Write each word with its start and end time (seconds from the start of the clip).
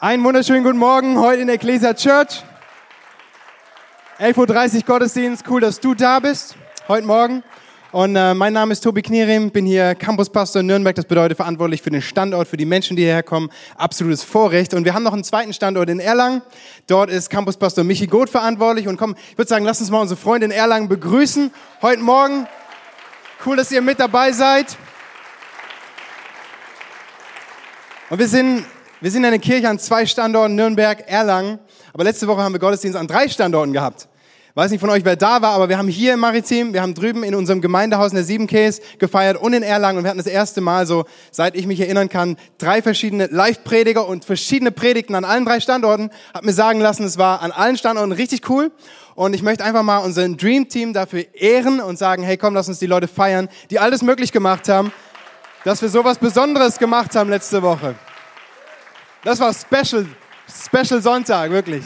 Einen 0.00 0.22
wunderschönen 0.22 0.62
guten 0.62 0.78
Morgen 0.78 1.18
heute 1.18 1.40
in 1.40 1.48
der 1.48 1.56
Ecclesia 1.56 1.92
Church. 1.92 2.44
11.30 4.20 4.76
Uhr 4.76 4.82
Gottesdienst. 4.82 5.44
Cool, 5.50 5.60
dass 5.60 5.80
du 5.80 5.92
da 5.92 6.20
bist 6.20 6.54
heute 6.86 7.04
Morgen. 7.04 7.42
Und 7.90 8.14
äh, 8.14 8.32
mein 8.32 8.52
Name 8.52 8.74
ist 8.74 8.84
Tobi 8.84 9.02
Knierim, 9.02 9.50
bin 9.50 9.66
hier 9.66 9.96
Campuspastor 9.96 10.60
in 10.60 10.66
Nürnberg. 10.66 10.94
Das 10.94 11.04
bedeutet 11.04 11.36
verantwortlich 11.36 11.82
für 11.82 11.90
den 11.90 12.00
Standort, 12.00 12.46
für 12.46 12.56
die 12.56 12.64
Menschen, 12.64 12.96
die 12.96 13.02
hierher 13.02 13.24
kommen. 13.24 13.50
Absolutes 13.76 14.22
Vorrecht. 14.22 14.72
Und 14.72 14.84
wir 14.84 14.94
haben 14.94 15.02
noch 15.02 15.14
einen 15.14 15.24
zweiten 15.24 15.52
Standort 15.52 15.90
in 15.90 15.98
Erlangen. 15.98 16.42
Dort 16.86 17.10
ist 17.10 17.28
Campuspastor 17.28 17.82
Michi 17.82 18.06
Goth 18.06 18.30
verantwortlich. 18.30 18.86
Und 18.86 18.98
komm, 18.98 19.16
ich 19.32 19.36
würde 19.36 19.48
sagen, 19.48 19.64
lass 19.64 19.80
uns 19.80 19.90
mal 19.90 20.00
unsere 20.00 20.20
Freunde 20.20 20.44
in 20.44 20.52
Erlangen 20.52 20.88
begrüßen 20.88 21.50
heute 21.82 22.02
Morgen. 22.02 22.46
Cool, 23.44 23.56
dass 23.56 23.72
ihr 23.72 23.82
mit 23.82 23.98
dabei 23.98 24.30
seid. 24.30 24.76
Und 28.10 28.20
wir 28.20 28.28
sind 28.28 28.64
wir 29.00 29.10
sind 29.10 29.24
eine 29.24 29.38
Kirche 29.38 29.68
an 29.68 29.78
zwei 29.78 30.06
Standorten, 30.06 30.54
Nürnberg, 30.56 31.04
Erlangen. 31.06 31.58
Aber 31.92 32.04
letzte 32.04 32.26
Woche 32.26 32.42
haben 32.42 32.52
wir 32.52 32.58
Gottesdienst 32.58 32.96
an 32.96 33.06
drei 33.06 33.28
Standorten 33.28 33.72
gehabt. 33.72 34.08
Weiß 34.54 34.72
nicht 34.72 34.80
von 34.80 34.90
euch, 34.90 35.04
wer 35.04 35.14
da 35.14 35.40
war, 35.40 35.52
aber 35.52 35.68
wir 35.68 35.78
haben 35.78 35.86
hier 35.86 36.14
im 36.14 36.18
Maritim, 36.18 36.72
wir 36.72 36.82
haben 36.82 36.92
drüben 36.92 37.22
in 37.22 37.36
unserem 37.36 37.60
Gemeindehaus 37.60 38.10
in 38.10 38.16
der 38.16 38.24
Siebenkäse 38.24 38.82
gefeiert 38.98 39.36
und 39.36 39.52
in 39.52 39.62
Erlangen. 39.62 39.98
Und 39.98 40.04
wir 40.04 40.08
hatten 40.08 40.18
das 40.18 40.26
erste 40.26 40.60
Mal 40.60 40.84
so, 40.84 41.04
seit 41.30 41.54
ich 41.54 41.68
mich 41.68 41.78
erinnern 41.78 42.08
kann, 42.08 42.36
drei 42.58 42.82
verschiedene 42.82 43.26
Live-Prediger 43.26 44.08
und 44.08 44.24
verschiedene 44.24 44.72
Predigten 44.72 45.14
an 45.14 45.24
allen 45.24 45.44
drei 45.44 45.60
Standorten. 45.60 46.10
Hab 46.34 46.44
mir 46.44 46.52
sagen 46.52 46.80
lassen, 46.80 47.04
es 47.04 47.18
war 47.18 47.40
an 47.40 47.52
allen 47.52 47.76
Standorten 47.76 48.10
richtig 48.10 48.50
cool. 48.50 48.72
Und 49.14 49.32
ich 49.32 49.42
möchte 49.42 49.62
einfach 49.62 49.84
mal 49.84 49.98
unseren 49.98 50.36
Dream 50.36 50.68
Team 50.68 50.92
dafür 50.92 51.24
ehren 51.34 51.80
und 51.80 51.96
sagen, 51.96 52.24
hey 52.24 52.36
komm, 52.36 52.54
lass 52.54 52.66
uns 52.66 52.80
die 52.80 52.86
Leute 52.86 53.06
feiern, 53.06 53.48
die 53.70 53.78
alles 53.78 54.02
möglich 54.02 54.32
gemacht 54.32 54.68
haben, 54.68 54.90
dass 55.62 55.82
wir 55.82 55.88
sowas 55.88 56.18
Besonderes 56.18 56.80
gemacht 56.80 57.14
haben 57.14 57.30
letzte 57.30 57.62
Woche. 57.62 57.94
Das 59.24 59.40
war 59.40 59.52
Special, 59.52 60.06
Special 60.48 61.02
Sonntag, 61.02 61.50
wirklich. 61.50 61.82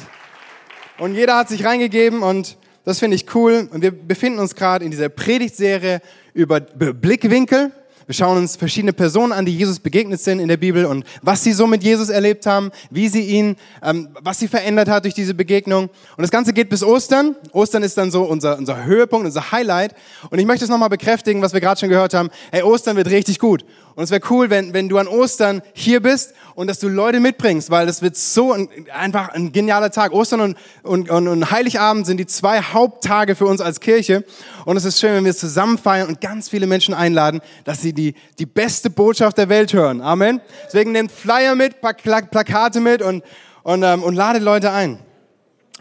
Und 0.99 1.15
jeder 1.15 1.37
hat 1.37 1.49
sich 1.49 1.65
reingegeben 1.65 2.23
und 2.23 2.59
das 2.85 2.99
finde 2.99 3.15
ich 3.15 3.35
cool. 3.35 3.69
Und 3.73 3.81
wir 3.81 3.91
befinden 3.91 4.39
uns 4.39 4.55
gerade 4.55 4.85
in 4.85 4.91
dieser 4.91 5.09
Predigtserie 5.09 6.03
über 6.35 6.61
Blickwinkel. 6.61 7.73
Wir 8.07 8.15
schauen 8.15 8.37
uns 8.37 8.57
verschiedene 8.57 8.93
Personen 8.93 9.33
an, 9.33 9.47
die 9.47 9.57
Jesus 9.57 9.79
begegnet 9.79 10.21
sind 10.21 10.41
in 10.41 10.49
der 10.49 10.57
Bibel 10.57 10.85
und 10.85 11.05
was 11.23 11.43
sie 11.43 11.53
so 11.53 11.67
mit 11.67 11.83
Jesus 11.83 12.09
erlebt 12.09 12.45
haben, 12.47 12.71
wie 12.91 13.09
sie 13.09 13.23
ihn, 13.23 13.57
ähm, 13.83 14.09
was 14.21 14.41
sie 14.41 14.49
verändert 14.49 14.89
hat 14.89 15.05
durch 15.05 15.15
diese 15.15 15.35
Begegnung. 15.35 15.85
Und 15.85 16.23
das 16.23 16.31
Ganze 16.31 16.53
geht 16.53 16.69
bis 16.69 16.83
Ostern. 16.83 17.37
Ostern 17.53 17.83
ist 17.83 17.97
dann 17.97 18.11
so 18.11 18.25
unser, 18.25 18.59
unser 18.59 18.85
Höhepunkt, 18.85 19.25
unser 19.25 19.53
Highlight. 19.53 19.95
Und 20.31 20.39
ich 20.39 20.47
möchte 20.47 20.65
es 20.65 20.71
nochmal 20.71 20.91
bekräftigen, 20.91 21.41
was 21.41 21.55
wir 21.55 21.61
gerade 21.61 21.81
schon 21.81 21.89
gehört 21.89 22.13
haben. 22.13 22.29
Hey, 22.51 22.63
Ostern 22.63 22.97
wird 22.97 23.09
richtig 23.09 23.39
gut. 23.39 23.65
Und 23.95 24.05
es 24.05 24.11
wäre 24.11 24.23
cool, 24.31 24.49
wenn, 24.49 24.73
wenn 24.73 24.89
du 24.89 24.99
an 24.99 25.07
Ostern 25.07 25.63
hier 25.75 26.01
bist 26.01 26.33
und 26.55 26.67
dass 26.67 26.79
du 26.79 26.89
Leute 26.89 27.21
mitbringst, 27.21 27.71
weil 27.71 27.87
das 27.87 28.01
wird 28.01 28.17
so 28.17 28.53
ein, 28.53 28.69
einfach 28.93 29.29
ein 29.31 29.53
genialer 29.53 29.91
Tag. 29.91 30.13
Ostern 30.13 30.41
und, 30.41 30.57
und, 30.83 31.11
und, 31.11 31.29
und 31.29 31.51
Heiligabend 31.51 32.07
sind 32.07 32.17
die 32.17 32.27
zwei 32.27 32.61
Haupttage 32.61 33.35
für 33.35 33.47
uns 33.47 33.61
als 33.61 33.81
Kirche. 33.81 34.25
Und 34.65 34.77
es 34.77 34.85
ist 34.85 34.99
schön, 34.99 35.15
wenn 35.15 35.25
wir 35.25 35.35
zusammen 35.35 35.77
feiern 35.77 36.09
und 36.09 36.21
ganz 36.21 36.49
viele 36.49 36.67
Menschen 36.67 36.95
einladen, 36.95 37.41
dass 37.65 37.83
sie 37.83 37.93
die, 37.93 38.15
die 38.39 38.47
beste 38.47 38.89
Botschaft 38.89 39.37
der 39.37 39.49
Welt 39.49 39.73
hören. 39.73 40.01
Amen. 40.01 40.41
Deswegen 40.67 40.93
nehmt 40.93 41.13
Flyer 41.13 41.55
mit, 41.55 41.81
Plakate 41.81 42.81
mit 42.81 43.03
und, 43.03 43.23
und, 43.63 43.83
ähm, 43.83 44.03
und 44.03 44.15
ladet 44.15 44.43
Leute 44.43 44.73
ein. 44.73 44.99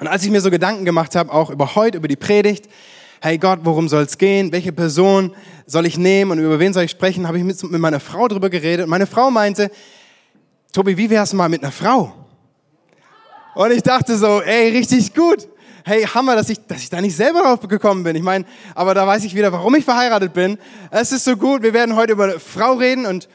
Und 0.02 0.08
als 0.08 0.24
ich 0.24 0.32
mir 0.32 0.42
so 0.42 0.50
Gedanken 0.50 0.84
gemacht 0.84 1.16
habe, 1.16 1.32
auch 1.32 1.50
über 1.50 1.76
heute, 1.76 1.98
über 1.98 2.08
die 2.08 2.16
Predigt, 2.16 2.66
hey 3.22 3.38
Gott, 3.38 3.60
worum 3.64 3.88
soll 3.88 4.04
es 4.04 4.18
gehen? 4.18 4.52
Welche 4.52 4.72
Person 4.72 5.36
soll 5.66 5.86
ich 5.86 5.98
nehmen 5.98 6.32
und 6.32 6.40
über 6.40 6.60
wen 6.60 6.74
soll 6.74 6.84
ich 6.84 6.92
sprechen? 6.92 7.28
Habe 7.28 7.38
ich 7.38 7.44
mit, 7.44 7.62
mit 7.64 7.82
meiner 7.82 8.00
Frau 8.00 8.28
drüber 8.28 8.50
geredet. 8.50 8.86
Und 8.86 8.90
meine 8.90 9.08
Frau 9.08 9.32
meinte, 9.32 9.72
Tobi, 10.74 10.98
wie 10.98 11.10
wär's 11.10 11.34
mal 11.34 11.50
mit 11.50 11.64
einer 11.64 11.72
Frau? 11.72 12.14
Und 13.56 13.72
ich 13.72 13.84
dachte 13.84 14.18
so, 14.18 14.42
ey, 14.42 14.70
richtig 14.70 15.14
gut. 15.14 15.48
Hey, 15.84 16.04
Hammer, 16.04 16.36
dass 16.36 16.50
ich, 16.50 16.66
dass 16.68 16.84
ich 16.84 16.90
da 16.90 17.02
nicht 17.02 17.16
selber 17.16 17.42
drauf 17.42 17.68
gekommen 17.68 18.04
bin. 18.04 18.16
Ich 18.16 18.22
meine, 18.22 18.46
aber 18.76 18.94
da 18.94 19.06
weiß 19.06 19.24
ich 19.24 19.36
wieder, 19.36 19.52
warum 19.52 19.76
ich 19.76 19.84
verheiratet 19.84 20.34
bin. 20.34 20.58
Es 20.92 21.12
ist 21.12 21.26
so 21.26 21.36
gut. 21.36 21.64
Wir 21.64 21.74
werden 21.74 21.96
heute 21.96 22.14
über 22.14 22.26
eine 22.26 22.40
Frau 22.40 22.74
reden 22.74 23.06
und 23.06 23.28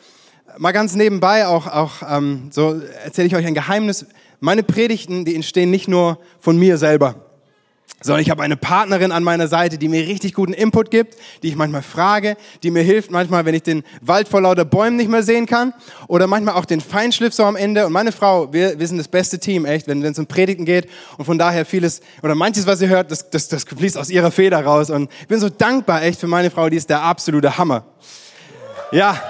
mal 0.56 0.72
ganz 0.72 0.94
nebenbei 0.94 1.47
auch, 1.47 1.66
auch 1.66 2.03
ähm, 2.09 2.48
so 2.50 2.81
erzähle 3.04 3.26
ich 3.26 3.36
euch 3.36 3.47
ein 3.47 3.54
Geheimnis. 3.54 4.06
Meine 4.41 4.62
Predigten, 4.62 5.25
die 5.25 5.34
entstehen 5.34 5.70
nicht 5.70 5.88
nur 5.88 6.19
von 6.41 6.59
mir 6.59 6.78
selber 6.78 7.25
sondern 8.02 8.20
ich 8.20 8.30
habe 8.30 8.42
eine 8.42 8.56
Partnerin 8.56 9.10
an 9.10 9.22
meiner 9.22 9.48
Seite, 9.48 9.78
die 9.78 9.88
mir 9.88 10.06
richtig 10.06 10.34
guten 10.34 10.52
Input 10.52 10.91
gibt, 10.91 11.16
die 11.42 11.48
ich 11.48 11.56
manchmal 11.56 11.82
frage, 11.82 12.36
die 12.62 12.70
mir 12.70 12.82
hilft 12.82 13.10
manchmal, 13.10 13.47
wenn 13.47 13.54
ich 13.54 13.62
den 13.62 13.84
Wald 14.02 14.28
vor 14.28 14.42
lauter 14.42 14.64
Bäumen 14.64 14.97
nicht 14.97 15.08
mehr 15.08 15.22
sehen 15.22 15.47
kann 15.47 15.72
oder 16.06 16.26
manchmal 16.26 16.54
auch 16.54 16.66
den 16.66 16.80
Feinschliff 16.80 17.32
so 17.32 17.44
am 17.44 17.56
Ende. 17.56 17.86
Und 17.86 17.92
meine 17.92 18.12
Frau, 18.12 18.52
wir, 18.52 18.78
wir 18.78 18.86
sind 18.86 18.98
das 18.98 19.08
beste 19.08 19.38
Team, 19.38 19.64
echt, 19.64 19.88
wenn 19.88 20.02
es 20.04 20.19
um 20.19 20.26
Predigten 20.26 20.66
geht 20.66 20.88
und 21.16 21.24
von 21.24 21.38
daher 21.38 21.64
vieles 21.64 22.00
oder 22.22 22.34
manches, 22.34 22.66
was 22.66 22.82
ihr 22.82 22.88
hört, 22.88 23.10
das, 23.10 23.30
das, 23.30 23.48
das 23.48 23.64
fließt 23.64 23.97
aus 23.97 24.10
ihrer 24.10 24.30
Feder 24.30 24.62
raus 24.62 24.91
und 24.91 25.10
ich 25.20 25.28
bin 25.28 25.41
so 25.41 25.48
dankbar, 25.48 26.03
echt, 26.03 26.20
für 26.20 26.28
meine 26.28 26.50
Frau, 26.50 26.68
die 26.68 26.76
ist 26.76 26.91
der 26.91 27.03
absolute 27.03 27.56
Hammer. 27.56 27.84
Ja, 28.92 29.20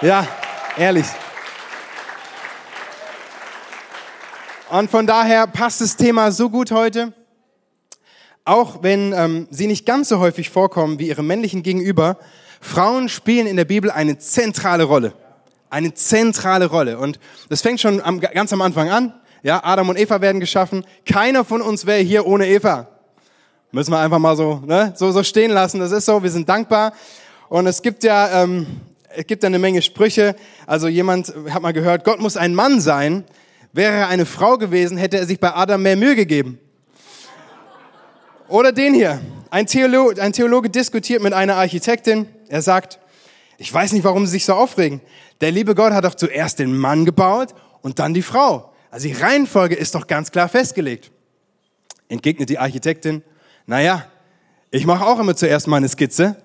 ja, 0.00 0.26
ehrlich. 0.78 1.06
Und 4.70 4.90
von 4.90 5.06
daher 5.06 5.46
passt 5.46 5.80
das 5.80 5.96
Thema 5.96 6.30
so 6.30 6.48
gut 6.48 6.70
heute 6.70 7.12
auch 8.46 8.82
wenn 8.82 9.12
ähm, 9.12 9.48
sie 9.50 9.66
nicht 9.66 9.84
ganz 9.84 10.08
so 10.08 10.20
häufig 10.20 10.50
vorkommen 10.50 10.98
wie 10.98 11.08
ihre 11.08 11.22
männlichen 11.22 11.62
Gegenüber, 11.62 12.16
Frauen 12.60 13.08
spielen 13.08 13.46
in 13.46 13.56
der 13.56 13.64
Bibel 13.64 13.90
eine 13.90 14.18
zentrale 14.18 14.84
Rolle. 14.84 15.12
Eine 15.68 15.94
zentrale 15.94 16.66
Rolle. 16.66 16.98
Und 16.98 17.18
das 17.48 17.60
fängt 17.60 17.80
schon 17.80 18.00
am, 18.00 18.20
ganz 18.20 18.52
am 18.52 18.62
Anfang 18.62 18.88
an. 18.88 19.12
Ja, 19.42 19.62
Adam 19.64 19.88
und 19.88 19.98
Eva 19.98 20.20
werden 20.20 20.40
geschaffen. 20.40 20.84
Keiner 21.04 21.44
von 21.44 21.60
uns 21.60 21.86
wäre 21.86 22.00
hier 22.00 22.26
ohne 22.26 22.48
Eva. 22.48 22.88
Müssen 23.72 23.90
wir 23.90 23.98
einfach 23.98 24.18
mal 24.18 24.36
so, 24.36 24.62
ne, 24.64 24.92
so, 24.96 25.10
so 25.10 25.22
stehen 25.22 25.50
lassen. 25.50 25.80
Das 25.80 25.92
ist 25.92 26.06
so, 26.06 26.22
wir 26.22 26.30
sind 26.30 26.48
dankbar. 26.48 26.92
Und 27.48 27.66
es 27.66 27.82
gibt 27.82 28.04
ja, 28.04 28.42
ähm, 28.42 28.66
es 29.14 29.26
gibt 29.26 29.42
ja 29.42 29.48
eine 29.48 29.58
Menge 29.58 29.82
Sprüche. 29.82 30.36
Also 30.66 30.88
jemand 30.88 31.34
hat 31.50 31.62
mal 31.62 31.72
gehört, 31.72 32.04
Gott 32.04 32.20
muss 32.20 32.36
ein 32.36 32.54
Mann 32.54 32.80
sein. 32.80 33.24
Wäre 33.72 33.92
er 33.92 34.08
eine 34.08 34.24
Frau 34.24 34.56
gewesen, 34.56 34.96
hätte 34.96 35.18
er 35.18 35.26
sich 35.26 35.40
bei 35.40 35.54
Adam 35.54 35.82
mehr 35.82 35.96
Mühe 35.96 36.16
gegeben. 36.16 36.58
Oder 38.48 38.72
den 38.72 38.94
hier. 38.94 39.20
Ein 39.50 39.66
Theologe, 39.66 40.22
ein 40.22 40.32
Theologe 40.32 40.70
diskutiert 40.70 41.22
mit 41.22 41.32
einer 41.32 41.56
Architektin. 41.56 42.28
Er 42.48 42.62
sagt, 42.62 42.98
ich 43.58 43.72
weiß 43.72 43.92
nicht, 43.92 44.04
warum 44.04 44.26
Sie 44.26 44.32
sich 44.32 44.44
so 44.44 44.54
aufregen. 44.54 45.00
Der 45.40 45.50
liebe 45.50 45.74
Gott 45.74 45.92
hat 45.92 46.04
doch 46.04 46.14
zuerst 46.14 46.58
den 46.58 46.76
Mann 46.76 47.04
gebaut 47.04 47.54
und 47.82 47.98
dann 47.98 48.14
die 48.14 48.22
Frau. 48.22 48.72
Also 48.90 49.08
die 49.08 49.14
Reihenfolge 49.14 49.74
ist 49.74 49.94
doch 49.94 50.06
ganz 50.06 50.30
klar 50.30 50.48
festgelegt. 50.48 51.10
Entgegnet 52.08 52.48
die 52.48 52.58
Architektin, 52.58 53.22
naja, 53.66 54.06
ich 54.70 54.86
mache 54.86 55.04
auch 55.04 55.18
immer 55.18 55.34
zuerst 55.34 55.66
meine 55.66 55.88
Skizze 55.88 56.36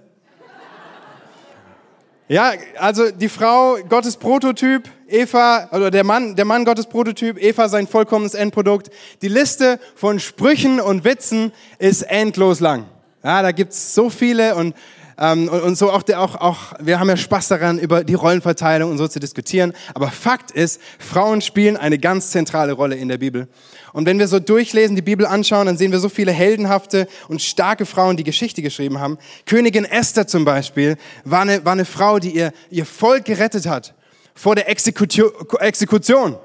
ja, 2.31 2.53
also 2.77 3.11
die 3.11 3.27
Frau 3.27 3.75
Gottes 3.89 4.15
Prototyp, 4.15 4.89
Eva, 5.09 5.67
oder 5.73 5.91
der 5.91 6.05
Mann, 6.05 6.33
der 6.37 6.45
Mann 6.45 6.63
Gottes 6.63 6.87
Prototyp, 6.87 7.37
Eva 7.37 7.67
sein 7.67 7.87
vollkommenes 7.87 8.35
Endprodukt. 8.35 8.89
Die 9.21 9.27
Liste 9.27 9.81
von 9.95 10.17
Sprüchen 10.17 10.79
und 10.79 11.03
Witzen 11.03 11.51
ist 11.77 12.03
endlos 12.03 12.61
lang. 12.61 12.85
Ja, 13.21 13.41
da 13.41 13.51
gibt's 13.51 13.93
so 13.93 14.09
viele 14.09 14.55
und 14.55 14.75
ähm, 15.17 15.49
und, 15.49 15.61
und, 15.61 15.77
so 15.77 15.91
auch, 15.91 16.03
der, 16.03 16.21
auch, 16.21 16.35
auch, 16.35 16.73
wir 16.79 16.99
haben 16.99 17.09
ja 17.09 17.17
Spaß 17.17 17.49
daran, 17.49 17.77
über 17.77 18.03
die 18.05 18.13
Rollenverteilung 18.13 18.89
und 18.89 18.97
so 18.97 19.07
zu 19.07 19.19
diskutieren. 19.19 19.73
Aber 19.93 20.09
Fakt 20.09 20.51
ist, 20.51 20.81
Frauen 20.99 21.41
spielen 21.41 21.75
eine 21.75 21.99
ganz 21.99 22.31
zentrale 22.31 22.71
Rolle 22.71 22.95
in 22.95 23.09
der 23.09 23.17
Bibel. 23.17 23.47
Und 23.93 24.05
wenn 24.05 24.19
wir 24.19 24.27
so 24.27 24.39
durchlesen, 24.39 24.95
die 24.95 25.01
Bibel 25.01 25.25
anschauen, 25.25 25.65
dann 25.65 25.77
sehen 25.77 25.91
wir 25.91 25.99
so 25.99 26.09
viele 26.09 26.31
heldenhafte 26.31 27.07
und 27.27 27.41
starke 27.41 27.85
Frauen, 27.85 28.17
die 28.17 28.23
Geschichte 28.23 28.61
geschrieben 28.61 28.99
haben. 28.99 29.17
Königin 29.45 29.85
Esther 29.85 30.27
zum 30.27 30.45
Beispiel 30.45 30.97
war 31.25 31.41
eine, 31.41 31.65
war 31.65 31.73
eine 31.73 31.85
Frau, 31.85 32.19
die 32.19 32.31
ihr, 32.31 32.53
ihr 32.69 32.85
Volk 32.85 33.25
gerettet 33.25 33.67
hat 33.67 33.93
vor 34.33 34.55
der 34.55 34.69
Exekution. 34.69 36.37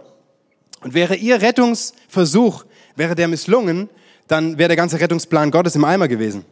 Und 0.83 0.95
wäre 0.95 1.15
ihr 1.15 1.41
Rettungsversuch, 1.41 2.65
wäre 2.97 3.15
der 3.15 3.29
misslungen, 3.29 3.89
dann 4.29 4.59
wäre 4.59 4.69
der 4.69 4.77
ganze 4.77 5.01
Rettungsplan 5.01 5.51
Gottes 5.51 5.77
im 5.77 5.85
Eimer 5.85 6.09
gewesen. 6.09 6.45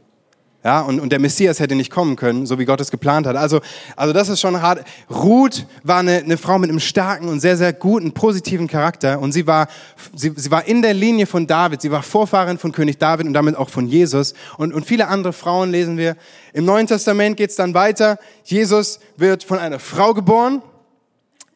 Ja, 0.64 0.80
und, 0.80 0.98
und 0.98 1.10
der 1.10 1.20
Messias 1.20 1.60
hätte 1.60 1.74
nicht 1.74 1.90
kommen 1.90 2.16
können, 2.16 2.46
so 2.46 2.58
wie 2.58 2.64
Gott 2.64 2.80
es 2.80 2.90
geplant 2.90 3.26
hat. 3.26 3.36
Also, 3.36 3.60
also 3.96 4.14
das 4.14 4.30
ist 4.30 4.40
schon 4.40 4.62
hart. 4.62 4.82
Ruth 5.10 5.66
war 5.82 5.98
eine, 5.98 6.16
eine 6.16 6.38
Frau 6.38 6.58
mit 6.58 6.70
einem 6.70 6.80
starken 6.80 7.28
und 7.28 7.40
sehr, 7.40 7.58
sehr 7.58 7.74
guten, 7.74 8.12
positiven 8.12 8.66
Charakter. 8.66 9.20
Und 9.20 9.32
sie 9.32 9.46
war, 9.46 9.68
sie, 10.14 10.32
sie 10.34 10.50
war 10.50 10.66
in 10.66 10.80
der 10.80 10.94
Linie 10.94 11.26
von 11.26 11.46
David. 11.46 11.82
Sie 11.82 11.90
war 11.90 12.02
Vorfahrin 12.02 12.56
von 12.56 12.72
König 12.72 12.96
David 12.96 13.26
und 13.26 13.34
damit 13.34 13.56
auch 13.56 13.68
von 13.68 13.86
Jesus. 13.86 14.32
Und, 14.56 14.72
und 14.72 14.86
viele 14.86 15.08
andere 15.08 15.34
Frauen 15.34 15.70
lesen 15.70 15.98
wir. 15.98 16.16
Im 16.54 16.64
Neuen 16.64 16.86
Testament 16.86 17.36
geht 17.36 17.50
es 17.50 17.56
dann 17.56 17.74
weiter. 17.74 18.18
Jesus 18.44 19.00
wird 19.18 19.44
von 19.44 19.58
einer 19.58 19.78
Frau 19.78 20.14
geboren. 20.14 20.62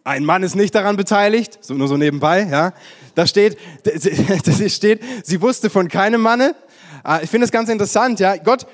Ein 0.05 0.27
Mann 0.27 0.43
ist 0.43 0.55
nicht 0.55 0.75
daran 0.75 0.97
beteiligt, 0.97 1.59
so 1.63 1.73
nur 1.73 1.89
so 1.89 1.97
nebenbei, 1.97 2.47
ja. 2.51 2.75
Da 3.15 3.27
steht, 3.27 3.57
da 3.85 4.69
steht, 4.69 5.01
sie 5.23 5.41
wusste 5.41 5.71
von 5.71 5.89
keinem 5.89 6.21
Manne. 6.21 6.55
Ah, 7.03 7.21
ich 7.23 7.31
finde 7.31 7.47
es 7.47 7.51
ganz 7.51 7.71
interessant, 7.71 8.21
ja. 8.21 8.37
Gott 8.37 8.67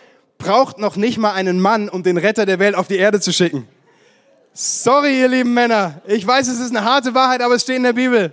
braucht 0.44 0.78
noch 0.78 0.96
nicht 0.96 1.16
mal 1.16 1.32
einen 1.32 1.58
Mann, 1.58 1.88
um 1.88 2.02
den 2.02 2.18
Retter 2.18 2.44
der 2.44 2.58
Welt 2.58 2.74
auf 2.74 2.86
die 2.86 2.96
Erde 2.96 3.18
zu 3.18 3.32
schicken. 3.32 3.66
Sorry, 4.52 5.20
ihr 5.20 5.28
lieben 5.28 5.54
Männer. 5.54 6.02
Ich 6.06 6.26
weiß, 6.26 6.48
es 6.48 6.60
ist 6.60 6.70
eine 6.70 6.84
harte 6.84 7.14
Wahrheit, 7.14 7.40
aber 7.40 7.54
es 7.54 7.62
steht 7.62 7.76
in 7.76 7.82
der 7.82 7.94
Bibel. 7.94 8.32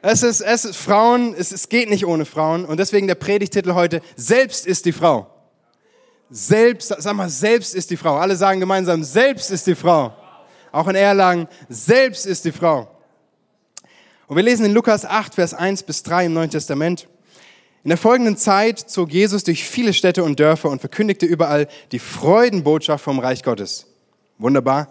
Es 0.00 0.22
ist, 0.22 0.40
es 0.40 0.64
ist 0.64 0.76
Frauen, 0.76 1.34
es, 1.36 1.52
es 1.52 1.68
geht 1.68 1.90
nicht 1.90 2.06
ohne 2.06 2.24
Frauen. 2.24 2.64
Und 2.64 2.80
deswegen 2.80 3.06
der 3.06 3.14
Predigtitel 3.14 3.74
heute, 3.74 4.00
selbst 4.16 4.66
ist 4.66 4.86
die 4.86 4.92
Frau. 4.92 5.30
Selbst, 6.30 6.94
sag 6.96 7.14
mal, 7.14 7.28
selbst 7.28 7.74
ist 7.74 7.90
die 7.90 7.96
Frau. 7.98 8.16
Alle 8.16 8.34
sagen 8.34 8.58
gemeinsam, 8.58 9.04
selbst 9.04 9.50
ist 9.50 9.66
die 9.66 9.74
Frau. 9.74 10.14
Auch 10.72 10.88
in 10.88 10.96
Erlangen, 10.96 11.46
selbst 11.68 12.24
ist 12.24 12.46
die 12.46 12.52
Frau. 12.52 12.88
Und 14.28 14.36
wir 14.36 14.42
lesen 14.42 14.64
in 14.64 14.72
Lukas 14.72 15.04
8, 15.04 15.34
Vers 15.34 15.52
1 15.52 15.82
bis 15.82 16.02
3 16.02 16.26
im 16.26 16.32
Neuen 16.32 16.50
Testament. 16.50 17.06
In 17.84 17.90
der 17.90 17.98
folgenden 17.98 18.36
Zeit 18.36 18.78
zog 18.78 19.12
Jesus 19.12 19.44
durch 19.44 19.64
viele 19.64 19.92
Städte 19.92 20.24
und 20.24 20.40
Dörfer 20.40 20.68
und 20.68 20.80
verkündigte 20.80 21.26
überall 21.26 21.68
die 21.92 22.00
Freudenbotschaft 22.00 23.04
vom 23.04 23.20
Reich 23.20 23.44
Gottes. 23.44 23.86
Wunderbar. 24.38 24.88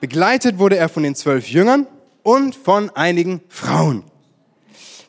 Begleitet 0.00 0.58
wurde 0.58 0.76
er 0.76 0.88
von 0.88 1.04
den 1.04 1.14
zwölf 1.14 1.48
Jüngern 1.48 1.86
und 2.24 2.56
von 2.56 2.90
einigen 2.90 3.40
Frauen, 3.48 4.04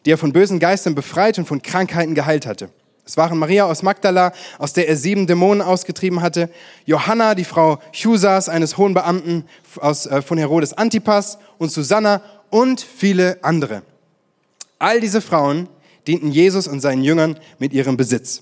die 0.06 0.12
er 0.12 0.18
von 0.18 0.34
bösen 0.34 0.60
Geistern 0.60 0.96
befreit 0.96 1.40
und 1.40 1.48
von 1.48 1.62
Krankheiten 1.62 2.14
geheilt 2.16 2.46
hatte. 2.46 2.70
Es 3.06 3.18
waren 3.18 3.40
Maria 3.40 3.66
aus 3.66 3.82
Magdala, 3.82 4.32
aus 4.60 4.74
der 4.74 4.88
er 4.88 4.96
sieben 4.96 5.26
Dämonen 5.26 5.64
ausgetrieben 5.64 6.22
hatte, 6.22 6.52
Johanna, 6.86 7.34
die 7.34 7.44
Frau 7.44 7.80
Chusas, 7.92 8.50
eines 8.50 8.78
hohen 8.78 8.94
Beamten 8.94 9.46
aus, 9.80 10.06
äh, 10.06 10.22
von 10.22 10.38
Herodes 10.38 10.74
Antipas 10.74 11.40
und 11.58 11.72
Susanna 11.72 12.22
und 12.52 12.82
viele 12.82 13.40
andere. 13.42 13.82
All 14.78 15.02
diese 15.02 15.22
Frauen 15.22 15.68
dienten 16.10 16.32
Jesus 16.32 16.68
und 16.68 16.82
seinen 16.82 17.04
Jüngern 17.04 17.38
mit 17.60 17.72
ihrem 17.72 17.96
Besitz. 17.96 18.42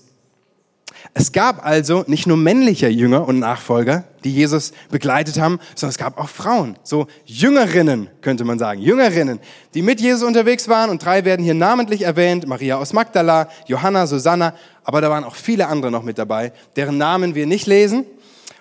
Es 1.14 1.32
gab 1.32 1.64
also 1.64 2.04
nicht 2.06 2.26
nur 2.26 2.36
männliche 2.36 2.88
Jünger 2.88 3.28
und 3.28 3.38
Nachfolger, 3.38 4.04
die 4.24 4.32
Jesus 4.32 4.72
begleitet 4.90 5.38
haben, 5.38 5.60
sondern 5.74 5.90
es 5.90 5.98
gab 5.98 6.18
auch 6.18 6.28
Frauen, 6.28 6.78
so 6.82 7.06
Jüngerinnen 7.24 8.08
könnte 8.20 8.44
man 8.44 8.58
sagen, 8.58 8.80
Jüngerinnen, 8.80 9.38
die 9.74 9.82
mit 9.82 10.00
Jesus 10.00 10.22
unterwegs 10.22 10.68
waren 10.68 10.90
und 10.90 11.04
drei 11.04 11.24
werden 11.24 11.44
hier 11.44 11.54
namentlich 11.54 12.02
erwähnt, 12.02 12.46
Maria 12.46 12.78
aus 12.78 12.92
Magdala, 12.94 13.48
Johanna, 13.66 14.06
Susanna, 14.06 14.54
aber 14.82 15.00
da 15.00 15.10
waren 15.10 15.24
auch 15.24 15.36
viele 15.36 15.68
andere 15.68 15.90
noch 15.90 16.02
mit 16.02 16.18
dabei, 16.18 16.52
deren 16.76 16.96
Namen 16.98 17.34
wir 17.34 17.46
nicht 17.46 17.66
lesen. 17.66 18.06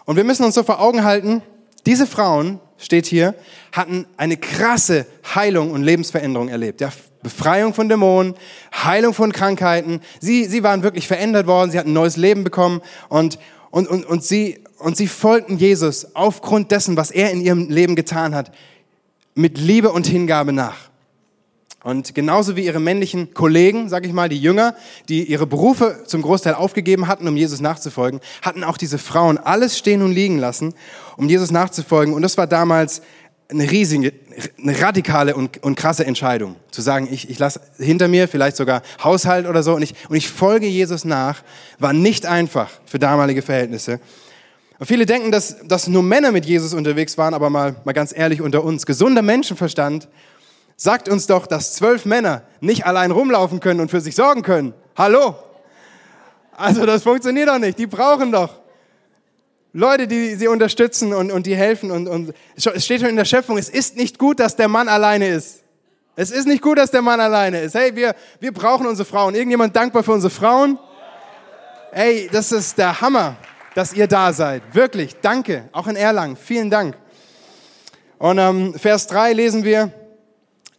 Und 0.06 0.18
wir 0.18 0.24
müssen 0.26 0.44
uns 0.44 0.56
so 0.56 0.64
vor 0.64 0.82
Augen 0.82 1.04
halten, 1.04 1.42
diese 1.86 2.06
Frauen, 2.06 2.60
steht 2.78 3.06
hier, 3.06 3.34
hatten 3.72 4.06
eine 4.18 4.38
krasse 4.38 5.06
Heilung 5.34 5.72
und 5.72 5.84
Lebensveränderung 5.84 6.50
erlebt. 6.50 6.82
Ja, 6.82 6.92
Befreiung 7.28 7.74
von 7.74 7.90
Dämonen, 7.90 8.36
Heilung 8.74 9.14
von 9.14 9.34
Krankheiten. 9.34 10.00
Sie, 10.22 10.46
sie 10.46 10.64
waren 10.64 10.82
wirklich 10.82 11.08
verändert 11.08 11.46
worden, 11.46 11.72
sie 11.72 11.78
hatten 11.78 11.90
ein 11.90 11.94
neues 11.94 12.16
Leben 12.16 12.46
bekommen 12.46 12.82
und, 13.10 13.38
und, 13.70 13.90
und, 13.90 14.06
und, 14.06 14.24
sie, 14.24 14.64
und 14.80 14.96
sie 14.96 15.08
folgten 15.08 15.58
Jesus 15.58 16.16
aufgrund 16.16 16.72
dessen, 16.72 16.96
was 16.96 17.12
er 17.12 17.32
in 17.32 17.42
ihrem 17.42 17.70
Leben 17.70 17.98
getan 17.98 18.34
hat, 18.34 18.52
mit 19.36 19.58
Liebe 19.58 19.92
und 19.92 20.08
Hingabe 20.08 20.54
nach. 20.54 20.90
Und 21.84 22.16
genauso 22.16 22.56
wie 22.56 22.66
ihre 22.66 22.80
männlichen 22.80 23.34
Kollegen, 23.34 23.90
sag 23.90 24.06
ich 24.06 24.14
mal, 24.14 24.30
die 24.30 24.42
Jünger, 24.42 24.74
die 25.10 25.26
ihre 25.26 25.48
Berufe 25.48 26.04
zum 26.06 26.22
Großteil 26.22 26.54
aufgegeben 26.54 27.08
hatten, 27.08 27.28
um 27.28 27.36
Jesus 27.36 27.60
nachzufolgen, 27.60 28.22
hatten 28.42 28.64
auch 28.64 28.78
diese 28.78 28.98
Frauen 28.98 29.38
alles 29.38 29.78
stehen 29.78 30.02
und 30.02 30.14
liegen 30.14 30.38
lassen, 30.38 30.74
um 31.18 31.28
Jesus 31.28 31.52
nachzufolgen. 31.52 32.14
Und 32.14 32.22
das 32.22 32.38
war 32.38 32.48
damals 32.48 33.02
eine 33.50 33.70
riesige, 33.70 34.14
eine 34.62 34.80
radikale 34.80 35.36
und, 35.36 35.64
und 35.64 35.76
krasse 35.76 36.06
Entscheidung. 36.06 36.56
Zu 36.72 36.82
sagen, 36.82 37.08
ich, 37.12 37.30
ich 37.30 37.40
lasse 37.40 37.62
hinter 37.78 38.08
mir 38.08 38.28
vielleicht 38.28 38.56
sogar 38.56 38.82
Haushalt 39.04 39.48
oder 39.48 39.64
so 39.64 39.74
und 39.76 39.82
ich, 39.82 39.96
und 40.10 40.16
ich 40.16 40.30
folge 40.30 40.68
Jesus 40.68 41.06
nach, 41.06 41.42
war 41.80 41.94
nicht 41.94 42.26
einfach 42.26 42.70
für 42.86 43.00
damalige 43.00 43.42
Verhältnisse. 43.42 44.00
Und 44.80 44.86
viele 44.86 45.06
denken, 45.08 45.32
dass, 45.32 45.58
dass 45.68 45.88
nur 45.88 46.04
Männer 46.04 46.32
mit 46.32 46.46
Jesus 46.46 46.74
unterwegs 46.74 47.18
waren, 47.18 47.34
aber 47.34 47.50
mal, 47.50 47.76
mal 47.84 47.94
ganz 47.94 48.16
ehrlich 48.16 48.42
unter 48.42 48.64
uns. 48.64 48.86
Gesunder 48.86 49.24
Menschenverstand 49.24 50.08
sagt 50.76 51.10
uns 51.10 51.26
doch, 51.26 51.48
dass 51.48 51.74
zwölf 51.74 52.06
Männer 52.06 52.44
nicht 52.62 52.86
allein 52.86 53.10
rumlaufen 53.10 53.60
können 53.60 53.80
und 53.80 53.90
für 53.90 54.02
sich 54.02 54.16
sorgen 54.16 54.44
können. 54.44 54.74
Hallo? 54.96 55.36
Also 56.56 56.86
das 56.86 57.04
funktioniert 57.04 57.50
doch 57.50 57.58
nicht. 57.58 57.80
Die 57.80 57.88
brauchen 57.88 58.32
doch 58.32 58.54
Leute, 59.78 60.08
die 60.08 60.34
sie 60.34 60.48
unterstützen 60.48 61.14
und, 61.14 61.32
und 61.32 61.46
die 61.46 61.56
helfen. 61.56 61.92
Und, 61.92 62.08
und 62.08 62.34
es 62.56 62.84
steht 62.84 63.02
schon 63.02 63.10
in 63.10 63.16
der 63.16 63.26
Schöpfung, 63.26 63.60
es 63.60 63.70
ist 63.70 63.96
nicht 63.96 64.18
gut, 64.18 64.40
dass 64.40 64.56
der 64.56 64.68
Mann 64.68 64.88
alleine 64.88 65.28
ist. 65.28 65.62
Es 66.16 66.32
ist 66.32 66.48
nicht 66.48 66.64
gut, 66.64 66.80
dass 66.80 66.90
der 66.90 67.04
Mann 67.04 67.20
alleine 67.20 67.62
ist. 67.62 67.76
Hey, 67.76 67.96
wir, 67.96 68.16
wir 68.40 68.52
brauchen 68.52 68.88
unsere 68.88 69.08
Frauen. 69.08 69.36
Irgendjemand 69.36 69.76
dankbar 69.76 70.02
für 70.02 70.14
unsere 70.14 70.32
Frauen? 70.32 70.80
Hey, 71.92 72.28
das 72.32 72.52
ist 72.52 72.76
der 72.80 73.00
Hammer, 73.02 73.38
dass 73.76 73.94
ihr 73.94 74.08
da 74.08 74.34
seid. 74.34 74.64
Wirklich, 74.74 75.16
danke. 75.22 75.70
Auch 75.72 75.86
in 75.86 75.96
Erlangen. 75.96 76.38
Vielen 76.38 76.72
Dank. 76.72 76.98
Und 78.18 78.40
ähm, 78.40 78.74
Vers 78.74 79.06
3 79.06 79.34
lesen 79.34 79.64
wir, 79.64 79.92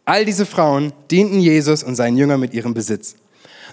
all 0.03 0.25
diese 0.25 0.45
Frauen 0.45 0.91
dienten 1.09 1.39
Jesus 1.39 1.83
und 1.83 1.95
seinen 1.95 2.17
Jüngern 2.17 2.41
mit 2.41 2.53
ihrem 2.53 2.73
Besitz. 2.73 3.15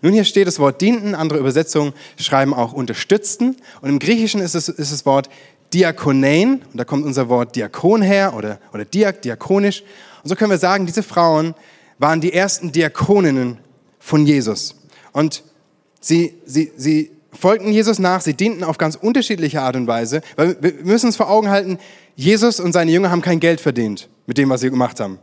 Nun, 0.03 0.13
hier 0.13 0.25
steht 0.25 0.47
das 0.47 0.59
Wort 0.59 0.81
dienten, 0.81 1.15
andere 1.15 1.39
Übersetzungen 1.39 1.93
schreiben 2.19 2.55
auch 2.55 2.73
unterstützten. 2.73 3.57
Und 3.81 3.89
im 3.89 3.99
Griechischen 3.99 4.41
ist 4.41 4.55
es 4.55 4.69
ist 4.69 4.93
das 4.93 5.07
Wort 5.07 5.29
diakonein, 5.73 6.63
und 6.73 6.77
da 6.77 6.85
kommt 6.85 7.05
unser 7.05 7.29
Wort 7.29 7.57
Diakon 7.57 8.03
her 8.03 8.35
oder, 8.37 8.61
oder 8.73 8.85
diak, 8.85 9.23
diakonisch. 9.23 9.83
Und 10.23 10.29
so 10.29 10.37
können 10.37 10.51
wir 10.51 10.59
sagen, 10.59 10.87
diese 10.87 11.03
Frauen 11.03 11.55
waren 11.99 12.21
die 12.21 12.33
ersten 12.33 12.73
Diakoninnen 12.73 13.59
von 13.99 14.27
Jesus. 14.27 14.77
Und 15.13 15.43
sie, 16.01 16.35
sie, 16.45 16.73
sie 16.77 17.11
folgten 17.33 17.73
Jesus 17.73 17.99
nach, 17.99 18.21
sie 18.21 18.35
dienten 18.35 18.65
auf 18.65 18.79
ganz 18.79 18.97
unterschiedliche 18.97 19.61
Art 19.63 19.77
und 19.77 19.87
Weise. 19.87 20.21
Weil 20.37 20.57
wir 20.61 20.73
müssen 20.83 21.07
uns 21.07 21.17
vor 21.17 21.31
Augen 21.31 21.51
halten, 21.51 21.79
Jesus 22.15 22.61
und 22.61 22.73
seine 22.73 22.91
Jünger 22.91 23.11
haben 23.11 23.23
kein 23.23 23.41
Geld 23.41 23.61
verdient 23.61 24.09
mit 24.27 24.39
dem, 24.39 24.49
was 24.49 24.61
sie 24.61 24.71
gemacht 24.71 25.01
haben. 25.01 25.19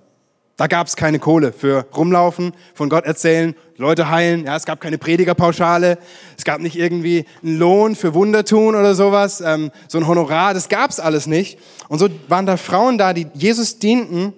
Da 0.56 0.68
gab 0.68 0.86
es 0.86 0.96
keine 0.96 1.18
Kohle 1.18 1.52
für 1.52 1.88
rumlaufen, 1.96 2.54
von 2.76 2.88
Gott 2.88 3.06
erzählen, 3.06 3.56
Leute 3.78 4.10
heilen. 4.12 4.46
Ja, 4.46 4.56
es 4.56 4.66
gab 4.66 4.80
keine 4.80 5.00
Predigerpauschale. 5.00 5.98
Es 6.38 6.44
gab 6.44 6.62
nicht 6.62 6.76
irgendwie 6.76 7.26
einen 7.42 7.58
Lohn 7.58 7.96
für 7.96 8.14
Wunder 8.14 8.46
tun 8.46 8.76
oder 8.76 8.94
sowas, 8.94 9.42
ähm, 9.42 9.72
so 9.88 9.98
ein 9.98 10.08
Honorar. 10.08 10.54
Das 10.54 10.70
gab's 10.70 11.00
alles 11.00 11.26
nicht. 11.26 11.58
Und 11.90 11.98
so 11.98 12.08
waren 12.28 12.46
da 12.46 12.58
Frauen 12.58 13.00
da, 13.00 13.14
die 13.14 13.28
Jesus 13.34 13.80
dienten 13.80 14.34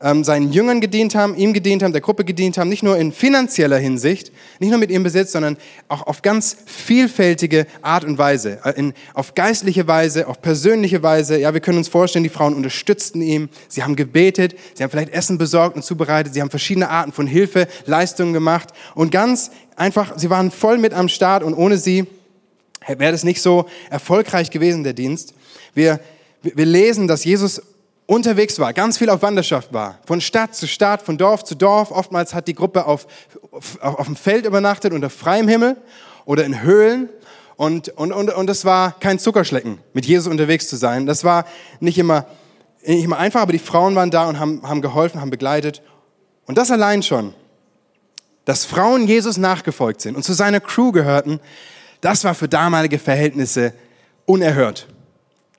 ähm, 0.00 0.22
seinen 0.22 0.52
Jüngern 0.52 0.80
gedient 0.80 1.14
haben, 1.14 1.34
ihm 1.34 1.52
gedient 1.52 1.82
haben, 1.82 1.92
der 1.92 2.00
Gruppe 2.00 2.24
gedient 2.24 2.56
haben, 2.56 2.68
nicht 2.68 2.82
nur 2.82 2.96
in 2.96 3.12
finanzieller 3.12 3.78
Hinsicht, 3.78 4.30
nicht 4.60 4.70
nur 4.70 4.78
mit 4.78 4.90
ihrem 4.90 5.02
Besitz, 5.02 5.32
sondern 5.32 5.56
auch 5.88 6.06
auf 6.06 6.22
ganz 6.22 6.56
vielfältige 6.66 7.66
Art 7.82 8.04
und 8.04 8.16
Weise, 8.16 8.60
äh, 8.64 8.78
in, 8.78 8.94
auf 9.14 9.34
geistliche 9.34 9.86
Weise, 9.88 10.28
auf 10.28 10.40
persönliche 10.40 11.02
Weise. 11.02 11.38
Ja, 11.38 11.52
wir 11.52 11.60
können 11.60 11.78
uns 11.78 11.88
vorstellen, 11.88 12.22
die 12.22 12.28
Frauen 12.28 12.54
unterstützten 12.54 13.20
ihn, 13.20 13.48
sie 13.68 13.82
haben 13.82 13.96
gebetet, 13.96 14.54
sie 14.74 14.82
haben 14.82 14.90
vielleicht 14.90 15.12
Essen 15.12 15.38
besorgt 15.38 15.76
und 15.76 15.82
zubereitet, 15.82 16.34
sie 16.34 16.40
haben 16.40 16.50
verschiedene 16.50 16.88
Arten 16.88 17.12
von 17.12 17.26
Hilfe, 17.26 17.66
Leistungen 17.86 18.32
gemacht 18.32 18.68
und 18.94 19.10
ganz 19.10 19.50
einfach, 19.74 20.16
sie 20.16 20.30
waren 20.30 20.50
voll 20.50 20.78
mit 20.78 20.94
am 20.94 21.08
Start 21.08 21.42
und 21.42 21.54
ohne 21.54 21.76
sie 21.76 22.06
wäre 22.86 23.12
das 23.12 23.24
nicht 23.24 23.42
so 23.42 23.66
erfolgreich 23.90 24.50
gewesen, 24.50 24.84
der 24.84 24.92
Dienst. 24.92 25.34
Wir, 25.74 26.00
wir 26.42 26.66
lesen, 26.66 27.08
dass 27.08 27.24
Jesus 27.24 27.60
unterwegs 28.08 28.58
war, 28.58 28.72
ganz 28.72 28.96
viel 28.96 29.10
auf 29.10 29.20
Wanderschaft 29.20 29.72
war, 29.74 29.98
von 30.06 30.22
Stadt 30.22 30.54
zu 30.54 30.66
Stadt, 30.66 31.02
von 31.02 31.18
Dorf 31.18 31.44
zu 31.44 31.54
Dorf. 31.54 31.90
Oftmals 31.90 32.32
hat 32.32 32.48
die 32.48 32.54
Gruppe 32.54 32.86
auf, 32.86 33.06
auf, 33.52 33.78
auf 33.82 34.06
dem 34.06 34.16
Feld 34.16 34.46
übernachtet, 34.46 34.94
unter 34.94 35.10
freiem 35.10 35.46
Himmel 35.46 35.76
oder 36.24 36.44
in 36.44 36.62
Höhlen. 36.62 37.10
Und, 37.56 37.90
und, 37.90 38.12
und, 38.12 38.30
und 38.30 38.46
das 38.46 38.64
war 38.64 38.98
kein 38.98 39.18
Zuckerschlecken, 39.18 39.78
mit 39.92 40.06
Jesus 40.06 40.26
unterwegs 40.26 40.68
zu 40.68 40.76
sein. 40.76 41.04
Das 41.04 41.22
war 41.22 41.44
nicht 41.80 41.98
immer, 41.98 42.24
nicht 42.82 43.04
immer 43.04 43.18
einfach, 43.18 43.42
aber 43.42 43.52
die 43.52 43.58
Frauen 43.58 43.94
waren 43.94 44.10
da 44.10 44.26
und 44.26 44.40
haben, 44.40 44.62
haben 44.62 44.80
geholfen, 44.80 45.20
haben 45.20 45.30
begleitet. 45.30 45.82
Und 46.46 46.56
das 46.56 46.70
allein 46.70 47.02
schon, 47.02 47.34
dass 48.46 48.64
Frauen 48.64 49.06
Jesus 49.06 49.36
nachgefolgt 49.36 50.00
sind 50.00 50.16
und 50.16 50.22
zu 50.22 50.32
seiner 50.32 50.60
Crew 50.60 50.92
gehörten, 50.92 51.40
das 52.00 52.24
war 52.24 52.34
für 52.34 52.48
damalige 52.48 52.98
Verhältnisse 52.98 53.74
unerhört. 54.24 54.88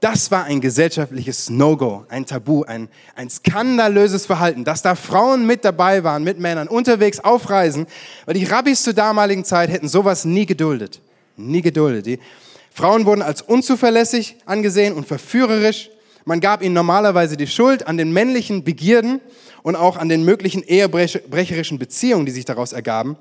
Das 0.02 0.32
war 0.32 0.46
ein 0.46 0.62
gesellschaftliches 0.62 1.50
No-Go, 1.50 2.06
ein 2.08 2.26
Tabu, 2.26 2.64
ein, 2.64 2.88
ein 3.16 3.30
skandalöses 3.30 4.26
Verhalten, 4.26 4.64
dass 4.64 4.82
da 4.82 4.96
Frauen 4.96 5.46
mit 5.46 5.66
dabei 5.66 6.06
waren, 6.06 6.24
mit 6.24 6.40
Männern, 6.40 6.70
unterwegs 6.70 7.20
aufreisen, 7.20 7.86
weil 8.26 8.36
die 8.36 8.46
Rabbis 8.46 8.84
zur 8.84 8.94
damaligen 8.94 9.44
Zeit 9.44 9.70
hätten 9.70 9.90
sowas 9.90 10.24
nie 10.24 10.46
geduldet. 10.46 11.02
Nie 11.36 11.62
geduldet. 11.62 12.06
Die 12.06 12.20
Frauen 12.72 13.06
wurden 13.06 13.22
als 13.22 13.42
unzuverlässig 13.42 14.38
angesehen 14.46 14.94
und 14.94 15.06
verführerisch. 15.06 15.90
Man 16.24 16.40
gab 16.40 16.62
ihnen 16.62 16.76
normalerweise 16.76 17.36
die 17.36 17.48
Schuld 17.48 17.86
an 17.86 17.98
den 17.98 18.14
männlichen 18.14 18.64
Begierden 18.64 19.20
und 19.64 19.76
auch 19.76 19.98
an 19.98 20.08
den 20.08 20.24
möglichen 20.24 20.64
ehebrecherischen 20.64 21.78
Beziehungen, 21.78 22.26
die 22.26 22.32
sich 22.32 22.46
daraus 22.46 22.72
ergaben. 22.72 23.18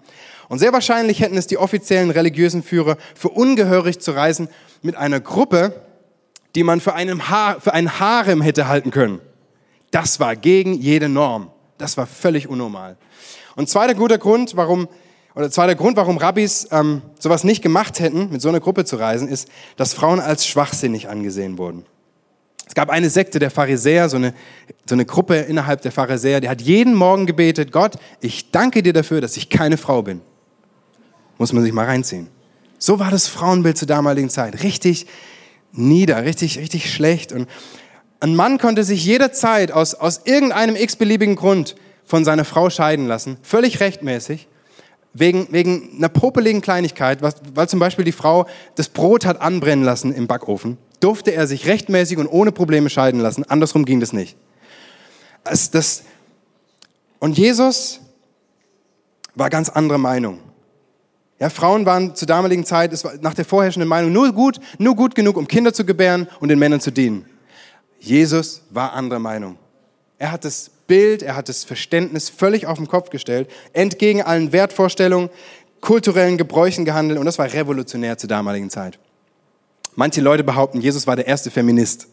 Und 0.49 0.61
sehr 0.61 0.73
wahrscheinlich 0.73 1.21
hätten 1.21 1.37
es 1.37 1.49
die 1.49 1.59
offiziellen 1.59 2.11
religiösen 2.11 2.63
Führer 2.63 2.99
für 3.17 3.31
ungehörig 3.31 3.99
zu 3.99 4.13
reisen 4.13 4.49
mit 4.83 4.95
einer 4.95 5.19
Gruppe, 5.19 5.88
die 6.55 6.63
man 6.63 6.81
für, 6.81 6.95
einen 6.95 7.29
ha 7.29 7.57
für 7.61 7.75
ein 7.75 8.01
Harem 8.01 8.41
hätte 8.41 8.69
halten 8.69 8.91
können. 8.91 9.21
Das 9.91 10.21
war 10.21 10.37
gegen 10.37 10.75
jede 10.75 11.09
Norm. 11.09 11.51
Das 11.79 11.97
war 11.97 12.07
völlig 12.07 12.49
unnormal. 12.49 12.97
Und 13.57 13.69
zweiter 13.69 13.95
guter 13.95 14.19
Grund, 14.19 14.57
warum, 14.57 14.89
oder 15.35 15.51
zweiter 15.51 15.75
Grund, 15.75 15.97
warum 15.97 16.17
Rabbis 16.17 16.69
ähm, 16.71 17.03
sowas 17.19 17.45
nicht 17.45 17.63
gemacht 17.63 18.01
hätten, 18.01 18.31
mit 18.31 18.43
so 18.43 18.49
einer 18.49 18.61
Gruppe 18.61 18.85
zu 18.85 18.97
reisen, 18.97 19.29
ist, 19.29 19.49
dass 19.77 19.95
Frauen 19.95 20.21
als 20.21 20.47
schwachsinnig 20.47 21.09
angesehen 21.09 21.59
wurden. 21.59 21.85
Es 22.67 22.75
gab 22.75 22.91
eine 22.91 23.09
Sekte 23.09 23.39
der 23.39 23.51
Pharisäer, 23.51 24.09
so 24.11 24.17
eine, 24.17 24.35
so 24.87 24.95
eine 24.95 25.07
Gruppe 25.07 25.37
innerhalb 25.37 25.81
der 25.81 25.91
Pharisäer, 25.91 26.41
die 26.41 26.51
hat 26.51 26.61
jeden 26.61 26.95
Morgen 26.95 27.25
gebetet, 27.25 27.73
Gott, 27.73 27.95
ich 28.21 28.51
danke 28.51 28.83
dir 28.83 28.93
dafür, 28.93 29.23
dass 29.23 29.37
ich 29.37 29.49
keine 29.49 29.79
Frau 29.79 30.03
bin. 30.03 30.21
Muss 31.39 31.53
man 31.53 31.63
sich 31.63 31.73
mal 31.73 31.87
reinziehen. 31.87 32.29
So 32.79 32.99
war 32.99 33.11
das 33.11 33.27
Frauenbild 33.27 33.79
zur 33.79 33.89
damaligen 33.89 34.29
Zeit. 34.29 34.63
Richtig 34.63 35.07
nieder, 35.73 36.25
richtig, 36.25 36.59
richtig 36.59 36.93
schlecht. 36.93 37.33
Und 37.33 37.49
ein 38.21 38.35
Mann 38.35 38.59
konnte 38.59 38.85
sich 38.85 39.05
jederzeit 39.05 39.71
aus, 39.73 39.95
aus 39.95 40.23
irgendeinem 40.25 40.77
x-beliebigen 40.77 41.37
Grund 41.37 41.77
von 42.05 42.25
seiner 42.25 42.45
Frau 42.45 42.71
scheiden 42.71 43.07
lassen, 43.07 43.37
völlig 43.43 43.81
rechtmäßig, 43.81 44.49
wegen, 45.13 45.49
wegen 45.51 45.97
einer 45.97 46.09
popeligen 46.09 46.61
Kleinigkeit, 46.61 47.23
was, 47.23 47.37
weil 47.55 47.69
zum 47.69 47.81
Beispiel 47.81 48.05
die 48.05 48.13
Frau 48.13 48.47
das 48.77 48.89
Brot 48.89 49.25
hat 49.25 49.41
anbrennen 49.41 49.85
lassen 49.85 50.13
im 50.13 50.27
Backofen, 50.27 50.79
durfte 51.01 51.33
er 51.33 51.47
sich 51.47 51.67
rechtmäßig 51.67 52.19
und 52.19 52.27
ohne 52.27 52.53
Probleme 52.53 52.91
scheiden 52.91 53.21
lassen. 53.21 53.45
Andersrum 53.45 53.85
ging 53.85 54.01
das 54.01 54.13
nicht. 54.13 54.37
Es, 55.45 55.71
das, 55.71 56.03
und 57.19 57.39
Jesus 57.39 58.01
war 59.35 59.51
ganz 59.51 59.69
andere 59.69 59.99
Meinung. 59.99 60.41
Ja, 61.41 61.51
Frauen 61.51 61.87
waren 61.87 62.17
zur 62.17 62.27
damaligen 62.27 62.65
Zeit, 62.65 62.93
es 62.93 63.05
war 63.05 63.13
nach 63.21 63.35
der 63.35 63.45
vorherrschenden 63.45 63.89
Meinung, 63.89 64.13
nur 64.13 64.33
gut, 64.33 64.59
nur 64.79 64.97
gut 64.97 65.15
genug, 65.15 65.37
um 65.37 65.47
Kinder 65.47 65.73
zu 65.73 65.85
gebären 65.85 66.27
und 66.41 66.49
den 66.49 66.59
Männern 66.59 66.81
zu 66.81 66.91
dienen. 66.91 67.27
Jesus 68.01 68.63
war 68.71 68.93
anderer 68.93 69.21
Meinung. 69.21 69.57
Er 70.19 70.33
hat 70.33 70.45
das 70.45 70.71
Bild, 70.89 71.23
er 71.23 71.37
hat 71.37 71.49
das 71.49 71.65
Verständnis 71.65 72.29
völlig 72.29 72.67
auf 72.67 72.79
den 72.79 72.89
Kopf 72.89 73.11
gestellt, 73.11 73.49
entgegen 73.73 74.23
allen 74.23 74.53
Wertvorstellungen, 74.53 75.31
kulturellen 75.81 76.39
Gebräuchen 76.39 76.85
gehandelt 76.85 77.21
und 77.21 77.27
das 77.27 77.39
war 77.39 77.53
revolutionär 77.53 78.19
zur 78.19 78.29
damaligen 78.29 78.71
Zeit. 78.71 78.99
Manche 79.95 80.21
Leute 80.21 80.43
behaupten, 80.43 80.81
Jesus 80.81 81.07
war 81.07 81.15
der 81.15 81.27
erste 81.27 81.51
Feminist. 81.51 82.09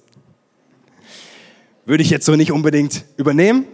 Würde 1.85 2.03
ich 2.03 2.09
jetzt 2.09 2.25
so 2.25 2.35
nicht 2.35 2.51
unbedingt 2.51 3.05
übernehmen, 3.17 3.65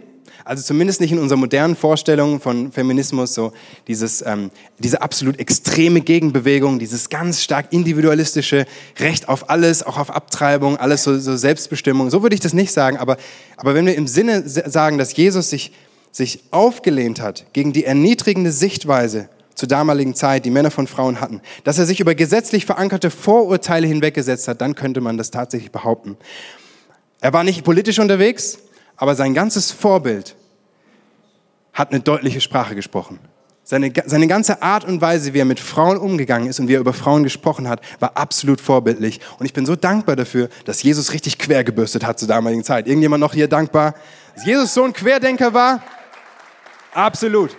also 0.44 0.62
zumindest 0.62 1.00
nicht 1.00 1.12
in 1.12 1.18
unserer 1.18 1.38
modernen 1.38 1.76
Vorstellung 1.76 2.40
von 2.40 2.72
Feminismus, 2.72 3.34
so 3.34 3.52
dieses, 3.86 4.24
ähm, 4.26 4.50
diese 4.78 5.02
absolut 5.02 5.38
extreme 5.38 6.00
Gegenbewegung, 6.00 6.78
dieses 6.78 7.08
ganz 7.08 7.42
stark 7.42 7.66
individualistische 7.70 8.66
Recht 8.98 9.28
auf 9.28 9.50
alles, 9.50 9.82
auch 9.82 9.98
auf 9.98 10.10
Abtreibung, 10.10 10.76
alles 10.76 11.04
so, 11.04 11.18
so 11.18 11.36
Selbstbestimmung. 11.36 12.10
So 12.10 12.22
würde 12.22 12.34
ich 12.34 12.40
das 12.40 12.54
nicht 12.54 12.72
sagen, 12.72 12.96
aber, 12.96 13.16
aber 13.56 13.74
wenn 13.74 13.86
wir 13.86 13.94
im 13.94 14.06
Sinne 14.06 14.42
sagen, 14.46 14.98
dass 14.98 15.16
Jesus 15.16 15.50
sich, 15.50 15.72
sich 16.10 16.40
aufgelehnt 16.50 17.20
hat 17.20 17.46
gegen 17.52 17.72
die 17.72 17.84
erniedrigende 17.84 18.52
Sichtweise 18.52 19.28
zur 19.54 19.68
damaligen 19.68 20.14
Zeit, 20.14 20.44
die 20.44 20.50
Männer 20.50 20.70
von 20.70 20.86
Frauen 20.86 21.20
hatten, 21.20 21.40
dass 21.64 21.78
er 21.78 21.86
sich 21.86 22.00
über 22.00 22.14
gesetzlich 22.14 22.66
verankerte 22.66 23.10
Vorurteile 23.10 23.86
hinweggesetzt 23.86 24.48
hat, 24.48 24.60
dann 24.60 24.74
könnte 24.74 25.00
man 25.00 25.18
das 25.18 25.30
tatsächlich 25.30 25.70
behaupten. 25.70 26.16
Er 27.20 27.32
war 27.32 27.44
nicht 27.44 27.62
politisch 27.62 28.00
unterwegs, 28.00 28.58
aber 29.02 29.16
sein 29.16 29.34
ganzes 29.34 29.72
Vorbild 29.72 30.36
hat 31.72 31.90
eine 31.90 31.98
deutliche 31.98 32.40
Sprache 32.40 32.76
gesprochen. 32.76 33.18
Seine, 33.64 33.92
seine 34.06 34.28
ganze 34.28 34.62
Art 34.62 34.84
und 34.84 35.00
Weise, 35.00 35.34
wie 35.34 35.40
er 35.40 35.44
mit 35.44 35.58
Frauen 35.58 35.96
umgegangen 35.96 36.48
ist 36.48 36.60
und 36.60 36.68
wie 36.68 36.74
er 36.74 36.80
über 36.80 36.92
Frauen 36.92 37.24
gesprochen 37.24 37.68
hat, 37.68 37.80
war 37.98 38.16
absolut 38.16 38.60
vorbildlich. 38.60 39.18
Und 39.40 39.46
ich 39.46 39.52
bin 39.52 39.66
so 39.66 39.74
dankbar 39.74 40.14
dafür, 40.14 40.48
dass 40.66 40.84
Jesus 40.84 41.12
richtig 41.12 41.38
quergebürstet 41.38 42.06
hat 42.06 42.20
zur 42.20 42.28
damaligen 42.28 42.62
Zeit. 42.62 42.86
Irgendjemand 42.86 43.20
noch 43.20 43.34
hier 43.34 43.48
dankbar, 43.48 43.96
dass 44.36 44.46
Jesus 44.46 44.72
so 44.72 44.84
ein 44.84 44.92
Querdenker 44.92 45.52
war? 45.52 45.82
Absolut. 46.94 47.56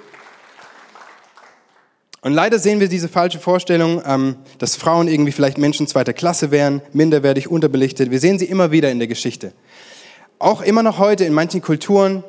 Und 2.22 2.32
leider 2.32 2.58
sehen 2.58 2.80
wir 2.80 2.88
diese 2.88 3.10
falsche 3.10 3.40
Vorstellung, 3.40 4.02
ähm, 4.06 4.38
dass 4.60 4.78
Frauen 4.78 5.10
irgendwie 5.10 5.34
vielleicht 5.34 5.58
Menschen 5.58 5.88
zweiter 5.88 6.14
Klasse 6.14 6.52
wären, 6.52 6.82
minderwertig, 6.94 7.52
unterbelichtet. 7.52 8.12
Wir 8.12 8.22
sehen 8.22 8.40
sie 8.40 8.46
immer 8.46 8.72
wieder 8.72 8.92
in 8.92 9.00
der 9.00 9.10
Geschichte 9.10 9.52
auch 10.44 10.62
immer 10.62 10.84
noch 10.84 11.00
heute 11.00 11.24
in 11.26 11.34
manchen 11.34 11.62
Kulturen 11.62 12.24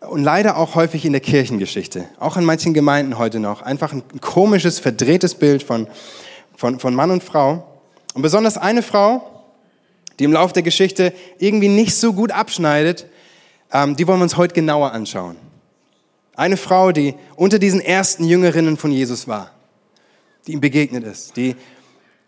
und 0.00 0.22
leider 0.22 0.56
auch 0.56 0.74
häufig 0.76 1.04
in 1.04 1.12
der 1.12 1.20
Kirchengeschichte, 1.20 2.04
auch 2.20 2.36
in 2.36 2.44
manchen 2.44 2.72
Gemeinden 2.72 3.18
heute 3.18 3.40
noch, 3.40 3.62
einfach 3.62 3.92
ein 3.92 4.02
komisches, 4.20 4.78
verdrehtes 4.78 5.34
Bild 5.34 5.62
von, 5.62 5.88
von, 6.56 6.78
von 6.78 6.94
Mann 6.94 7.10
und 7.10 7.22
Frau. 7.22 7.66
Und 8.14 8.22
besonders 8.22 8.56
eine 8.56 8.82
Frau, 8.82 9.44
die 10.18 10.24
im 10.24 10.32
Laufe 10.32 10.54
der 10.54 10.62
Geschichte 10.62 11.12
irgendwie 11.38 11.68
nicht 11.68 11.96
so 11.96 12.12
gut 12.12 12.30
abschneidet, 12.30 13.06
ähm, 13.72 13.96
die 13.96 14.06
wollen 14.06 14.20
wir 14.20 14.24
uns 14.24 14.36
heute 14.36 14.54
genauer 14.54 14.92
anschauen. 14.92 15.36
Eine 16.36 16.56
Frau, 16.56 16.92
die 16.92 17.14
unter 17.34 17.58
diesen 17.58 17.80
ersten 17.80 18.24
Jüngerinnen 18.24 18.76
von 18.76 18.92
Jesus 18.92 19.26
war, 19.26 19.50
die 20.46 20.52
ihm 20.52 20.60
begegnet 20.60 21.04
ist, 21.04 21.36
die 21.36 21.56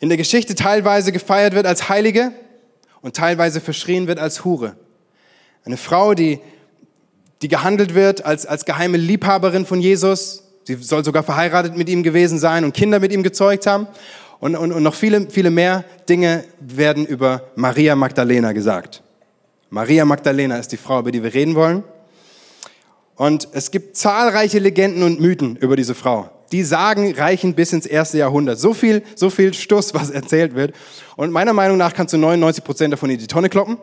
in 0.01 0.09
der 0.09 0.19
Geschichte 0.19 0.57
teilweise 0.57 1.13
gefeiert 1.13 1.55
wird 1.55 1.67
als 1.67 1.89
Heilige 1.89 2.33
und 3.01 3.15
teilweise 3.15 3.61
verschrien 3.61 4.09
wird 4.09 4.19
als 4.19 4.45
Hure. 4.45 4.77
Eine 5.65 5.77
Frau, 5.77 6.15
die, 6.15 6.41
die 7.43 7.49
gehandelt 7.49 7.95
wird 7.95 8.25
als, 8.25 8.47
als 8.47 8.65
geheime 8.65 8.97
Liebhaberin 8.97 9.67
von 9.67 9.81
Jesus. 9.81 10.45
Sie 10.65 10.75
soll 10.77 11.05
sogar 11.05 11.23
verheiratet 11.23 11.77
mit 11.77 11.89
ihm 11.89 12.03
gewesen 12.03 12.39
sein 12.39 12.65
und 12.65 12.75
Kinder 12.75 13.01
mit 13.01 13.13
ihm 13.13 13.23
gezeugt 13.23 13.67
haben. 13.67 13.87
Und, 14.41 14.57
und, 14.57 14.73
und 14.73 14.83
noch 14.83 14.95
viele, 14.95 15.29
viele 15.31 15.51
mehr 15.51 15.85
Dinge 16.09 16.45
werden 16.61 17.07
über 17.07 17.51
Maria 17.57 17.95
Magdalena 17.95 18.53
gesagt. 18.53 19.03
Maria 19.69 20.05
Magdalena 20.05 20.57
ist 20.57 20.73
die 20.73 20.79
Frau, 20.79 21.01
über 21.01 21.13
die 21.13 21.23
wir 21.23 21.35
reden 21.35 21.55
wollen. 21.55 21.85
Und 23.17 23.49
es 23.53 23.71
gibt 23.71 23.99
zahlreiche 23.99 24.59
Legenden 24.59 25.03
und 25.03 25.21
Mythen 25.21 25.57
über 25.57 25.77
diese 25.77 25.95
Frau. 25.95 26.31
Die 26.53 26.65
sagen, 26.65 27.15
reichen 27.15 27.55
bis 27.55 27.73
ins 27.73 27.85
erste 27.85 28.17
Jahrhundert. 28.17 28.59
So 28.59 28.73
viel, 28.73 29.03
so 29.15 29.29
viel 29.29 29.53
Stuss, 29.53 29.93
was 29.93 30.09
erzählt 30.09 30.55
wird. 30.55 30.75
Und 31.17 31.31
meiner 31.31 31.53
Meinung 31.53 31.77
nach 31.77 31.93
kannst 31.93 32.15
du 32.15 32.19
99 32.19 32.65
Prozent 32.65 32.93
davon 32.93 33.11
in 33.11 33.19
die 33.19 33.27
Tonne 33.27 33.51
kloppen. 33.51 33.77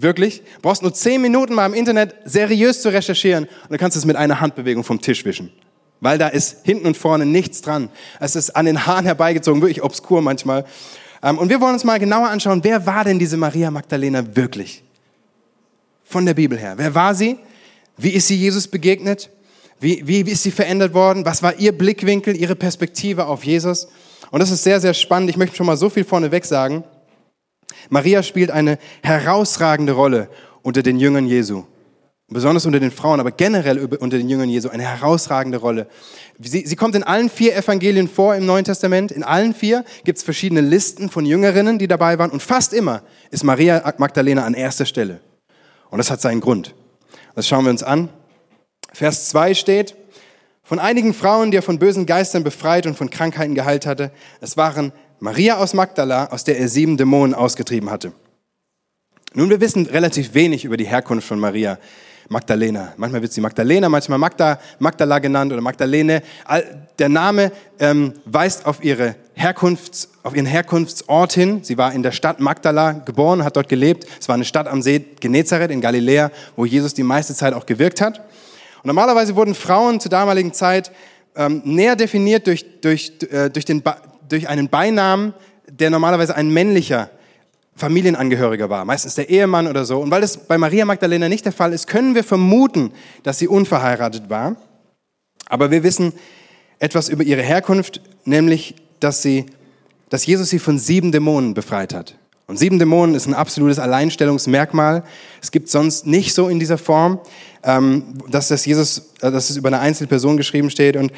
Wirklich? 0.00 0.42
Du 0.56 0.62
brauchst 0.62 0.82
nur 0.82 0.94
zehn 0.94 1.20
Minuten 1.20 1.54
mal 1.54 1.66
im 1.66 1.74
Internet 1.74 2.14
seriös 2.24 2.82
zu 2.82 2.88
recherchieren 2.88 3.44
und 3.44 3.70
dann 3.70 3.78
kannst 3.78 3.96
du 3.96 3.98
es 3.98 4.04
mit 4.04 4.14
einer 4.14 4.40
Handbewegung 4.40 4.84
vom 4.84 5.00
Tisch 5.00 5.24
wischen. 5.24 5.52
Weil 6.00 6.18
da 6.18 6.28
ist 6.28 6.64
hinten 6.64 6.86
und 6.86 6.96
vorne 6.96 7.26
nichts 7.26 7.62
dran. 7.62 7.90
Es 8.20 8.36
ist 8.36 8.50
an 8.50 8.66
den 8.66 8.86
Haaren 8.86 9.06
herbeigezogen, 9.06 9.60
wirklich 9.60 9.82
obskur 9.82 10.22
manchmal. 10.22 10.64
Ähm, 11.20 11.36
und 11.36 11.48
wir 11.48 11.60
wollen 11.60 11.72
uns 11.74 11.82
mal 11.82 11.98
genauer 11.98 12.28
anschauen, 12.28 12.62
wer 12.62 12.86
war 12.86 13.04
denn 13.04 13.18
diese 13.18 13.36
Maria 13.36 13.72
Magdalena 13.72 14.36
wirklich? 14.36 14.84
Von 16.04 16.24
der 16.24 16.34
Bibel 16.34 16.56
her. 16.56 16.74
Wer 16.76 16.94
war 16.94 17.16
sie? 17.16 17.36
Wie 17.96 18.10
ist 18.10 18.28
sie 18.28 18.36
Jesus 18.36 18.68
begegnet? 18.68 19.30
Wie, 19.80 20.06
wie 20.06 20.20
ist 20.20 20.44
sie 20.44 20.52
verändert 20.52 20.94
worden? 20.94 21.24
Was 21.24 21.42
war 21.42 21.58
ihr 21.58 21.76
Blickwinkel, 21.76 22.36
ihre 22.36 22.54
Perspektive 22.54 23.26
auf 23.26 23.42
Jesus? 23.42 23.88
Und 24.30 24.38
das 24.38 24.52
ist 24.52 24.62
sehr, 24.62 24.80
sehr 24.80 24.94
spannend. 24.94 25.28
Ich 25.28 25.36
möchte 25.36 25.56
schon 25.56 25.66
mal 25.66 25.76
so 25.76 25.90
viel 25.90 26.04
vorneweg 26.04 26.44
sagen. 26.44 26.84
Maria 27.90 28.22
spielt 28.22 28.50
eine 28.50 28.78
herausragende 29.02 29.92
Rolle 29.92 30.28
unter 30.62 30.82
den 30.82 30.98
Jüngern 30.98 31.26
Jesu. 31.26 31.64
Besonders 32.30 32.66
unter 32.66 32.78
den 32.78 32.90
Frauen, 32.90 33.20
aber 33.20 33.30
generell 33.30 33.78
unter 33.78 34.18
den 34.18 34.28
Jüngern 34.28 34.50
Jesu 34.50 34.68
eine 34.68 34.82
herausragende 34.82 35.56
Rolle. 35.56 35.86
Sie, 36.38 36.66
sie 36.66 36.76
kommt 36.76 36.94
in 36.94 37.02
allen 37.02 37.30
vier 37.30 37.56
Evangelien 37.56 38.06
vor 38.06 38.34
im 38.34 38.44
Neuen 38.44 38.66
Testament. 38.66 39.10
In 39.10 39.22
allen 39.22 39.54
vier 39.54 39.82
gibt 40.04 40.18
es 40.18 40.24
verschiedene 40.24 40.60
Listen 40.60 41.08
von 41.08 41.24
Jüngerinnen, 41.24 41.78
die 41.78 41.88
dabei 41.88 42.18
waren. 42.18 42.30
Und 42.30 42.42
fast 42.42 42.74
immer 42.74 43.02
ist 43.30 43.44
Maria 43.44 43.94
Magdalena 43.96 44.44
an 44.44 44.52
erster 44.52 44.84
Stelle. 44.84 45.20
Und 45.88 45.98
das 45.98 46.10
hat 46.10 46.20
seinen 46.20 46.40
Grund. 46.40 46.74
Das 47.34 47.48
schauen 47.48 47.64
wir 47.64 47.70
uns 47.70 47.82
an. 47.82 48.10
Vers 48.92 49.30
2 49.30 49.54
steht, 49.54 49.96
von 50.68 50.78
einigen 50.78 51.14
Frauen, 51.14 51.50
die 51.50 51.56
er 51.56 51.62
von 51.62 51.78
bösen 51.78 52.04
Geistern 52.04 52.44
befreit 52.44 52.84
und 52.84 52.94
von 52.94 53.08
Krankheiten 53.08 53.54
geheilt 53.54 53.86
hatte, 53.86 54.10
es 54.42 54.58
waren 54.58 54.92
Maria 55.20 55.56
aus 55.56 55.74
Magdala, 55.74 56.26
aus 56.26 56.44
der 56.44 56.58
er 56.58 56.68
sieben 56.68 56.96
Dämonen 56.96 57.34
ausgetrieben 57.34 57.90
hatte. 57.90 58.12
Nun, 59.34 59.50
wir 59.50 59.60
wissen 59.60 59.86
relativ 59.86 60.34
wenig 60.34 60.64
über 60.64 60.76
die 60.76 60.86
Herkunft 60.86 61.26
von 61.26 61.38
Maria 61.38 61.78
Magdalena. 62.28 62.92
Manchmal 62.96 63.22
wird 63.22 63.32
sie 63.32 63.40
Magdalena, 63.40 63.88
manchmal 63.88 64.18
Magda, 64.18 64.58
Magdala 64.78 65.18
genannt 65.18 65.52
oder 65.52 65.62
Magdalene. 65.62 66.22
Der 66.98 67.08
Name 67.08 67.52
ähm, 67.78 68.12
weist 68.26 68.66
auf, 68.66 68.84
ihre 68.84 69.16
Herkunfts-, 69.36 70.08
auf 70.22 70.36
ihren 70.36 70.46
Herkunftsort 70.46 71.32
hin. 71.32 71.60
Sie 71.62 71.78
war 71.78 71.92
in 71.92 72.02
der 72.02 72.12
Stadt 72.12 72.38
Magdala 72.38 72.92
geboren, 72.92 73.44
hat 73.44 73.56
dort 73.56 73.68
gelebt. 73.68 74.06
Es 74.20 74.28
war 74.28 74.34
eine 74.34 74.44
Stadt 74.44 74.68
am 74.68 74.82
See 74.82 75.04
Genezareth 75.20 75.70
in 75.70 75.80
Galiläa, 75.80 76.30
wo 76.54 76.64
Jesus 76.64 76.94
die 76.94 77.02
meiste 77.02 77.34
Zeit 77.34 77.54
auch 77.54 77.66
gewirkt 77.66 78.00
hat. 78.00 78.18
Und 78.18 78.86
normalerweise 78.86 79.34
wurden 79.34 79.54
Frauen 79.54 79.98
zur 79.98 80.10
damaligen 80.10 80.52
Zeit 80.52 80.92
ähm, 81.34 81.62
näher 81.64 81.96
definiert 81.96 82.46
durch, 82.46 82.80
durch, 82.80 83.12
äh, 83.30 83.48
durch 83.48 83.64
den, 83.64 83.82
durch 84.28 84.48
einen 84.48 84.68
Beinamen, 84.68 85.34
der 85.70 85.90
normalerweise 85.90 86.34
ein 86.34 86.50
männlicher 86.50 87.10
Familienangehöriger 87.76 88.68
war, 88.68 88.84
meistens 88.84 89.14
der 89.14 89.30
Ehemann 89.30 89.68
oder 89.68 89.84
so. 89.84 90.00
Und 90.00 90.10
weil 90.10 90.20
das 90.20 90.36
bei 90.36 90.58
Maria 90.58 90.84
Magdalena 90.84 91.28
nicht 91.28 91.44
der 91.44 91.52
Fall 91.52 91.72
ist, 91.72 91.86
können 91.86 92.14
wir 92.14 92.24
vermuten, 92.24 92.92
dass 93.22 93.38
sie 93.38 93.46
unverheiratet 93.46 94.28
war. 94.28 94.56
Aber 95.46 95.70
wir 95.70 95.82
wissen 95.82 96.12
etwas 96.80 97.08
über 97.08 97.22
ihre 97.22 97.42
Herkunft, 97.42 98.00
nämlich, 98.24 98.74
dass, 99.00 99.22
sie, 99.22 99.46
dass 100.10 100.26
Jesus 100.26 100.50
sie 100.50 100.58
von 100.58 100.78
sieben 100.78 101.12
Dämonen 101.12 101.54
befreit 101.54 101.94
hat. 101.94 102.16
Und 102.48 102.58
sieben 102.58 102.78
Dämonen 102.78 103.14
ist 103.14 103.26
ein 103.26 103.34
absolutes 103.34 103.78
Alleinstellungsmerkmal. 103.78 105.04
Es 105.40 105.50
gibt 105.50 105.68
sonst 105.68 106.06
nicht 106.06 106.34
so 106.34 106.48
in 106.48 106.58
dieser 106.58 106.78
Form, 106.78 107.20
ähm, 107.62 108.14
dass 108.28 108.48
das 108.48 108.64
Jesus, 108.64 109.10
äh, 109.20 109.30
dass 109.30 109.50
es 109.50 109.56
über 109.56 109.68
eine 109.68 109.80
Einzelperson 109.80 110.36
geschrieben 110.36 110.70
steht. 110.70 110.96
Und 110.96 111.12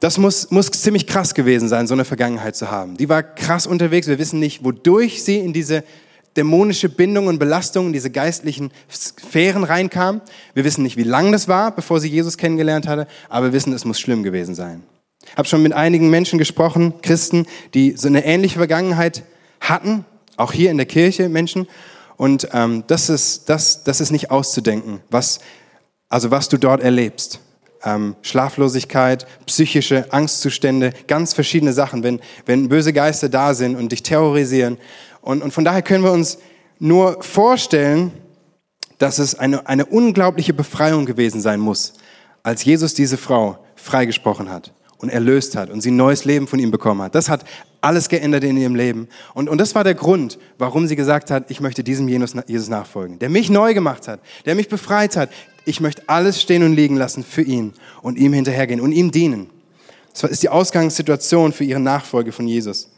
das 0.00 0.18
muss, 0.18 0.50
muss 0.50 0.70
ziemlich 0.70 1.06
krass 1.06 1.34
gewesen 1.34 1.68
sein, 1.68 1.86
so 1.86 1.94
eine 1.94 2.04
Vergangenheit 2.04 2.54
zu 2.56 2.70
haben. 2.70 2.96
Die 2.96 3.08
war 3.08 3.22
krass 3.22 3.66
unterwegs. 3.66 4.06
Wir 4.06 4.18
wissen 4.18 4.38
nicht, 4.38 4.62
wodurch 4.62 5.24
sie 5.24 5.38
in 5.38 5.52
diese 5.52 5.84
dämonische 6.36 6.90
Bindungen 6.90 7.30
und 7.30 7.38
Belastungen 7.38 7.88
in 7.88 7.92
diese 7.94 8.10
geistlichen 8.10 8.70
Sphären 8.90 9.64
reinkam. 9.64 10.20
Wir 10.52 10.64
wissen 10.64 10.82
nicht, 10.82 10.98
wie 10.98 11.02
lang 11.02 11.32
das 11.32 11.48
war, 11.48 11.74
bevor 11.74 11.98
sie 12.00 12.08
Jesus 12.08 12.36
kennengelernt 12.36 12.86
hatte, 12.86 13.06
aber 13.30 13.46
wir 13.46 13.52
wissen, 13.54 13.72
es 13.72 13.86
muss 13.86 13.98
schlimm 13.98 14.22
gewesen 14.22 14.54
sein. 14.54 14.82
Habe 15.34 15.48
schon 15.48 15.62
mit 15.62 15.72
einigen 15.72 16.10
Menschen 16.10 16.38
gesprochen, 16.38 16.94
Christen, 17.00 17.46
die 17.72 17.96
so 17.96 18.06
eine 18.06 18.24
ähnliche 18.24 18.58
Vergangenheit 18.58 19.24
hatten, 19.60 20.04
auch 20.36 20.52
hier 20.52 20.70
in 20.70 20.76
der 20.76 20.86
Kirche 20.86 21.30
Menschen. 21.30 21.66
Und 22.16 22.48
ähm, 22.52 22.84
das, 22.86 23.08
ist, 23.08 23.48
das, 23.48 23.82
das 23.82 24.00
ist 24.00 24.10
nicht 24.10 24.30
auszudenken, 24.30 25.00
was, 25.10 25.40
also 26.08 26.30
was 26.30 26.48
du 26.48 26.58
dort 26.58 26.82
erlebst. 26.82 27.40
Ähm, 27.84 28.16
Schlaflosigkeit, 28.22 29.26
psychische 29.46 30.12
Angstzustände, 30.12 30.92
ganz 31.06 31.34
verschiedene 31.34 31.72
Sachen, 31.72 32.02
wenn, 32.02 32.20
wenn 32.46 32.68
böse 32.68 32.92
Geister 32.92 33.28
da 33.28 33.54
sind 33.54 33.76
und 33.76 33.92
dich 33.92 34.02
terrorisieren. 34.02 34.78
Und, 35.20 35.42
und 35.42 35.52
von 35.52 35.64
daher 35.64 35.82
können 35.82 36.02
wir 36.02 36.12
uns 36.12 36.38
nur 36.78 37.22
vorstellen, 37.22 38.12
dass 38.98 39.18
es 39.18 39.38
eine, 39.38 39.66
eine 39.66 39.86
unglaubliche 39.86 40.54
Befreiung 40.54 41.06
gewesen 41.06 41.40
sein 41.40 41.60
muss, 41.60 41.94
als 42.42 42.64
Jesus 42.64 42.94
diese 42.94 43.16
Frau 43.16 43.58
freigesprochen 43.74 44.50
hat 44.50 44.72
und 44.98 45.10
erlöst 45.10 45.56
hat 45.56 45.70
und 45.70 45.80
sie 45.82 45.90
ein 45.90 45.96
neues 45.96 46.24
Leben 46.24 46.46
von 46.46 46.58
ihm 46.58 46.70
bekommen 46.70 47.02
hat. 47.02 47.14
Das 47.14 47.28
hat 47.28 47.44
alles 47.80 48.08
geändert 48.08 48.44
in 48.44 48.56
ihrem 48.56 48.74
Leben. 48.74 49.08
Und, 49.34 49.48
und 49.48 49.58
das 49.58 49.74
war 49.74 49.84
der 49.84 49.94
Grund, 49.94 50.38
warum 50.58 50.86
sie 50.86 50.96
gesagt 50.96 51.30
hat, 51.30 51.50
ich 51.50 51.60
möchte 51.60 51.84
diesem 51.84 52.08
Jesus 52.08 52.68
nachfolgen, 52.68 53.18
der 53.18 53.28
mich 53.28 53.50
neu 53.50 53.74
gemacht 53.74 54.08
hat, 54.08 54.20
der 54.44 54.54
mich 54.54 54.68
befreit 54.68 55.16
hat. 55.16 55.30
Ich 55.66 55.80
möchte 55.80 56.02
alles 56.06 56.40
stehen 56.40 56.62
und 56.62 56.74
liegen 56.74 56.96
lassen 56.96 57.24
für 57.24 57.42
ihn 57.42 57.74
und 58.00 58.16
ihm 58.16 58.32
hinterhergehen 58.32 58.80
und 58.80 58.92
ihm 58.92 59.10
dienen. 59.10 59.50
Das 60.12 60.30
ist 60.30 60.42
die 60.42 60.48
Ausgangssituation 60.48 61.52
für 61.52 61.64
ihre 61.64 61.80
Nachfolge 61.80 62.32
von 62.32 62.46
Jesus. 62.46 62.88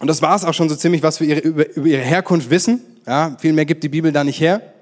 Und 0.00 0.08
das 0.08 0.20
war 0.20 0.34
es 0.34 0.44
auch 0.44 0.52
schon 0.52 0.68
so 0.68 0.74
ziemlich, 0.74 1.02
was 1.02 1.20
wir 1.20 1.42
über, 1.42 1.74
über 1.76 1.86
ihre 1.86 2.02
Herkunft 2.02 2.50
wissen. 2.50 2.80
Ja, 3.06 3.36
viel 3.38 3.52
mehr 3.52 3.66
gibt 3.66 3.84
die 3.84 3.88
Bibel 3.88 4.10
da 4.10 4.24
nicht 4.24 4.40
her. 4.40 4.74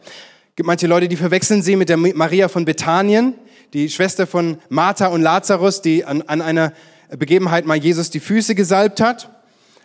Gibt 0.56 0.66
manche 0.66 0.86
Leute, 0.86 1.08
die 1.08 1.16
verwechseln 1.16 1.60
sie 1.60 1.76
mit 1.76 1.90
der 1.90 1.98
Maria 1.98 2.48
von 2.48 2.64
Bethanien, 2.64 3.34
die 3.74 3.90
Schwester 3.90 4.26
von 4.26 4.58
Martha 4.70 5.08
und 5.08 5.20
Lazarus, 5.20 5.82
die 5.82 6.04
an, 6.04 6.22
an 6.22 6.40
einer 6.40 6.72
Begebenheit 7.10 7.66
mal 7.66 7.76
Jesus 7.76 8.10
die 8.10 8.20
Füße 8.20 8.54
gesalbt 8.54 9.00
hat 9.00 9.30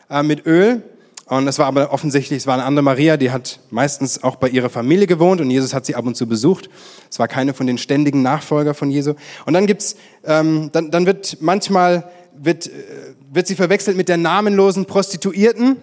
äh, 0.10 0.24
mit 0.24 0.46
Öl. 0.46 0.84
Und 1.26 1.46
das 1.46 1.58
war 1.58 1.68
aber 1.68 1.94
offensichtlich, 1.94 2.40
es 2.40 2.48
war 2.48 2.56
eine 2.56 2.66
andere 2.66 2.84
Maria, 2.84 3.16
die 3.16 3.32
hat 3.32 3.60
meistens 3.70 4.24
auch 4.24 4.36
bei 4.36 4.50
ihrer 4.50 4.70
Familie 4.70 5.08
gewohnt 5.08 5.40
und 5.40 5.50
Jesus 5.50 5.74
hat 5.74 5.86
sie 5.86 5.96
ab 5.96 6.06
und 6.06 6.16
zu 6.16 6.28
besucht. 6.28 6.70
Es 7.10 7.18
war 7.18 7.30
keine 7.30 7.54
von 7.54 7.66
den 7.66 7.78
ständigen 7.78 8.22
Nachfolger 8.22 8.74
von 8.74 8.92
Jesu. 8.92 9.14
Und 9.46 9.54
dann 9.54 9.66
gibt's, 9.66 9.96
ähm, 10.26 10.70
dann, 10.74 10.92
dann 10.92 11.06
wird 11.06 11.38
manchmal 11.40 12.12
wird, 12.36 12.68
äh, 12.68 12.72
wird 13.32 13.48
sie 13.48 13.56
verwechselt 13.56 13.96
mit 13.96 14.10
der 14.10 14.18
namenlosen 14.18 14.86
Prostituierten, 14.86 15.78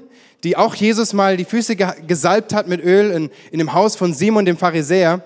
die 0.45 0.57
auch 0.57 0.75
Jesus 0.75 1.13
mal 1.13 1.37
die 1.37 1.45
Füße 1.45 1.77
gesalbt 1.77 2.55
hat 2.55 2.69
mit 2.69 2.83
Öl 2.83 3.11
in, 3.11 3.31
in 3.51 3.59
dem 3.59 3.73
Haus 3.73 3.97
von 3.97 4.13
Simon 4.13 4.45
dem 4.45 4.57
Pharisäer. 4.57 5.23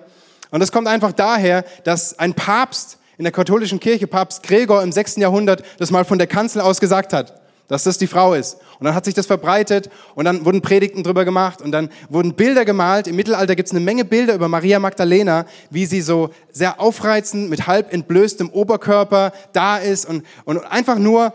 Und 0.50 0.60
das 0.60 0.72
kommt 0.72 0.88
einfach 0.88 1.12
daher, 1.12 1.64
dass 1.84 2.18
ein 2.18 2.34
Papst 2.34 2.98
in 3.16 3.24
der 3.24 3.32
katholischen 3.32 3.80
Kirche, 3.80 4.06
Papst 4.06 4.42
Gregor 4.42 4.82
im 4.82 4.92
6. 4.92 5.16
Jahrhundert, 5.16 5.64
das 5.78 5.90
mal 5.90 6.04
von 6.04 6.18
der 6.18 6.26
Kanzel 6.26 6.60
aus 6.60 6.80
gesagt 6.80 7.12
hat, 7.12 7.43
dass 7.68 7.84
das 7.84 7.98
die 7.98 8.06
Frau 8.06 8.34
ist. 8.34 8.58
Und 8.78 8.84
dann 8.84 8.94
hat 8.94 9.04
sich 9.04 9.14
das 9.14 9.26
verbreitet 9.26 9.88
und 10.14 10.24
dann 10.24 10.44
wurden 10.44 10.60
Predigten 10.60 11.02
drüber 11.02 11.24
gemacht 11.24 11.62
und 11.62 11.72
dann 11.72 11.90
wurden 12.08 12.34
Bilder 12.34 12.64
gemalt. 12.64 13.06
Im 13.06 13.16
Mittelalter 13.16 13.56
gibt 13.56 13.68
es 13.68 13.72
eine 13.72 13.80
Menge 13.80 14.04
Bilder 14.04 14.34
über 14.34 14.48
Maria 14.48 14.78
Magdalena, 14.78 15.46
wie 15.70 15.86
sie 15.86 16.00
so 16.00 16.30
sehr 16.52 16.80
aufreizend 16.80 17.50
mit 17.50 17.66
halb 17.66 17.92
entblößtem 17.92 18.50
Oberkörper 18.50 19.32
da 19.52 19.78
ist 19.78 20.06
und, 20.06 20.24
und 20.44 20.58
einfach 20.58 20.98
nur 20.98 21.32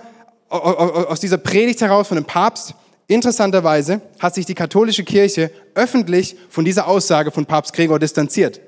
aus 0.49 1.19
dieser 1.19 1.37
Predigt 1.37 1.81
heraus 1.81 2.07
von 2.07 2.15
dem 2.15 2.25
Papst. 2.25 2.73
Interessanterweise 3.07 4.01
hat 4.19 4.35
sich 4.35 4.45
die 4.45 4.55
katholische 4.55 5.03
Kirche 5.03 5.51
öffentlich 5.73 6.35
von 6.49 6.65
dieser 6.65 6.87
Aussage 6.87 7.31
von 7.31 7.45
Papst 7.45 7.73
Gregor 7.73 7.99
distanziert. 7.99 8.59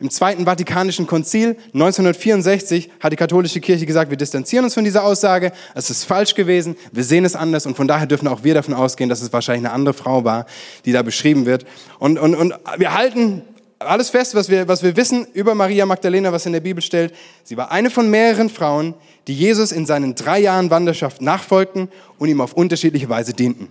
Im 0.00 0.08
Zweiten 0.08 0.46
Vatikanischen 0.46 1.06
Konzil 1.06 1.58
1964 1.74 2.90
hat 3.00 3.12
die 3.12 3.16
katholische 3.16 3.60
Kirche 3.60 3.84
gesagt, 3.84 4.10
wir 4.10 4.16
distanzieren 4.16 4.64
uns 4.64 4.72
von 4.72 4.82
dieser 4.82 5.04
Aussage, 5.04 5.52
es 5.74 5.90
ist 5.90 6.04
falsch 6.04 6.34
gewesen, 6.34 6.74
wir 6.90 7.04
sehen 7.04 7.26
es 7.26 7.36
anders 7.36 7.66
und 7.66 7.76
von 7.76 7.86
daher 7.86 8.06
dürfen 8.06 8.26
auch 8.26 8.42
wir 8.42 8.54
davon 8.54 8.72
ausgehen, 8.72 9.10
dass 9.10 9.20
es 9.20 9.30
wahrscheinlich 9.30 9.66
eine 9.66 9.74
andere 9.74 9.92
Frau 9.92 10.24
war, 10.24 10.46
die 10.86 10.92
da 10.92 11.02
beschrieben 11.02 11.44
wird. 11.44 11.66
Und, 11.98 12.18
und, 12.18 12.34
und 12.34 12.54
wir 12.78 12.94
halten 12.94 13.42
alles 13.78 14.08
fest, 14.08 14.34
was 14.34 14.48
wir, 14.48 14.68
was 14.68 14.82
wir 14.82 14.96
wissen 14.96 15.26
über 15.34 15.54
Maria 15.54 15.84
Magdalena, 15.84 16.32
was 16.32 16.46
in 16.46 16.54
der 16.54 16.60
Bibel 16.60 16.82
stellt. 16.82 17.14
Sie 17.44 17.58
war 17.58 17.70
eine 17.70 17.90
von 17.90 18.08
mehreren 18.08 18.48
Frauen, 18.48 18.94
die 19.26 19.34
Jesus 19.34 19.70
in 19.70 19.84
seinen 19.84 20.14
drei 20.14 20.40
Jahren 20.40 20.70
Wanderschaft 20.70 21.20
nachfolgten 21.20 21.90
und 22.18 22.30
ihm 22.30 22.40
auf 22.40 22.54
unterschiedliche 22.54 23.10
Weise 23.10 23.34
dienten. 23.34 23.68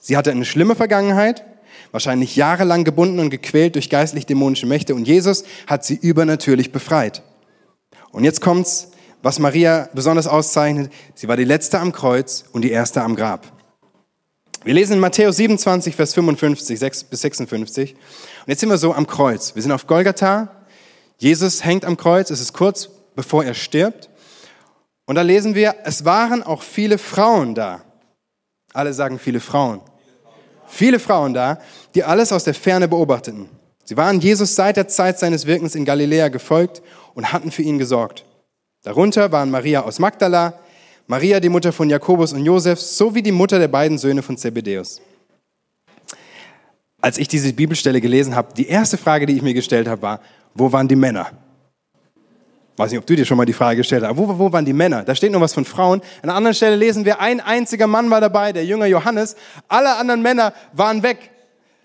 Sie 0.00 0.16
hatte 0.16 0.32
eine 0.32 0.44
schlimme 0.44 0.74
Vergangenheit, 0.74 1.44
wahrscheinlich 1.92 2.36
jahrelang 2.36 2.84
gebunden 2.84 3.18
und 3.18 3.30
gequält 3.30 3.74
durch 3.74 3.90
geistlich-dämonische 3.90 4.66
Mächte 4.66 4.94
und 4.94 5.06
Jesus 5.06 5.44
hat 5.66 5.84
sie 5.84 5.96
übernatürlich 5.96 6.72
befreit. 6.72 7.22
Und 8.12 8.24
jetzt 8.24 8.40
kommt's, 8.40 8.88
was 9.22 9.38
Maria 9.38 9.88
besonders 9.92 10.26
auszeichnet. 10.26 10.92
Sie 11.14 11.28
war 11.28 11.36
die 11.36 11.44
letzte 11.44 11.78
am 11.78 11.92
Kreuz 11.92 12.44
und 12.52 12.62
die 12.62 12.70
erste 12.70 13.02
am 13.02 13.16
Grab. 13.16 13.46
Wir 14.64 14.74
lesen 14.74 14.94
in 14.94 14.98
Matthäus 14.98 15.36
27, 15.36 15.96
Vers 15.96 16.14
55 16.14 16.78
6 16.78 17.04
bis 17.04 17.20
56. 17.22 17.94
Und 17.94 18.00
jetzt 18.46 18.60
sind 18.60 18.68
wir 18.68 18.78
so 18.78 18.94
am 18.94 19.06
Kreuz. 19.06 19.54
Wir 19.54 19.62
sind 19.62 19.72
auf 19.72 19.86
Golgatha. 19.86 20.48
Jesus 21.18 21.64
hängt 21.64 21.84
am 21.84 21.96
Kreuz. 21.96 22.30
Es 22.30 22.40
ist 22.40 22.52
kurz 22.52 22.88
bevor 23.14 23.44
er 23.44 23.54
stirbt. 23.54 24.10
Und 25.06 25.16
da 25.16 25.22
lesen 25.22 25.54
wir, 25.54 25.76
es 25.84 26.04
waren 26.04 26.42
auch 26.42 26.62
viele 26.62 26.98
Frauen 26.98 27.54
da. 27.54 27.82
Alle 28.72 28.92
sagen 28.92 29.18
viele 29.18 29.40
Frauen 29.40 29.80
viele 30.70 30.98
Frauen 30.98 31.34
da, 31.34 31.58
die 31.94 32.04
alles 32.04 32.32
aus 32.32 32.44
der 32.44 32.54
Ferne 32.54 32.88
beobachteten. 32.88 33.48
Sie 33.84 33.96
waren 33.96 34.20
Jesus 34.20 34.54
seit 34.54 34.76
der 34.76 34.88
Zeit 34.88 35.18
seines 35.18 35.46
Wirkens 35.46 35.74
in 35.74 35.84
Galiläa 35.84 36.28
gefolgt 36.28 36.80
und 37.14 37.32
hatten 37.32 37.50
für 37.50 37.62
ihn 37.62 37.78
gesorgt. 37.78 38.24
Darunter 38.82 39.32
waren 39.32 39.50
Maria 39.50 39.82
aus 39.82 39.98
Magdala, 39.98 40.54
Maria, 41.06 41.40
die 41.40 41.48
Mutter 41.48 41.72
von 41.72 41.90
Jakobus 41.90 42.32
und 42.32 42.44
Josef, 42.44 42.80
sowie 42.80 43.20
die 43.20 43.32
Mutter 43.32 43.58
der 43.58 43.68
beiden 43.68 43.98
Söhne 43.98 44.22
von 44.22 44.36
Zebedeus. 44.36 45.00
Als 47.00 47.18
ich 47.18 47.26
diese 47.26 47.52
Bibelstelle 47.52 48.00
gelesen 48.00 48.36
habe, 48.36 48.54
die 48.54 48.68
erste 48.68 48.96
Frage, 48.96 49.26
die 49.26 49.36
ich 49.36 49.42
mir 49.42 49.54
gestellt 49.54 49.88
habe, 49.88 50.02
war, 50.02 50.20
wo 50.54 50.70
waren 50.70 50.86
die 50.86 50.96
Männer? 50.96 51.32
Weiß 52.80 52.90
nicht, 52.90 52.98
ob 52.98 53.06
du 53.06 53.14
dir 53.14 53.24
schon 53.24 53.36
mal 53.36 53.44
die 53.44 53.52
Frage 53.52 53.76
gestellt 53.76 54.02
hast, 54.04 54.16
wo, 54.16 54.26
wo 54.38 54.52
waren 54.52 54.64
die 54.64 54.72
Männer? 54.72 55.04
Da 55.04 55.14
steht 55.14 55.30
noch 55.30 55.40
was 55.40 55.54
von 55.54 55.64
Frauen. 55.64 56.00
An 56.22 56.30
einer 56.30 56.34
anderen 56.34 56.54
Stelle 56.54 56.76
lesen 56.76 57.04
wir, 57.04 57.20
ein 57.20 57.40
einziger 57.40 57.86
Mann 57.86 58.10
war 58.10 58.20
dabei, 58.20 58.52
der 58.52 58.64
Jünger 58.64 58.86
Johannes. 58.86 59.36
Alle 59.68 59.96
anderen 59.96 60.22
Männer 60.22 60.52
waren 60.72 61.02
weg. 61.02 61.30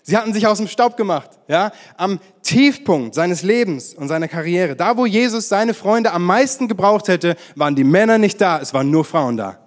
Sie 0.02 0.16
hatten 0.16 0.32
sich 0.32 0.46
aus 0.46 0.58
dem 0.58 0.68
Staub 0.68 0.96
gemacht. 0.96 1.30
Ja? 1.48 1.72
Am 1.96 2.20
Tiefpunkt 2.42 3.14
seines 3.14 3.42
Lebens 3.42 3.92
und 3.94 4.08
seiner 4.08 4.28
Karriere, 4.28 4.76
da 4.76 4.96
wo 4.96 5.04
Jesus 5.04 5.48
seine 5.48 5.74
Freunde 5.74 6.12
am 6.12 6.24
meisten 6.24 6.68
gebraucht 6.68 7.08
hätte, 7.08 7.36
waren 7.56 7.74
die 7.74 7.84
Männer 7.84 8.16
nicht 8.16 8.40
da, 8.40 8.60
es 8.60 8.72
waren 8.72 8.90
nur 8.90 9.04
Frauen 9.04 9.36
da. 9.36 9.58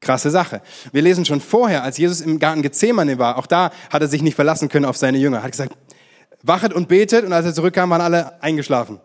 Krasse 0.00 0.30
Sache. 0.30 0.60
Wir 0.92 1.02
lesen 1.02 1.24
schon 1.24 1.40
vorher, 1.40 1.84
als 1.84 1.98
Jesus 1.98 2.20
im 2.20 2.38
Garten 2.38 2.62
Gethsemane 2.62 3.18
war, 3.18 3.38
auch 3.38 3.46
da 3.46 3.70
hat 3.90 4.02
er 4.02 4.08
sich 4.08 4.22
nicht 4.22 4.34
verlassen 4.34 4.68
können 4.68 4.84
auf 4.84 4.96
seine 4.96 5.18
Jünger. 5.18 5.38
Er 5.38 5.42
hat 5.44 5.52
gesagt, 5.52 5.72
wachet 6.42 6.74
und 6.74 6.88
betet 6.88 7.24
und 7.24 7.32
als 7.32 7.46
er 7.46 7.54
zurückkam, 7.54 7.88
waren 7.90 8.02
alle 8.02 8.42
eingeschlafen. 8.42 9.00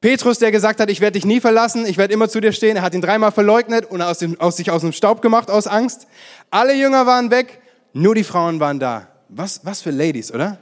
Petrus, 0.00 0.38
der 0.38 0.52
gesagt 0.52 0.78
hat, 0.78 0.90
ich 0.90 1.00
werde 1.00 1.14
dich 1.18 1.24
nie 1.24 1.40
verlassen, 1.40 1.84
ich 1.84 1.98
werde 1.98 2.14
immer 2.14 2.28
zu 2.28 2.40
dir 2.40 2.52
stehen, 2.52 2.76
er 2.76 2.82
hat 2.82 2.94
ihn 2.94 3.00
dreimal 3.00 3.32
verleugnet 3.32 3.90
und 3.90 4.00
aus, 4.00 4.18
dem, 4.18 4.40
aus 4.40 4.56
sich 4.56 4.70
aus 4.70 4.82
dem 4.82 4.92
Staub 4.92 5.22
gemacht, 5.22 5.50
aus 5.50 5.66
Angst. 5.66 6.06
Alle 6.50 6.74
Jünger 6.74 7.06
waren 7.06 7.30
weg, 7.32 7.60
nur 7.92 8.14
die 8.14 8.22
Frauen 8.22 8.60
waren 8.60 8.78
da. 8.78 9.08
Was, 9.28 9.64
was 9.64 9.82
für 9.82 9.90
Ladies, 9.90 10.32
oder? 10.32 10.58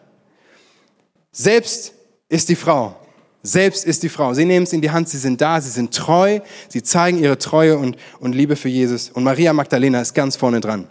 Selbst 1.32 1.92
ist 2.30 2.48
die 2.48 2.56
Frau. 2.56 2.96
Selbst 3.42 3.84
ist 3.84 4.02
die 4.02 4.08
Frau. 4.08 4.32
Sie 4.32 4.46
nehmen 4.46 4.64
es 4.64 4.72
in 4.72 4.80
die 4.80 4.90
Hand, 4.90 5.08
sie 5.08 5.18
sind 5.18 5.40
da, 5.40 5.60
sie 5.60 5.70
sind 5.70 5.94
treu, 5.94 6.40
sie 6.68 6.82
zeigen 6.82 7.18
ihre 7.18 7.38
Treue 7.38 7.76
und, 7.76 7.96
und 8.18 8.34
Liebe 8.34 8.56
für 8.56 8.70
Jesus. 8.70 9.10
Und 9.10 9.22
Maria 9.22 9.52
Magdalena 9.52 10.00
ist 10.00 10.14
ganz 10.14 10.34
vorne 10.36 10.60
dran. 10.60 10.88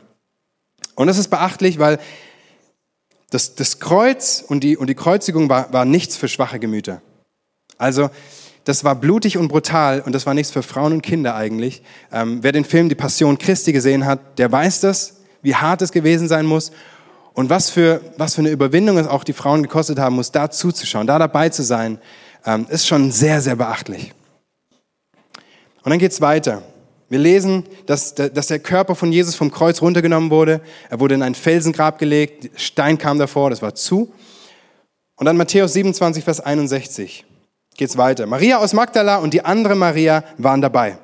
Und 0.93 1.07
das 1.07 1.17
ist 1.17 1.29
beachtlich, 1.29 1.79
weil 1.79 1.99
das, 3.31 3.55
das 3.55 3.79
Kreuz 3.79 4.45
und 4.47 4.63
die, 4.63 4.77
und 4.77 4.87
die 4.87 4.95
Kreuzigung 4.95 5.49
war, 5.49 5.73
war 5.73 5.83
nichts 5.83 6.15
für 6.15 6.27
schwache 6.27 6.59
Gemüter. 6.59 7.01
Also 7.77 8.09
das 8.65 8.83
war 8.83 8.95
blutig 8.95 9.37
und 9.37 9.47
brutal 9.47 10.01
und 10.01 10.13
das 10.13 10.25
war 10.25 10.33
nichts 10.33 10.51
für 10.51 10.63
Frauen 10.63 10.93
und 10.93 11.01
Kinder 11.01 11.35
eigentlich. 11.35 11.83
Ähm, 12.11 12.39
wer 12.41 12.51
den 12.51 12.65
Film 12.65 12.89
Die 12.89 12.95
Passion 12.95 13.37
Christi 13.37 13.71
gesehen 13.71 14.05
hat, 14.05 14.39
der 14.39 14.51
weiß 14.51 14.81
das, 14.81 15.17
wie 15.43 15.55
hart 15.55 15.83
es 15.83 15.91
gewesen 15.91 16.27
sein 16.27 16.47
muss 16.47 16.71
und 17.33 17.49
was 17.51 17.69
für, 17.69 18.01
was 18.17 18.33
für 18.33 18.41
eine 18.41 18.49
Überwindung 18.49 18.97
es 18.97 19.07
auch 19.07 19.23
die 19.23 19.33
Frauen 19.33 19.61
gekostet 19.61 19.99
haben 19.99 20.15
muss, 20.15 20.31
da 20.31 20.49
zuzuschauen, 20.49 21.05
da 21.05 21.19
dabei 21.19 21.49
zu 21.49 21.61
sein, 21.61 21.99
ähm, 22.43 22.65
ist 22.69 22.87
schon 22.87 23.11
sehr, 23.11 23.39
sehr 23.39 23.55
beachtlich. 23.55 24.13
Und 25.83 25.91
dann 25.91 25.99
geht's 25.99 26.19
weiter. 26.19 26.63
Wir 27.07 27.19
lesen, 27.19 27.65
dass, 27.85 28.15
dass 28.15 28.47
der 28.47 28.57
Körper 28.57 28.95
von 28.95 29.11
Jesus 29.11 29.35
vom 29.35 29.51
Kreuz 29.51 29.79
runtergenommen 29.79 30.31
wurde. 30.31 30.59
Er 30.89 30.99
wurde 30.99 31.13
in 31.13 31.21
ein 31.21 31.35
Felsengrab 31.35 31.99
gelegt, 31.99 32.49
Stein 32.55 32.97
kam 32.97 33.19
davor, 33.19 33.51
das 33.51 33.61
war 33.61 33.75
zu. 33.75 34.11
Und 35.17 35.25
dann 35.25 35.37
Matthäus 35.37 35.73
27, 35.73 36.23
Vers 36.23 36.39
61 36.39 37.25
geht's 37.75 37.97
weiter. 37.97 38.25
Maria 38.25 38.57
aus 38.57 38.73
Magdala 38.73 39.17
und 39.17 39.33
die 39.33 39.43
andere 39.43 39.75
Maria 39.75 40.23
waren 40.37 40.61
dabei. 40.61 40.97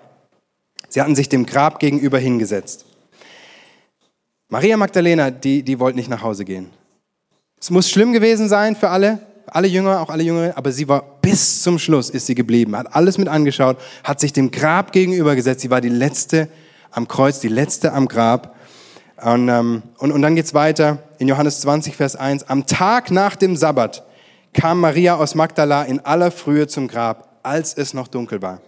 Sie 0.89 1.01
hatten 1.01 1.15
sich 1.15 1.29
dem 1.29 1.45
Grab 1.45 1.79
gegenüber 1.79 2.19
hingesetzt. 2.19 2.85
Maria 4.49 4.75
Magdalena, 4.75 5.31
die, 5.31 5.63
die 5.63 5.79
wollte 5.79 5.97
nicht 5.97 6.09
nach 6.09 6.21
Hause 6.21 6.43
gehen. 6.43 6.71
Es 7.59 7.69
muss 7.69 7.89
schlimm 7.89 8.11
gewesen 8.11 8.49
sein 8.49 8.75
für 8.75 8.89
alle, 8.89 9.19
alle 9.47 9.67
Jünger, 9.67 10.01
auch 10.01 10.09
alle 10.09 10.23
Jüngere, 10.23 10.57
aber 10.57 10.71
sie 10.71 10.87
war 10.87 11.03
bis 11.21 11.61
zum 11.61 11.79
Schluss 11.79 12.09
ist 12.09 12.25
sie 12.25 12.35
geblieben, 12.35 12.75
hat 12.75 12.93
alles 12.95 13.17
mit 13.17 13.27
angeschaut, 13.27 13.77
hat 14.03 14.19
sich 14.19 14.33
dem 14.33 14.51
Grab 14.51 14.91
gegenübergesetzt. 14.91 15.61
Sie 15.61 15.69
war 15.69 15.79
die 15.79 15.89
letzte 15.89 16.49
am 16.89 17.07
Kreuz, 17.07 17.39
die 17.39 17.47
letzte 17.47 17.93
am 17.93 18.07
Grab. 18.07 18.55
Und, 19.23 19.47
ähm, 19.49 19.83
und, 19.99 20.11
und 20.11 20.21
dann 20.21 20.35
geht's 20.35 20.53
weiter 20.53 20.97
in 21.19 21.27
Johannes 21.27 21.61
20, 21.61 21.95
Vers 21.95 22.15
1. 22.15 22.43
Am 22.49 22.65
Tag 22.65 23.11
nach 23.11 23.35
dem 23.35 23.55
Sabbat 23.55 24.03
kam 24.53 24.79
Maria 24.79 25.15
aus 25.15 25.35
Magdala 25.35 25.83
in 25.83 25.99
aller 26.01 26.31
Frühe 26.31 26.67
zum 26.67 26.87
Grab, 26.87 27.39
als 27.43 27.73
es 27.73 27.93
noch 27.93 28.07
dunkel 28.07 28.41
war. 28.41 28.61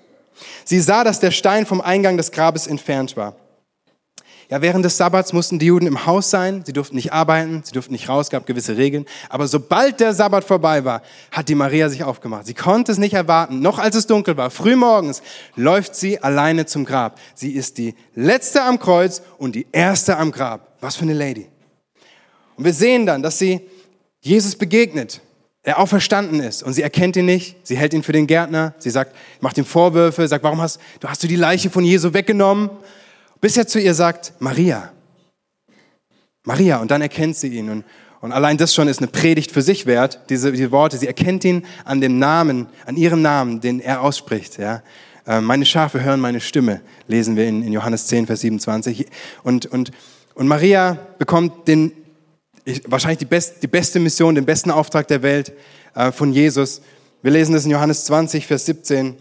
Sie 0.66 0.80
sah, 0.80 1.04
dass 1.04 1.20
der 1.20 1.32
Stein 1.32 1.66
vom 1.66 1.82
Eingang 1.82 2.18
des 2.18 2.32
Grabes 2.32 2.68
entfernt 2.68 3.16
war. 3.18 3.36
Ja, 4.54 4.62
während 4.62 4.86
des 4.86 4.98
Sabbats 4.98 5.34
mussten 5.34 5.58
die 5.58 5.66
Juden 5.66 5.88
im 5.88 6.06
Haus 6.06 6.30
sein, 6.30 6.64
sie 6.64 6.74
durften 6.74 6.96
nicht 6.96 7.12
arbeiten, 7.12 7.64
sie 7.64 7.72
durften 7.72 7.94
nicht 7.94 8.08
raus, 8.08 8.30
gab 8.30 8.46
gewisse 8.46 8.78
Regeln. 8.78 9.06
Aber 9.30 9.48
sobald 9.48 10.00
der 10.00 10.14
Sabbat 10.14 10.44
vorbei 10.44 10.86
war, 10.86 11.02
hat 11.32 11.50
die 11.50 11.56
Maria 11.56 11.90
sich 11.90 12.04
aufgemacht. 12.04 12.46
Sie 12.46 12.54
konnte 12.54 12.92
es 12.92 13.00
nicht 13.00 13.14
erwarten. 13.14 13.62
Noch 13.62 13.80
als 13.80 13.96
es 13.96 14.06
dunkel 14.06 14.38
war, 14.38 14.52
früh 14.52 14.76
morgens, 14.76 15.24
läuft 15.56 15.96
sie 15.96 16.22
alleine 16.22 16.68
zum 16.68 16.86
Grab. 16.86 17.20
Sie 17.34 17.52
ist 17.54 17.80
die 17.80 17.96
letzte 18.14 18.62
am 18.62 18.78
Kreuz 18.78 19.24
und 19.40 19.56
die 19.56 19.66
erste 19.72 20.18
am 20.18 20.32
Grab. 20.32 20.74
Was 20.82 20.98
für 20.98 21.04
eine 21.04 21.14
Lady. 21.14 21.48
Und 22.56 22.66
wir 22.66 22.74
sehen 22.74 23.08
dann, 23.08 23.24
dass 23.24 23.40
sie 23.40 23.62
Jesus 24.20 24.56
begegnet, 24.56 25.22
er 25.64 25.80
auferstanden 25.80 26.42
ist 26.42 26.62
und 26.62 26.74
sie 26.74 26.82
erkennt 26.82 27.16
ihn 27.16 27.26
nicht. 27.26 27.56
Sie 27.64 27.78
hält 27.78 27.94
ihn 27.94 28.04
für 28.04 28.12
den 28.12 28.28
Gärtner. 28.28 28.74
Sie 28.80 28.90
sagt, 28.90 29.16
macht 29.40 29.58
ihm 29.58 29.66
Vorwürfe, 29.66 30.28
sagt, 30.28 30.44
warum 30.44 30.62
hast 30.62 30.80
du 31.00 31.08
hast 31.08 31.24
du 31.24 31.28
die 31.28 31.38
Leiche 31.38 31.70
von 31.70 31.84
Jesu 31.84 32.14
weggenommen? 32.14 32.70
bis 33.44 33.58
er 33.58 33.68
zu 33.68 33.78
ihr 33.78 33.94
sagt, 33.94 34.32
Maria. 34.40 34.94
Maria, 36.46 36.78
und 36.78 36.92
dann 36.92 37.02
erkennt 37.02 37.36
sie 37.36 37.50
ihn. 37.50 37.70
Und, 37.70 37.84
und 38.22 38.32
allein 38.32 38.56
das 38.56 38.74
schon 38.74 38.88
ist 38.88 39.00
eine 39.00 39.08
Predigt 39.08 39.52
für 39.52 39.62
sich 39.62 39.86
wert, 39.86 40.22
diese, 40.30 40.54
diese 40.54 40.72
Worte. 40.72 40.98
Sie 40.98 41.08
erkennt 41.08 41.44
ihn 41.44 41.66
an 41.84 42.00
dem 42.00 42.20
Namen, 42.20 42.68
an 42.86 42.96
ihrem 42.96 43.22
Namen, 43.22 43.60
den 43.60 43.82
er 43.82 44.00
ausspricht. 44.00 44.60
Ja. 44.60 44.82
Äh, 45.28 45.42
meine 45.42 45.66
Schafe 45.66 46.02
hören 46.02 46.22
meine 46.22 46.40
Stimme, 46.40 46.80
lesen 47.10 47.36
wir 47.36 47.46
in, 47.46 47.64
in 47.64 47.74
Johannes 47.74 48.08
10, 48.08 48.28
Vers 48.28 48.40
27. 48.40 49.08
Und, 49.44 49.66
und, 49.66 49.92
und 50.36 50.48
Maria 50.48 50.98
bekommt 51.20 51.68
den, 51.68 51.92
wahrscheinlich 52.86 53.20
die, 53.20 53.26
best, 53.26 53.62
die 53.62 53.68
beste 53.68 54.00
Mission, 54.00 54.36
den 54.36 54.46
besten 54.46 54.72
Auftrag 54.72 55.08
der 55.08 55.22
Welt 55.22 55.54
äh, 55.96 56.12
von 56.12 56.32
Jesus. 56.32 56.82
Wir 57.22 57.32
lesen 57.32 57.54
das 57.54 57.66
in 57.66 57.72
Johannes 57.72 58.06
20, 58.06 58.48
Vers 58.48 58.66
17. 58.66 59.16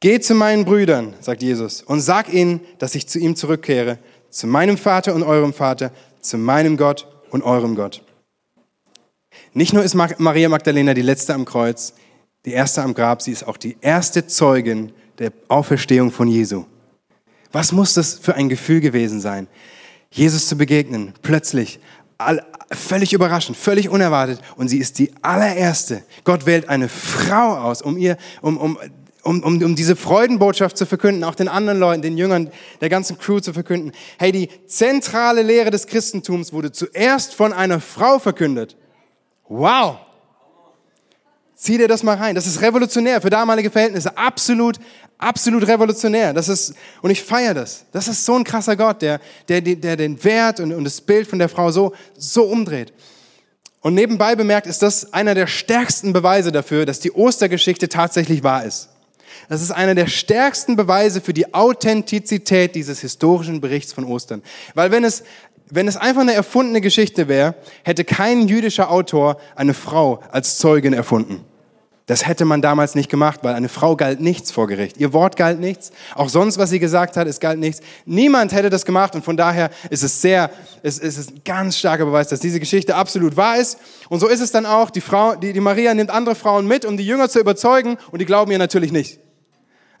Geh 0.00 0.20
zu 0.20 0.34
meinen 0.34 0.64
Brüdern, 0.64 1.14
sagt 1.20 1.42
Jesus, 1.42 1.82
und 1.82 2.00
sag 2.00 2.32
ihnen, 2.32 2.60
dass 2.78 2.94
ich 2.94 3.08
zu 3.08 3.18
ihm 3.18 3.36
zurückkehre, 3.36 3.98
zu 4.30 4.46
meinem 4.46 4.76
Vater 4.76 5.14
und 5.14 5.22
eurem 5.22 5.52
Vater, 5.52 5.92
zu 6.20 6.38
meinem 6.38 6.76
Gott 6.76 7.06
und 7.30 7.42
eurem 7.42 7.76
Gott. 7.76 8.02
Nicht 9.54 9.72
nur 9.72 9.84
ist 9.84 9.94
Maria 9.94 10.48
Magdalena 10.48 10.94
die 10.94 11.02
letzte 11.02 11.34
am 11.34 11.44
Kreuz, 11.44 11.94
die 12.44 12.52
erste 12.52 12.82
am 12.82 12.94
Grab, 12.94 13.22
sie 13.22 13.32
ist 13.32 13.46
auch 13.46 13.56
die 13.56 13.76
erste 13.80 14.26
Zeugin 14.26 14.92
der 15.18 15.32
Auferstehung 15.48 16.10
von 16.10 16.26
Jesu. 16.28 16.64
Was 17.52 17.70
muss 17.70 17.94
das 17.94 18.14
für 18.14 18.34
ein 18.34 18.48
Gefühl 18.48 18.80
gewesen 18.80 19.20
sein, 19.20 19.46
Jesus 20.10 20.48
zu 20.48 20.56
begegnen, 20.56 21.12
plötzlich, 21.22 21.80
völlig 22.70 23.12
überraschend, 23.12 23.56
völlig 23.56 23.88
unerwartet. 23.88 24.40
Und 24.56 24.68
sie 24.68 24.78
ist 24.78 24.98
die 24.98 25.12
allererste. 25.22 26.02
Gott 26.24 26.46
wählt 26.46 26.68
eine 26.68 26.88
Frau 26.88 27.56
aus, 27.56 27.82
um 27.82 27.96
ihr, 27.96 28.16
um, 28.40 28.56
um 28.56 28.78
um, 29.24 29.40
um, 29.42 29.62
um 29.62 29.76
diese 29.76 29.94
Freudenbotschaft 29.94 30.76
zu 30.76 30.84
verkünden, 30.84 31.22
auch 31.24 31.36
den 31.36 31.48
anderen 31.48 31.78
Leuten, 31.78 32.02
den 32.02 32.18
Jüngern, 32.18 32.50
der 32.80 32.88
ganzen 32.88 33.18
Crew 33.18 33.38
zu 33.38 33.52
verkünden. 33.52 33.92
Hey, 34.18 34.32
die 34.32 34.48
zentrale 34.66 35.42
Lehre 35.42 35.70
des 35.70 35.86
Christentums 35.86 36.52
wurde 36.52 36.72
zuerst 36.72 37.34
von 37.34 37.52
einer 37.52 37.80
Frau 37.80 38.18
verkündet. 38.18 38.76
Wow! 39.48 39.98
Zieh 41.62 41.78
dir 41.78 41.86
das 41.86 42.02
mal 42.02 42.16
rein. 42.16 42.34
Das 42.34 42.48
ist 42.48 42.60
revolutionär 42.60 43.20
für 43.20 43.30
damalige 43.30 43.70
Verhältnisse. 43.70 44.18
Absolut, 44.18 44.80
absolut 45.16 45.64
revolutionär. 45.68 46.32
Das 46.32 46.48
ist, 46.48 46.74
und 47.02 47.12
ich 47.12 47.22
feiere 47.22 47.54
das. 47.54 47.84
Das 47.92 48.08
ist 48.08 48.24
so 48.24 48.34
ein 48.34 48.42
krasser 48.42 48.74
Gott, 48.74 49.00
der, 49.00 49.20
der, 49.48 49.60
der 49.60 49.96
den 49.96 50.24
Wert 50.24 50.58
und, 50.58 50.72
und 50.72 50.82
das 50.82 51.00
Bild 51.00 51.28
von 51.28 51.38
der 51.38 51.48
Frau 51.48 51.70
so, 51.70 51.94
so 52.18 52.46
umdreht. 52.46 52.92
Und 53.80 53.94
nebenbei 53.94 54.34
bemerkt 54.34 54.66
ist 54.66 54.82
das 54.82 55.12
einer 55.12 55.36
der 55.36 55.46
stärksten 55.46 56.12
Beweise 56.12 56.50
dafür, 56.50 56.84
dass 56.84 56.98
die 56.98 57.12
Ostergeschichte 57.12 57.88
tatsächlich 57.88 58.42
wahr 58.42 58.64
ist. 58.64 58.88
Das 59.48 59.62
ist 59.62 59.70
einer 59.70 59.94
der 59.94 60.08
stärksten 60.08 60.74
Beweise 60.74 61.20
für 61.20 61.32
die 61.32 61.54
Authentizität 61.54 62.74
dieses 62.74 62.98
historischen 63.02 63.60
Berichts 63.60 63.92
von 63.92 64.02
Ostern. 64.02 64.42
Weil 64.74 64.90
wenn 64.90 65.04
es, 65.04 65.22
wenn 65.70 65.86
es 65.86 65.96
einfach 65.96 66.22
eine 66.22 66.34
erfundene 66.34 66.80
Geschichte 66.80 67.28
wäre, 67.28 67.54
hätte 67.84 68.04
kein 68.04 68.48
jüdischer 68.48 68.90
Autor 68.90 69.36
eine 69.54 69.74
Frau 69.74 70.24
als 70.32 70.58
Zeugin 70.58 70.92
erfunden. 70.92 71.44
Das 72.06 72.26
hätte 72.26 72.44
man 72.44 72.62
damals 72.62 72.96
nicht 72.96 73.08
gemacht, 73.08 73.40
weil 73.42 73.54
eine 73.54 73.68
Frau 73.68 73.94
galt 73.94 74.20
nichts 74.20 74.50
vor 74.50 74.66
Gericht. 74.66 74.96
Ihr 74.96 75.12
Wort 75.12 75.36
galt 75.36 75.60
nichts. 75.60 75.92
Auch 76.16 76.28
sonst, 76.28 76.58
was 76.58 76.70
sie 76.70 76.80
gesagt 76.80 77.16
hat, 77.16 77.28
es 77.28 77.38
galt 77.38 77.60
nichts. 77.60 77.80
Niemand 78.06 78.52
hätte 78.52 78.70
das 78.70 78.84
gemacht 78.84 79.14
und 79.14 79.24
von 79.24 79.36
daher 79.36 79.70
ist 79.88 80.02
es 80.02 80.20
sehr, 80.20 80.50
es, 80.82 80.98
es 80.98 81.16
ist 81.16 81.30
ein 81.30 81.42
ganz 81.44 81.78
starker 81.78 82.04
Beweis, 82.04 82.26
dass 82.26 82.40
diese 82.40 82.58
Geschichte 82.58 82.96
absolut 82.96 83.36
wahr 83.36 83.56
ist. 83.56 83.78
Und 84.08 84.18
so 84.18 84.26
ist 84.26 84.40
es 84.40 84.50
dann 84.50 84.66
auch. 84.66 84.90
Die 84.90 85.00
Frau, 85.00 85.36
die, 85.36 85.52
die 85.52 85.60
Maria 85.60 85.94
nimmt 85.94 86.10
andere 86.10 86.34
Frauen 86.34 86.66
mit, 86.66 86.84
um 86.84 86.96
die 86.96 87.06
Jünger 87.06 87.28
zu 87.28 87.38
überzeugen 87.38 87.96
und 88.10 88.18
die 88.18 88.26
glauben 88.26 88.50
ihr 88.50 88.58
natürlich 88.58 88.90
nicht. 88.90 89.20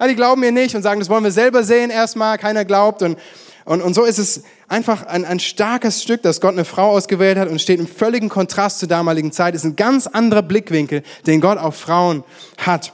Ja, 0.00 0.08
die 0.08 0.16
glauben 0.16 0.40
mir 0.40 0.50
nicht 0.50 0.74
und 0.74 0.82
sagen, 0.82 0.98
das 0.98 1.08
wollen 1.08 1.22
wir 1.22 1.30
selber 1.30 1.62
sehen 1.62 1.90
erstmal, 1.90 2.36
keiner 2.36 2.64
glaubt. 2.64 3.02
Und, 3.02 3.16
und, 3.64 3.80
und 3.80 3.94
so 3.94 4.04
ist 4.04 4.18
es 4.18 4.42
einfach 4.68 5.06
ein, 5.06 5.24
ein 5.24 5.38
starkes 5.38 6.02
Stück, 6.02 6.22
dass 6.22 6.40
Gott 6.40 6.52
eine 6.52 6.64
Frau 6.64 6.90
ausgewählt 6.90 7.38
hat 7.38 7.48
und 7.48 7.60
steht 7.60 7.78
im 7.78 7.86
völligen 7.86 8.28
Kontrast 8.28 8.80
zur 8.80 8.88
damaligen 8.88 9.30
Zeit. 9.30 9.54
Ist 9.54 9.64
ein 9.64 9.76
ganz 9.76 10.06
anderer 10.06 10.42
Blickwinkel, 10.42 11.02
den 11.26 11.40
Gott 11.40 11.58
auf 11.58 11.76
Frauen 11.76 12.24
hat. 12.58 12.92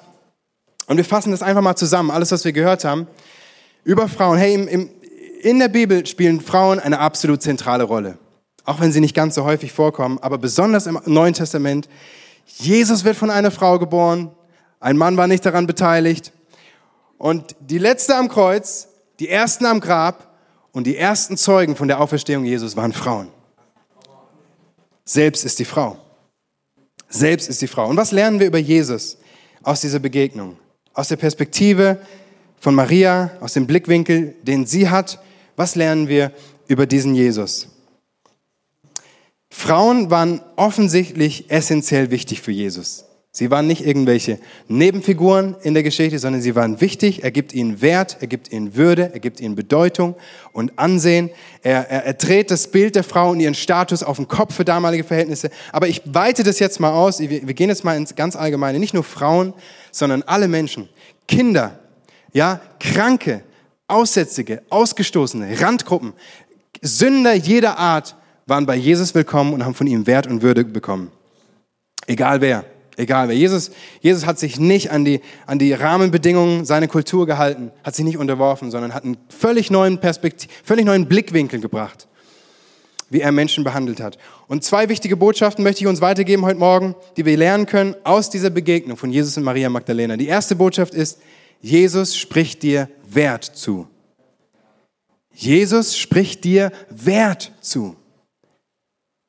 Und 0.87 0.97
wir 0.97 1.05
fassen 1.05 1.31
das 1.31 1.43
einfach 1.43 1.63
mal 1.63 1.77
zusammen, 1.77 2.11
alles, 2.11 2.33
was 2.33 2.45
wir 2.45 2.53
gehört 2.53 2.85
haben, 2.85 3.07
über 3.85 4.09
Frauen. 4.09 4.39
Hey, 4.39 4.55
im, 4.55 4.69
im, 4.69 4.91
in 5.41 5.59
der 5.59 5.69
Bibel 5.69 6.07
spielen 6.07 6.41
Frauen 6.41 6.81
eine 6.81 6.99
absolut 6.99 7.43
zentrale 7.43 7.85
Rolle. 7.85 8.19
Auch 8.65 8.81
wenn 8.81 8.93
sie 8.93 9.01
nicht 9.01 9.15
ganz 9.15 9.35
so 9.35 9.45
häufig 9.45 9.73
vorkommen, 9.73 10.19
aber 10.21 10.37
besonders 10.37 10.87
im 10.87 10.99
Neuen 11.07 11.33
Testament. 11.33 11.89
Jesus 12.45 13.05
wird 13.05 13.17
von 13.17 13.31
einer 13.31 13.51
Frau 13.51 13.79
geboren. 13.79 14.31
Ein 14.81 14.97
Mann 14.99 15.17
war 15.17 15.27
nicht 15.27 15.45
daran 15.47 15.67
beteiligt. 15.67 16.33
Und 17.17 17.57
die 17.61 17.79
letzte 17.79 18.17
am 18.17 18.29
Kreuz, 18.29 18.89
die 19.21 19.29
ersten 19.29 19.65
am 19.67 19.81
Grab 19.81 20.28
und 20.79 20.85
die 20.85 20.97
ersten 20.97 21.37
Zeugen 21.37 21.75
von 21.75 21.89
der 21.89 22.01
Auferstehung 22.01 22.45
Jesus 22.45 22.77
waren 22.77 22.93
Frauen. 22.93 23.31
Selbst 25.05 25.45
ist 25.45 25.59
die 25.59 25.65
Frau. 25.65 25.99
Selbst 27.09 27.49
ist 27.49 27.61
die 27.61 27.67
Frau. 27.67 27.89
Und 27.89 27.97
was 27.97 28.13
lernen 28.13 28.39
wir 28.39 28.47
über 28.47 28.59
Jesus 28.59 29.19
aus 29.65 29.81
dieser 29.81 29.99
Begegnung? 29.99 30.57
Aus 30.95 31.09
der 31.09 31.17
Perspektive 31.17 32.01
von 32.61 32.77
Maria, 32.77 33.33
aus 33.41 33.55
dem 33.55 33.67
Blickwinkel, 33.67 34.37
den 34.43 34.67
sie 34.67 34.89
hat, 34.89 35.21
was 35.57 35.75
lernen 35.75 36.07
wir 36.07 36.31
über 36.69 36.87
diesen 36.87 37.17
Jesus? 37.17 37.67
Frauen 39.51 40.13
waren 40.13 40.41
offensichtlich 40.55 41.51
essentiell 41.51 42.13
wichtig 42.13 42.41
für 42.41 42.53
Jesus. 42.53 43.05
Sie 43.39 43.53
waren 43.53 43.69
nicht 43.69 43.87
irgendwelche 43.87 44.41
Nebenfiguren 44.67 45.55
in 45.63 45.73
der 45.73 45.85
Geschichte, 45.85 46.19
sondern 46.19 46.43
sie 46.43 46.57
waren 46.57 46.81
wichtig. 46.81 47.23
Er 47.23 47.31
gibt 47.31 47.55
ihnen 47.55 47.81
Wert, 47.81 48.17
er 48.19 48.27
gibt 48.27 48.51
ihnen 48.51 48.75
Würde, 48.75 49.11
er 49.13 49.21
gibt 49.21 49.39
ihnen 49.39 49.55
Bedeutung 49.55 50.17
und 50.51 50.77
Ansehen. 50.77 51.31
Er, 51.63 51.89
er, 51.89 52.05
er 52.05 52.15
dreht 52.15 52.51
das 52.51 52.67
Bild 52.67 52.97
der 52.97 53.05
Frau 53.05 53.31
und 53.31 53.39
ihren 53.39 53.55
Status 53.55 54.03
auf 54.03 54.17
den 54.17 54.27
Kopf 54.27 54.57
für 54.57 54.65
damalige 54.65 55.05
Verhältnisse. 55.05 55.51
Aber 55.71 55.87
ich 55.87 56.03
weite 56.07 56.43
das 56.43 56.59
jetzt 56.59 56.81
mal 56.81 56.91
aus. 56.91 57.21
Wir, 57.21 57.47
wir 57.47 57.55
gehen 57.55 57.69
jetzt 57.69 57.85
mal 57.85 57.97
ins 57.97 58.17
ganz 58.17 58.35
Allgemeine. 58.35 58.81
Nicht 58.81 58.93
nur 58.93 59.05
Frauen, 59.05 59.55
sondern 59.93 60.25
alle 60.25 60.49
Menschen. 60.49 60.89
Kinder, 61.29 61.79
ja, 62.33 62.61
Kranke, 62.81 63.45
Aussätzige, 63.87 64.63
Ausgestoßene, 64.69 65.61
Randgruppen, 65.61 66.13
Sünder 66.83 67.35
jeder 67.35 67.79
Art 67.79 68.17
waren 68.47 68.67
bei 68.67 68.75
Jesus 68.75 69.15
willkommen 69.15 69.53
und 69.53 69.65
haben 69.65 69.75
von 69.75 69.87
ihm 69.87 70.09
Wert 70.09 70.27
und 70.27 70.43
Würde 70.43 70.65
bekommen. 70.65 71.13
Egal 72.09 72.41
wer. 72.41 72.65
Egal 72.99 73.29
wer. 73.29 73.37
Jesus, 73.37 73.71
Jesus 74.01 74.27
hat 74.27 74.41
sich 74.41 74.59
nicht 74.59 74.91
an 74.91 75.05
die, 75.05 75.21
an 75.47 75.61
die 75.61 75.73
Rahmenbedingungen 75.73 76.65
seiner 76.65 76.89
Kultur 76.89 77.27
gehalten, 77.27 77.71
hat 77.85 77.95
sich 77.95 78.05
nicht 78.05 78.19
unterworfen, 78.19 78.73
sondern 78.73 78.93
hat 78.93 79.05
einen 79.05 79.17
völlig 79.29 79.71
neuen 79.71 79.99
Perspektiv, 79.99 80.51
völlig 80.65 80.85
neuen 80.85 81.07
Blickwinkel 81.07 81.61
gebracht, 81.61 82.09
wie 83.09 83.21
er 83.21 83.31
Menschen 83.31 83.63
behandelt 83.63 84.01
hat. 84.01 84.19
Und 84.49 84.65
zwei 84.65 84.89
wichtige 84.89 85.17
Botschaften 85.17 85.63
möchte 85.63 85.83
ich 85.83 85.87
uns 85.87 86.01
weitergeben 86.01 86.45
heute 86.45 86.59
Morgen, 86.59 86.97
die 87.17 87.25
wir 87.25 87.37
lernen 87.37 87.67
können 87.67 87.95
aus 88.03 88.31
dieser 88.31 88.51
Begegnung 88.51 88.97
von 88.97 89.13
Jesus 89.13 89.37
und 89.37 89.45
Maria 89.45 89.69
Magdalena. 89.69 90.17
Die 90.17 90.27
erste 90.27 90.57
Botschaft 90.57 90.93
ist, 90.93 91.21
Jesus 91.61 92.17
spricht 92.17 92.65
dir 92.65 92.89
Wert 93.09 93.45
zu. 93.45 93.87
Jesus 95.33 95.97
spricht 95.97 96.43
dir 96.43 96.73
Wert 96.91 97.53
zu. 97.61 97.95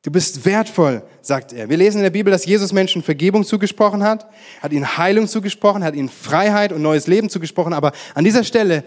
Du 0.10 0.14
bist 0.14 0.44
wertvoll, 0.44 1.04
sagt 1.22 1.54
er. 1.54 1.70
Wir 1.70 1.78
lesen 1.78 1.98
in 1.98 2.04
der 2.04 2.10
Bibel, 2.10 2.32
dass 2.32 2.44
Jesus 2.44 2.74
Menschen 2.74 3.04
Vergebung 3.04 3.44
zugesprochen 3.44 4.02
hat, 4.02 4.26
hat 4.60 4.72
ihnen 4.72 4.98
Heilung 4.98 5.28
zugesprochen, 5.28 5.84
hat 5.84 5.94
ihnen 5.94 6.10
Freiheit 6.10 6.74
und 6.74 6.82
neues 6.82 7.06
Leben 7.06 7.30
zugesprochen. 7.30 7.74
Aber 7.74 7.92
an 8.16 8.24
dieser 8.24 8.44
Stelle, 8.44 8.84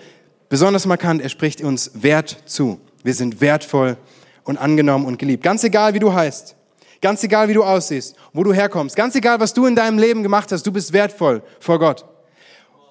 besonders 0.49 0.85
markant, 0.85 1.23
er 1.23 1.29
spricht 1.29 1.63
uns 1.63 1.93
Wert 1.95 2.43
zu. 2.47 2.81
Wir 3.05 3.15
sind 3.15 3.41
wertvoll 3.41 3.99
und 4.43 4.57
angenommen 4.57 5.07
und 5.07 5.21
geliebt. 5.21 5.45
Ganz 5.45 5.63
egal, 5.63 5.95
wie 5.95 6.01
du 6.01 6.13
heißt. 6.13 6.57
Ganz 7.01 7.23
egal, 7.23 7.49
wie 7.49 7.55
du 7.55 7.63
aussiehst, 7.63 8.17
wo 8.33 8.43
du 8.43 8.53
herkommst. 8.53 8.97
Ganz 8.97 9.15
egal, 9.15 9.39
was 9.39 9.55
du 9.55 9.67
in 9.67 9.77
deinem 9.77 10.01
Leben 10.01 10.25
gemacht 10.25 10.51
hast. 10.51 10.67
Du 10.67 10.73
bist 10.73 10.93
wertvoll 10.93 11.41
vor 11.61 11.79
Gott 11.79 12.05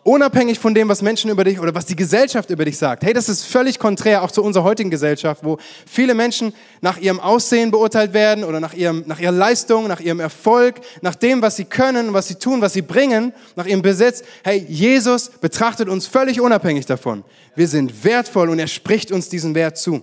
unabhängig 0.04 0.60
von 0.60 0.74
dem, 0.74 0.90
was 0.90 1.02
Menschen 1.02 1.30
über 1.30 1.44
dich 1.44 1.60
oder 1.60 1.76
was 1.76 1.86
die 1.86 1.96
Gesellschaft 1.96 2.50
über 2.50 2.66
dich 2.66 2.78
sagt. 2.78 3.04
Hey, 3.04 3.14
das 3.14 3.30
ist 3.30 3.46
völlig 3.46 3.78
konträr 3.78 4.24
auch 4.24 4.32
zu 4.32 4.44
unserer 4.44 4.64
heutigen 4.64 4.90
Gesellschaft, 4.90 5.44
wo 5.44 5.58
viele 5.86 6.16
Menschen 6.16 6.54
nach 6.82 6.98
ihrem 6.98 7.20
Aussehen 7.20 7.72
beurteilt 7.72 8.14
werden 8.14 8.44
oder 8.44 8.60
nach, 8.60 8.74
ihrem, 8.74 9.04
nach 9.06 9.20
ihrer 9.20 9.32
Leistung, 9.32 9.88
nach 9.88 10.00
ihrem 10.00 10.20
Erfolg, 10.20 10.82
nach 11.02 11.16
dem, 11.16 11.42
was 11.42 11.56
sie 11.56 11.66
können, 11.66 12.14
was 12.14 12.28
sie 12.28 12.36
tun, 12.36 12.62
was 12.62 12.74
sie 12.74 12.82
bringen, 12.82 13.34
nach 13.56 13.66
ihrem 13.66 13.82
Besitz. 13.82 14.24
Hey, 14.44 14.66
Jesus 14.68 15.30
betrachtet 15.30 15.88
uns 15.88 16.08
völlig 16.08 16.42
unabhängig 16.42 16.86
davon. 16.86 17.24
Wir 17.56 17.68
sind 17.68 18.04
wertvoll 18.04 18.50
und 18.50 18.60
er 18.60 18.68
spricht 18.68 19.12
uns 19.12 19.30
diesen 19.30 19.56
Wert 19.56 19.78
zu. 19.78 20.02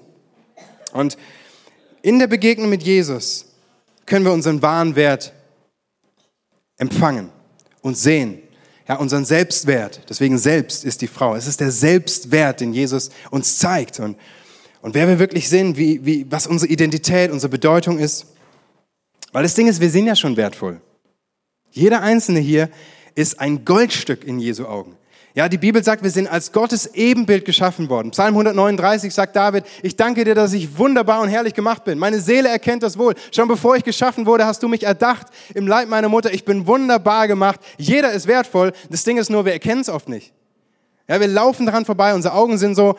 Und 0.93 1.17
in 2.03 2.19
der 2.19 2.29
Begegnung 2.29 2.71
mit 2.71 2.83
Jesus 2.83 3.47
können 4.07 4.25
wir 4.25 4.33
unseren 4.33 4.63
wahren 4.63 4.97
Wert 4.97 5.33
empfangen 6.79 7.31
und 7.83 7.99
sehen 7.99 8.43
ja, 8.89 8.97
unseren 8.97 9.25
Selbstwert. 9.27 10.01
Deswegen 10.09 10.39
selbst 10.39 10.85
ist 10.85 11.03
die 11.03 11.09
Frau. 11.09 11.37
Es 11.37 11.47
ist 11.47 11.61
der 11.61 11.71
Selbstwert, 11.71 12.61
den 12.61 12.73
Jesus 12.73 13.11
uns 13.31 13.59
zeigt. 13.59 14.01
Und, 14.01 14.17
und 14.81 14.95
wer 14.95 15.07
wir 15.07 15.19
wirklich 15.19 15.49
sind, 15.49 15.77
wie, 15.77 16.05
wie, 16.07 16.27
was 16.31 16.47
unsere 16.47 16.73
Identität, 16.73 17.31
unsere 17.31 17.51
Bedeutung 17.51 17.99
ist. 17.99 18.27
Weil 19.33 19.43
das 19.43 19.55
Ding 19.55 19.69
ist, 19.69 19.83
wir 19.83 19.91
sind 19.91 20.07
ja 20.07 20.17
schon 20.17 20.39
wertvoll. 20.39 20.81
Jeder 21.71 22.01
Einzelne 22.01 22.41
hier 22.41 22.71
ist 23.15 23.41
ein 23.41 23.67
Goldstück 23.67 24.25
in 24.25 24.39
Jesu 24.39 24.65
Augen. 24.65 24.97
Ja, 25.39 25.49
die 25.49 25.57
Bibel 25.57 25.85
sagt, 25.85 26.03
wir 26.03 26.11
sind 26.11 26.27
als 26.27 26.51
Gottes 26.51 26.95
Ebenbild 26.95 27.45
geschaffen 27.45 27.89
worden. 27.89 28.11
Psalm 28.11 28.35
139 28.35 29.15
sagt 29.15 29.37
David, 29.37 29.65
ich 29.85 29.95
danke 29.95 30.25
dir, 30.25 30.35
dass 30.35 30.53
ich 30.53 30.77
wunderbar 30.77 31.21
und 31.21 31.29
herrlich 31.29 31.55
gemacht 31.55 31.85
bin. 31.85 31.97
Meine 31.97 32.19
Seele 32.19 32.49
erkennt 32.49 32.83
das 32.83 32.99
wohl. 32.99 33.15
Schon 33.31 33.47
bevor 33.47 33.77
ich 33.77 33.85
geschaffen 33.85 34.27
wurde, 34.27 34.47
hast 34.47 34.65
du 34.65 34.67
mich 34.67 34.83
erdacht 34.83 35.29
im 35.55 35.69
Leib 35.69 35.89
meiner 35.89 36.09
Mutter. 36.09 36.35
Ich 36.35 36.45
bin 36.45 36.67
wunderbar 36.67 37.29
gemacht. 37.29 37.61
Jeder 37.77 38.11
ist 38.11 38.27
wertvoll. 38.27 38.73
Das 38.91 39.05
Ding 39.05 39.17
ist 39.17 39.31
nur, 39.31 39.45
wir 39.45 39.53
erkennen 39.53 39.83
es 39.83 39.89
oft 39.89 40.09
nicht. 40.09 40.33
Ja, 41.07 41.21
wir 41.21 41.29
laufen 41.29 41.67
daran 41.67 41.85
vorbei. 41.85 42.15
Unsere 42.15 42.35
Augen 42.35 42.59
sind 42.59 42.75
so 42.75 42.97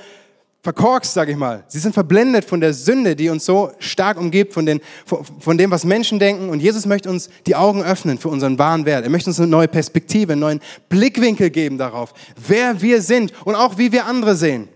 verkorkst, 0.61 1.13
sage 1.13 1.31
ich 1.31 1.37
mal. 1.37 1.63
Sie 1.67 1.79
sind 1.79 1.93
verblendet 1.93 2.45
von 2.45 2.59
der 2.59 2.73
Sünde, 2.73 3.15
die 3.15 3.29
uns 3.29 3.45
so 3.45 3.71
stark 3.79 4.19
umgibt, 4.19 4.53
von, 4.53 4.65
den, 4.65 4.81
von 5.05 5.57
dem, 5.57 5.71
was 5.71 5.85
Menschen 5.85 6.19
denken. 6.19 6.49
Und 6.49 6.59
Jesus 6.59 6.85
möchte 6.85 7.09
uns 7.09 7.29
die 7.47 7.55
Augen 7.55 7.81
öffnen 7.81 8.17
für 8.17 8.29
unseren 8.29 8.59
wahren 8.59 8.85
Wert. 8.85 9.03
Er 9.03 9.09
möchte 9.09 9.29
uns 9.29 9.39
eine 9.39 9.47
neue 9.47 9.67
Perspektive, 9.67 10.33
einen 10.33 10.41
neuen 10.41 10.61
Blickwinkel 10.89 11.49
geben 11.49 11.77
darauf, 11.77 12.13
wer 12.47 12.81
wir 12.81 13.01
sind 13.01 13.33
und 13.45 13.55
auch 13.55 13.77
wie 13.77 13.91
wir 13.91 14.05
andere 14.05 14.35
sehen. 14.35 14.67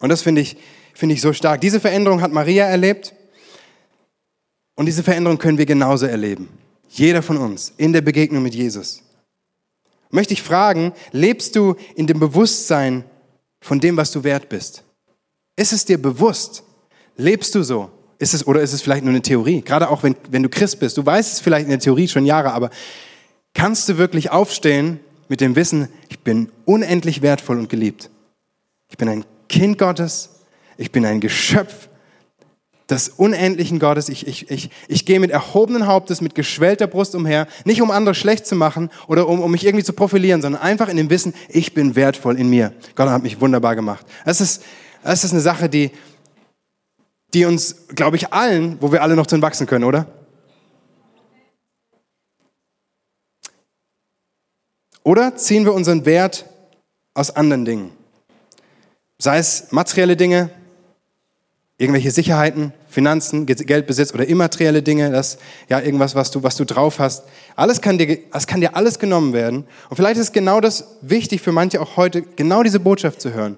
Und 0.00 0.08
das 0.08 0.22
finde 0.22 0.40
ich, 0.40 0.56
finde 0.94 1.14
ich 1.14 1.20
so 1.20 1.32
stark. 1.32 1.60
Diese 1.60 1.78
Veränderung 1.78 2.20
hat 2.20 2.32
Maria 2.32 2.66
erlebt. 2.66 3.14
Und 4.74 4.86
diese 4.86 5.02
Veränderung 5.02 5.38
können 5.38 5.58
wir 5.58 5.66
genauso 5.66 6.06
erleben. 6.06 6.48
Jeder 6.88 7.22
von 7.22 7.36
uns 7.36 7.72
in 7.76 7.92
der 7.92 8.00
Begegnung 8.00 8.42
mit 8.42 8.54
Jesus. 8.54 9.02
Möchte 10.10 10.34
ich 10.34 10.42
fragen, 10.42 10.92
lebst 11.12 11.56
du 11.56 11.76
in 11.94 12.06
dem 12.06 12.18
Bewusstsein, 12.18 13.04
von 13.62 13.80
dem, 13.80 13.96
was 13.96 14.10
du 14.10 14.22
wert 14.22 14.50
bist? 14.50 14.84
Ist 15.56 15.72
es 15.72 15.86
dir 15.86 16.00
bewusst? 16.00 16.62
Lebst 17.16 17.54
du 17.54 17.62
so? 17.62 17.90
Ist 18.18 18.34
es, 18.34 18.46
oder 18.46 18.60
ist 18.60 18.72
es 18.72 18.82
vielleicht 18.82 19.04
nur 19.04 19.12
eine 19.12 19.22
Theorie? 19.22 19.62
Gerade 19.62 19.88
auch 19.88 20.02
wenn, 20.02 20.14
wenn 20.30 20.42
du 20.42 20.50
Christ 20.50 20.78
bist. 20.80 20.98
Du 20.98 21.06
weißt 21.06 21.32
es 21.32 21.40
vielleicht 21.40 21.64
in 21.64 21.70
der 21.70 21.78
Theorie 21.78 22.08
schon 22.08 22.26
Jahre, 22.26 22.52
aber 22.52 22.70
kannst 23.54 23.88
du 23.88 23.96
wirklich 23.96 24.30
aufstehen 24.30 25.00
mit 25.28 25.40
dem 25.40 25.56
Wissen, 25.56 25.88
ich 26.10 26.20
bin 26.20 26.50
unendlich 26.66 27.22
wertvoll 27.22 27.58
und 27.58 27.68
geliebt? 27.68 28.10
Ich 28.90 28.98
bin 28.98 29.08
ein 29.08 29.24
Kind 29.48 29.78
Gottes. 29.78 30.30
Ich 30.76 30.90
bin 30.90 31.04
ein 31.04 31.20
Geschöpf 31.20 31.88
des 32.92 33.08
unendlichen 33.08 33.78
Gottes. 33.78 34.08
Ich, 34.08 34.26
ich, 34.26 34.50
ich, 34.50 34.70
ich 34.86 35.06
gehe 35.06 35.18
mit 35.18 35.30
erhobenen 35.30 35.86
Hauptes, 35.86 36.20
mit 36.20 36.34
geschwellter 36.34 36.86
Brust 36.86 37.14
umher, 37.14 37.48
nicht 37.64 37.80
um 37.80 37.90
andere 37.90 38.14
schlecht 38.14 38.46
zu 38.46 38.54
machen 38.54 38.90
oder 39.08 39.28
um, 39.28 39.40
um 39.40 39.50
mich 39.50 39.64
irgendwie 39.64 39.84
zu 39.84 39.94
profilieren, 39.94 40.42
sondern 40.42 40.60
einfach 40.60 40.88
in 40.88 40.98
dem 40.98 41.08
Wissen, 41.08 41.32
ich 41.48 41.72
bin 41.72 41.96
wertvoll 41.96 42.38
in 42.38 42.50
mir. 42.50 42.72
Gott 42.94 43.08
hat 43.08 43.22
mich 43.22 43.40
wunderbar 43.40 43.74
gemacht. 43.74 44.04
Das 44.24 44.40
ist, 44.40 44.62
das 45.02 45.24
ist 45.24 45.32
eine 45.32 45.40
Sache, 45.40 45.68
die, 45.68 45.90
die 47.32 47.46
uns, 47.46 47.88
glaube 47.88 48.16
ich, 48.16 48.32
allen, 48.32 48.76
wo 48.80 48.92
wir 48.92 49.02
alle 49.02 49.16
noch 49.16 49.26
drin 49.26 49.40
wachsen 49.40 49.66
können, 49.66 49.84
oder? 49.84 50.06
Oder 55.02 55.34
ziehen 55.36 55.64
wir 55.64 55.72
unseren 55.72 56.04
Wert 56.04 56.44
aus 57.14 57.34
anderen 57.34 57.64
Dingen? 57.64 57.90
Sei 59.18 59.38
es 59.38 59.72
materielle 59.72 60.16
Dinge, 60.16 60.50
irgendwelche 61.82 62.12
Sicherheiten, 62.12 62.72
Finanzen, 62.88 63.44
Geldbesitz 63.44 64.14
oder 64.14 64.24
immaterielle 64.26 64.82
Dinge, 64.82 65.10
das, 65.10 65.38
ja, 65.68 65.80
irgendwas, 65.80 66.14
was 66.14 66.30
du, 66.30 66.44
was 66.44 66.54
du 66.54 66.64
drauf 66.64 67.00
hast. 67.00 67.24
Alles 67.56 67.80
kann 67.80 67.98
dir, 67.98 68.18
es 68.32 68.46
kann 68.46 68.60
dir 68.60 68.76
alles 68.76 69.00
genommen 69.00 69.32
werden. 69.32 69.64
Und 69.90 69.96
vielleicht 69.96 70.20
ist 70.20 70.32
genau 70.32 70.60
das 70.60 70.84
wichtig 71.00 71.40
für 71.40 71.50
manche 71.50 71.80
auch 71.80 71.96
heute, 71.96 72.22
genau 72.22 72.62
diese 72.62 72.78
Botschaft 72.78 73.20
zu 73.20 73.34
hören. 73.34 73.56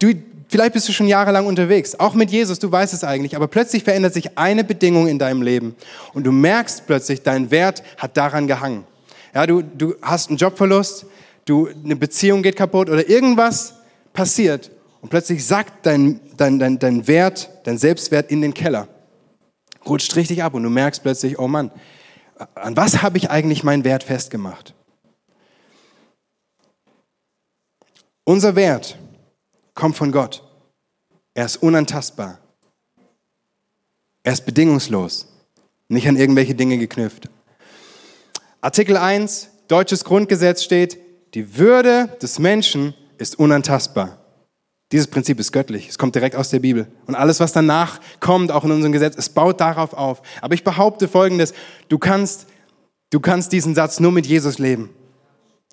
Du, 0.00 0.12
vielleicht 0.48 0.72
bist 0.72 0.88
du 0.88 0.92
schon 0.92 1.06
jahrelang 1.06 1.46
unterwegs, 1.46 1.94
auch 1.94 2.14
mit 2.14 2.32
Jesus, 2.32 2.58
du 2.58 2.72
weißt 2.72 2.92
es 2.92 3.04
eigentlich, 3.04 3.36
aber 3.36 3.46
plötzlich 3.46 3.84
verändert 3.84 4.14
sich 4.14 4.36
eine 4.36 4.64
Bedingung 4.64 5.06
in 5.06 5.20
deinem 5.20 5.42
Leben 5.42 5.76
und 6.12 6.24
du 6.24 6.32
merkst 6.32 6.88
plötzlich, 6.88 7.22
dein 7.22 7.52
Wert 7.52 7.84
hat 7.98 8.16
daran 8.16 8.48
gehangen. 8.48 8.84
Ja, 9.32 9.46
du, 9.46 9.62
du 9.62 9.94
hast 10.02 10.28
einen 10.28 10.38
Jobverlust, 10.38 11.06
du, 11.44 11.68
eine 11.84 11.94
Beziehung 11.94 12.42
geht 12.42 12.56
kaputt 12.56 12.90
oder 12.90 13.08
irgendwas 13.08 13.74
passiert 14.12 14.72
und 15.00 15.08
plötzlich 15.08 15.46
sackt 15.46 15.86
dein, 15.86 16.20
dein, 16.36 16.58
dein, 16.58 16.78
dein 16.78 17.06
Wert, 17.06 17.50
dein 17.64 17.78
Selbstwert 17.78 18.30
in 18.30 18.42
den 18.42 18.54
Keller. 18.54 18.88
Rutscht 19.86 20.14
richtig 20.16 20.42
ab 20.42 20.54
und 20.54 20.62
du 20.62 20.70
merkst 20.70 21.02
plötzlich, 21.02 21.38
oh 21.38 21.48
Mann, 21.48 21.70
an 22.54 22.76
was 22.76 23.02
habe 23.02 23.18
ich 23.18 23.30
eigentlich 23.30 23.64
meinen 23.64 23.84
Wert 23.84 24.02
festgemacht? 24.02 24.74
Unser 28.24 28.54
Wert 28.56 28.98
kommt 29.74 29.96
von 29.96 30.12
Gott. 30.12 30.46
Er 31.34 31.46
ist 31.46 31.56
unantastbar. 31.56 32.38
Er 34.22 34.34
ist 34.34 34.44
bedingungslos, 34.44 35.26
nicht 35.88 36.06
an 36.06 36.16
irgendwelche 36.16 36.54
Dinge 36.54 36.76
geknüpft. 36.76 37.30
Artikel 38.60 38.98
1, 38.98 39.48
deutsches 39.68 40.04
Grundgesetz 40.04 40.62
steht, 40.62 40.98
die 41.32 41.56
Würde 41.56 42.08
des 42.20 42.38
Menschen 42.38 42.92
ist 43.16 43.38
unantastbar. 43.38 44.19
Dieses 44.92 45.06
Prinzip 45.06 45.38
ist 45.38 45.52
göttlich. 45.52 45.88
Es 45.88 45.98
kommt 45.98 46.14
direkt 46.16 46.34
aus 46.34 46.50
der 46.50 46.58
Bibel. 46.58 46.88
Und 47.06 47.14
alles, 47.14 47.38
was 47.38 47.52
danach 47.52 48.00
kommt, 48.18 48.50
auch 48.50 48.64
in 48.64 48.72
unserem 48.72 48.92
Gesetz, 48.92 49.14
es 49.16 49.28
baut 49.28 49.60
darauf 49.60 49.92
auf. 49.92 50.20
Aber 50.40 50.54
ich 50.54 50.64
behaupte 50.64 51.06
Folgendes. 51.06 51.54
Du 51.88 51.98
kannst, 51.98 52.46
du 53.10 53.20
kannst 53.20 53.52
diesen 53.52 53.74
Satz 53.74 54.00
nur 54.00 54.10
mit 54.10 54.26
Jesus 54.26 54.58
leben. 54.58 54.90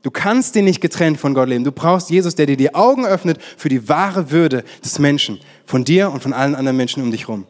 Du 0.03 0.11
kannst 0.11 0.55
ihn 0.55 0.65
nicht 0.65 0.81
getrennt 0.81 1.19
von 1.19 1.33
Gott 1.33 1.49
leben. 1.49 1.63
Du 1.63 1.71
brauchst 1.71 2.11
Jesus, 2.11 2.35
der 2.35 2.45
dir 2.45 2.57
die 2.57 2.75
Augen 2.75 3.05
öffnet 3.05 3.41
für 3.57 3.69
die 3.69 3.89
wahre 3.89 4.29
Würde 4.29 4.63
des 4.85 4.99
Menschen. 4.99 5.39
Von 5.65 5.83
dir 5.83 6.11
und 6.11 6.21
von 6.21 6.33
allen 6.33 6.53
anderen 6.53 6.77
Menschen 6.77 7.01
um 7.01 7.09
dich 7.09 7.21
herum. 7.21 7.47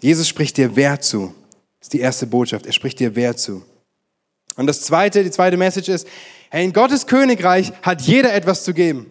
Jesus 0.00 0.28
spricht 0.28 0.58
dir 0.58 0.76
Wert 0.76 1.02
zu. 1.02 1.34
Das 1.80 1.86
ist 1.86 1.94
die 1.94 2.00
erste 2.00 2.26
Botschaft. 2.26 2.66
Er 2.66 2.72
spricht 2.72 3.00
dir 3.00 3.16
Wert 3.16 3.38
zu. 3.38 3.62
Und 4.56 4.66
das 4.66 4.82
zweite, 4.82 5.24
die 5.24 5.30
zweite 5.30 5.56
Message 5.56 5.88
ist, 5.88 6.06
hey, 6.50 6.64
in 6.64 6.74
Gottes 6.74 7.06
Königreich 7.06 7.72
hat 7.80 8.02
jeder 8.02 8.34
etwas 8.34 8.64
zu 8.64 8.74
geben. 8.74 9.06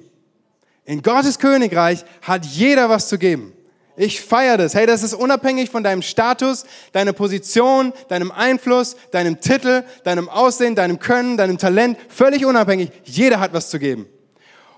In 0.85 1.01
Gottes 1.01 1.39
Königreich 1.39 2.03
hat 2.21 2.45
jeder 2.45 2.89
was 2.89 3.07
zu 3.07 3.17
geben. 3.17 3.53
Ich 3.95 4.21
feiere 4.21 4.57
das. 4.57 4.73
Hey, 4.73 4.87
das 4.87 5.03
ist 5.03 5.13
unabhängig 5.13 5.69
von 5.69 5.83
deinem 5.83 6.01
Status, 6.01 6.65
deiner 6.91 7.13
Position, 7.13 7.93
deinem 8.09 8.31
Einfluss, 8.31 8.95
deinem 9.11 9.39
Titel, 9.39 9.83
deinem 10.03 10.27
Aussehen, 10.29 10.75
deinem 10.75 10.99
Können, 10.99 11.37
deinem 11.37 11.59
Talent. 11.59 11.97
Völlig 12.09 12.43
unabhängig. 12.45 12.89
Jeder 13.03 13.39
hat 13.39 13.53
was 13.53 13.69
zu 13.69 13.77
geben. 13.77 14.07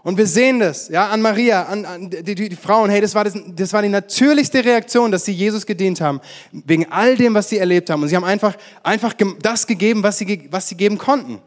Und 0.03 0.17
wir 0.17 0.27
sehen 0.27 0.59
das, 0.59 0.89
ja, 0.89 1.07
an 1.07 1.21
Maria, 1.21 1.63
an, 1.63 1.85
an 1.85 2.09
die, 2.11 2.35
die, 2.35 2.49
die, 2.49 2.55
Frauen. 2.55 2.91
Hey, 2.91 3.01
das 3.01 3.15
war, 3.15 3.23
das, 3.23 3.33
das 3.55 3.73
war 3.73 3.81
die 3.81 3.89
natürlichste 3.89 4.63
Reaktion, 4.63 5.11
dass 5.11 5.25
sie 5.25 5.31
Jesus 5.31 5.65
gedient 5.65 5.99
haben, 6.01 6.21
wegen 6.51 6.91
all 6.91 7.15
dem, 7.15 7.33
was 7.33 7.49
sie 7.49 7.57
erlebt 7.57 7.89
haben. 7.89 8.03
Und 8.03 8.09
sie 8.09 8.15
haben 8.15 8.25
einfach, 8.25 8.55
einfach 8.83 9.13
das 9.41 9.65
gegeben, 9.65 10.03
was 10.03 10.19
sie, 10.19 10.47
was 10.51 10.69
sie 10.69 10.75
geben 10.75 10.99
konnten 10.99 11.41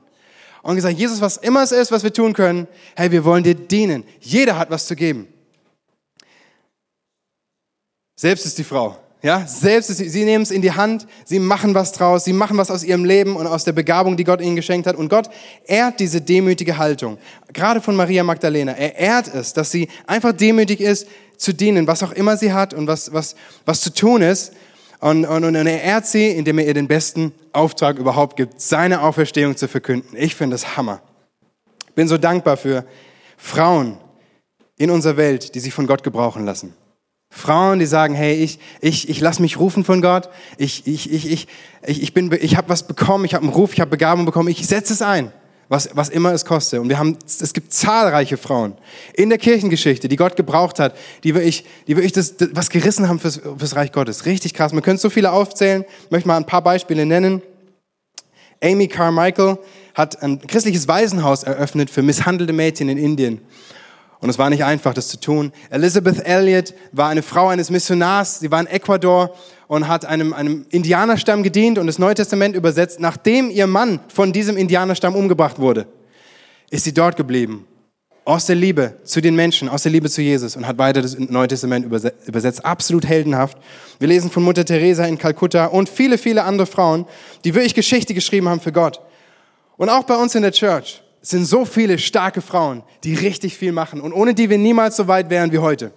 und 0.63 0.77
gesagt, 0.77 0.99
Jesus, 0.99 1.21
was 1.21 1.37
immer 1.37 1.63
es 1.63 1.73
ist, 1.73 1.93
was 1.93 2.03
wir 2.03 2.13
tun 2.13 2.33
können, 2.33 2.67
hey, 2.97 3.11
wir 3.11 3.25
wollen 3.25 3.45
dir 3.45 3.55
dienen. 3.55 4.05
Jeder 4.21 4.59
hat 4.59 4.71
was 4.71 4.87
zu 4.87 4.97
geben. 4.97 5.29
Selbst 8.17 8.47
ist 8.47 8.59
die 8.59 8.65
Frau. 8.65 8.99
Ja, 9.21 9.45
selbst 9.49 9.89
sie, 9.89 10.09
sie 10.09 10.25
nehmen 10.25 10.43
es 10.43 10.53
in 10.53 10.63
die 10.63 10.71
Hand, 10.71 11.07
sie 11.25 11.41
machen 11.41 11.75
was 11.75 11.91
draus, 11.91 12.25
sie 12.25 12.33
machen 12.33 12.57
was 12.57 12.71
aus 12.71 12.85
ihrem 12.85 13.05
Leben 13.05 13.35
und 13.35 13.49
aus 13.49 13.65
der 13.65 13.73
Begabung, 13.73 14.17
die 14.17 14.23
Gott 14.23 14.41
ihnen 14.41 14.55
geschenkt 14.55 14.87
hat. 14.87 14.95
Und 14.95 15.09
Gott 15.09 15.29
ehrt 15.67 15.99
diese 15.99 16.21
demütige 16.21 16.79
Haltung. 16.79 17.19
Gerade 17.53 17.81
von 17.81 17.97
Maria 17.97 18.23
Magdalena. 18.23 18.73
Er 18.73 18.97
ehrt 18.97 19.35
es, 19.35 19.53
dass 19.53 19.73
sie 19.73 19.89
einfach 20.07 20.33
demütig 20.33 20.81
ist, 20.81 21.09
zu 21.37 21.53
dienen, 21.53 21.87
was 21.87 22.03
auch 22.03 22.13
immer 22.13 22.37
sie 22.37 22.53
hat 22.53 22.75
und 22.75 22.87
was, 22.87 23.13
was, 23.13 23.35
was 23.65 23.81
zu 23.81 23.93
tun 23.93 24.23
ist. 24.23 24.53
Und, 25.01 25.25
und, 25.25 25.45
und 25.45 25.55
er 25.55 25.83
ehrt 25.83 26.07
sie, 26.07 26.29
indem 26.31 26.59
er 26.59 26.67
ihr 26.67 26.75
den 26.75 26.89
besten 26.89 27.33
Auftrag 27.53 27.99
überhaupt 27.99 28.37
gibt, 28.37 28.61
seine 28.61 29.03
Auferstehung 29.03 29.57
zu 29.57 29.69
verkünden. 29.69 30.17
Ich 30.17 30.35
finde 30.35 30.55
das 30.55 30.77
Hammer. 30.77 31.03
Bin 31.95 32.09
so 32.09 32.19
dankbar 32.19 32.57
für 32.57 32.85
Frauen 33.37 33.99
in 34.77 34.91
unserer 34.91 35.17
Welt, 35.17 35.55
die 35.55 35.61
sich 35.61 35.73
von 35.73 35.87
Gott 35.87 36.03
gebrauchen 36.03 36.45
lassen. 36.45 36.75
Frauen, 37.31 37.79
die 37.79 37.87
sagen, 37.87 38.15
hey, 38.15 38.35
ich, 38.35 38.59
ich, 38.81 39.09
ich 39.09 39.21
lasse 39.21 39.43
mich 39.43 39.59
rufen 39.59 39.85
von 39.85 40.01
Gott, 40.01 40.31
ich, 40.57 40.87
ich, 40.87 41.13
ich, 41.13 41.31
ich, 41.31 41.49
ich, 41.87 42.03
ich, 42.03 42.15
bin, 42.15 42.37
ich 42.41 42.57
habe 42.57 42.71
was 42.71 42.87
bekommen, 42.87 43.25
ich 43.25 43.35
habe 43.35 43.45
einen 43.45 43.53
Ruf, 43.53 43.75
ich 43.75 43.81
habe 43.81 43.91
Begabung 43.91 44.25
bekommen, 44.25 44.49
ich 44.49 44.67
setze 44.67 44.95
es 44.95 45.03
ein, 45.03 45.31
was, 45.69 45.91
was 45.93 46.09
immer 46.09 46.33
es 46.33 46.45
koste. 46.45 46.81
Und 46.81 46.89
wir 46.89 46.99
haben, 46.99 47.19
es 47.27 47.53
gibt 47.53 47.73
zahlreiche 47.73 48.37
Frauen 48.37 48.75
in 49.15 49.29
der 49.29 49.39
Kirchengeschichte, 49.39 50.09
die 50.09 50.17
Gott 50.17 50.37
gebraucht 50.37 50.79
hat, 50.79 50.97
die 51.25 51.35
wirklich, 51.35 51.65
die 51.87 51.97
wirklich 51.97 52.13
das, 52.13 52.37
das 52.37 52.49
was 52.53 52.71
gerissen 52.71 53.09
haben 53.09 53.21
fürs, 53.21 53.41
fürs 53.57 53.77
Reich 53.77 53.93
Gottes. 53.93 54.27
Richtig 54.27 54.55
krass. 54.55 54.73
Man 54.73 54.83
könnte 54.83 55.03
so 55.03 55.11
viele 55.11 55.33
aufzählen. 55.33 55.85
Ich 56.05 56.11
möchte 56.11 56.29
mal 56.29 56.37
ein 56.37 56.47
paar 56.47 56.63
Beispiele 56.63 57.05
nennen. 57.05 57.43
Amy 58.63 58.89
Carmichael 58.89 59.59
hat 59.95 60.23
ein 60.23 60.41
christliches 60.41 60.89
Waisenhaus 60.89 61.43
eröffnet 61.43 61.91
für 61.91 62.03
misshandelte 62.03 62.53
Mädchen 62.53 62.89
in 62.89 62.99
Indien. 62.99 63.41
Und 64.21 64.31
es 64.31 64.39
war 64.39 64.51
nicht 64.51 64.65
einfach, 64.65 64.95
das 64.95 65.09
zu 65.09 65.21
tun. 65.21 65.53
Elizabeth 65.71 66.25
Elliot 66.27 66.75
war 66.93 67.09
eine 67.09 67.23
Frau 67.23 67.49
eines 67.49 67.71
Missionars. 67.71 68.41
Sie 68.41 68.51
war 68.51 68.61
in 68.61 68.67
Ecuador 68.67 69.35
und 69.69 69.87
hat 69.87 70.05
einem, 70.05 70.33
einem 70.33 70.67
Indianerstamm 70.71 71.43
gedient 71.43 71.79
und 71.79 71.87
das 71.87 71.99
Neue 71.99 72.15
Testament 72.15 72.57
übersetzt. 72.57 72.99
Nachdem 72.99 73.51
ihr 73.51 73.69
Mann 73.69 74.01
von 74.09 74.33
diesem 74.33 74.57
Indianerstamm 74.57 75.15
umgebracht 75.15 75.61
wurde, 75.61 75.87
ist 76.71 76.85
sie 76.85 76.93
dort 76.93 77.17
geblieben. 77.17 77.67
Aus 78.25 78.45
der 78.45 78.57
Liebe 78.57 78.99
zu 79.05 79.23
den 79.23 79.37
Menschen, 79.37 79.69
aus 79.69 79.85
der 79.85 79.93
Liebe 79.93 80.11
zu 80.11 80.21
Jesus 80.21 80.55
und 80.57 80.67
hat 80.67 80.77
weiter 80.77 81.01
das 81.01 81.17
Neue 81.19 81.49
Testament 81.49 81.87
übersetzt. 81.87 82.65
Absolut 82.65 83.07
heldenhaft. 83.07 83.57
Wir 84.01 84.09
lesen 84.09 84.31
von 84.31 84.43
Mutter 84.43 84.65
Teresa 84.65 85.07
in 85.07 85.17
Kalkutta 85.17 85.67
und 85.67 85.89
viele, 85.89 86.19
viele 86.19 86.43
andere 86.43 86.67
Frauen, 86.67 87.07
die 87.45 87.55
wirklich 87.55 87.75
Geschichte 87.75 88.13
geschrieben 88.13 88.49
haben 88.49 88.61
für 88.61 88.73
Gott. 88.73 89.01
Und 89.79 89.89
auch 89.89 90.05
bei 90.05 90.17
uns 90.17 90.35
in 90.35 90.43
der 90.43 90.53
Church 90.53 91.03
sind 91.21 91.45
so 91.45 91.65
viele 91.65 91.99
starke 91.99 92.41
Frauen, 92.41 92.83
die 93.05 93.15
richtig 93.15 93.57
viel 93.57 93.73
machen 93.73 94.01
und 94.01 94.13
ohne 94.13 94.35
die 94.35 94.51
wir 94.51 94.59
niemals 94.59 94.97
so 94.97 95.09
weit 95.09 95.31
wären 95.31 95.53
wie 95.53 95.59
heute. 95.59 95.93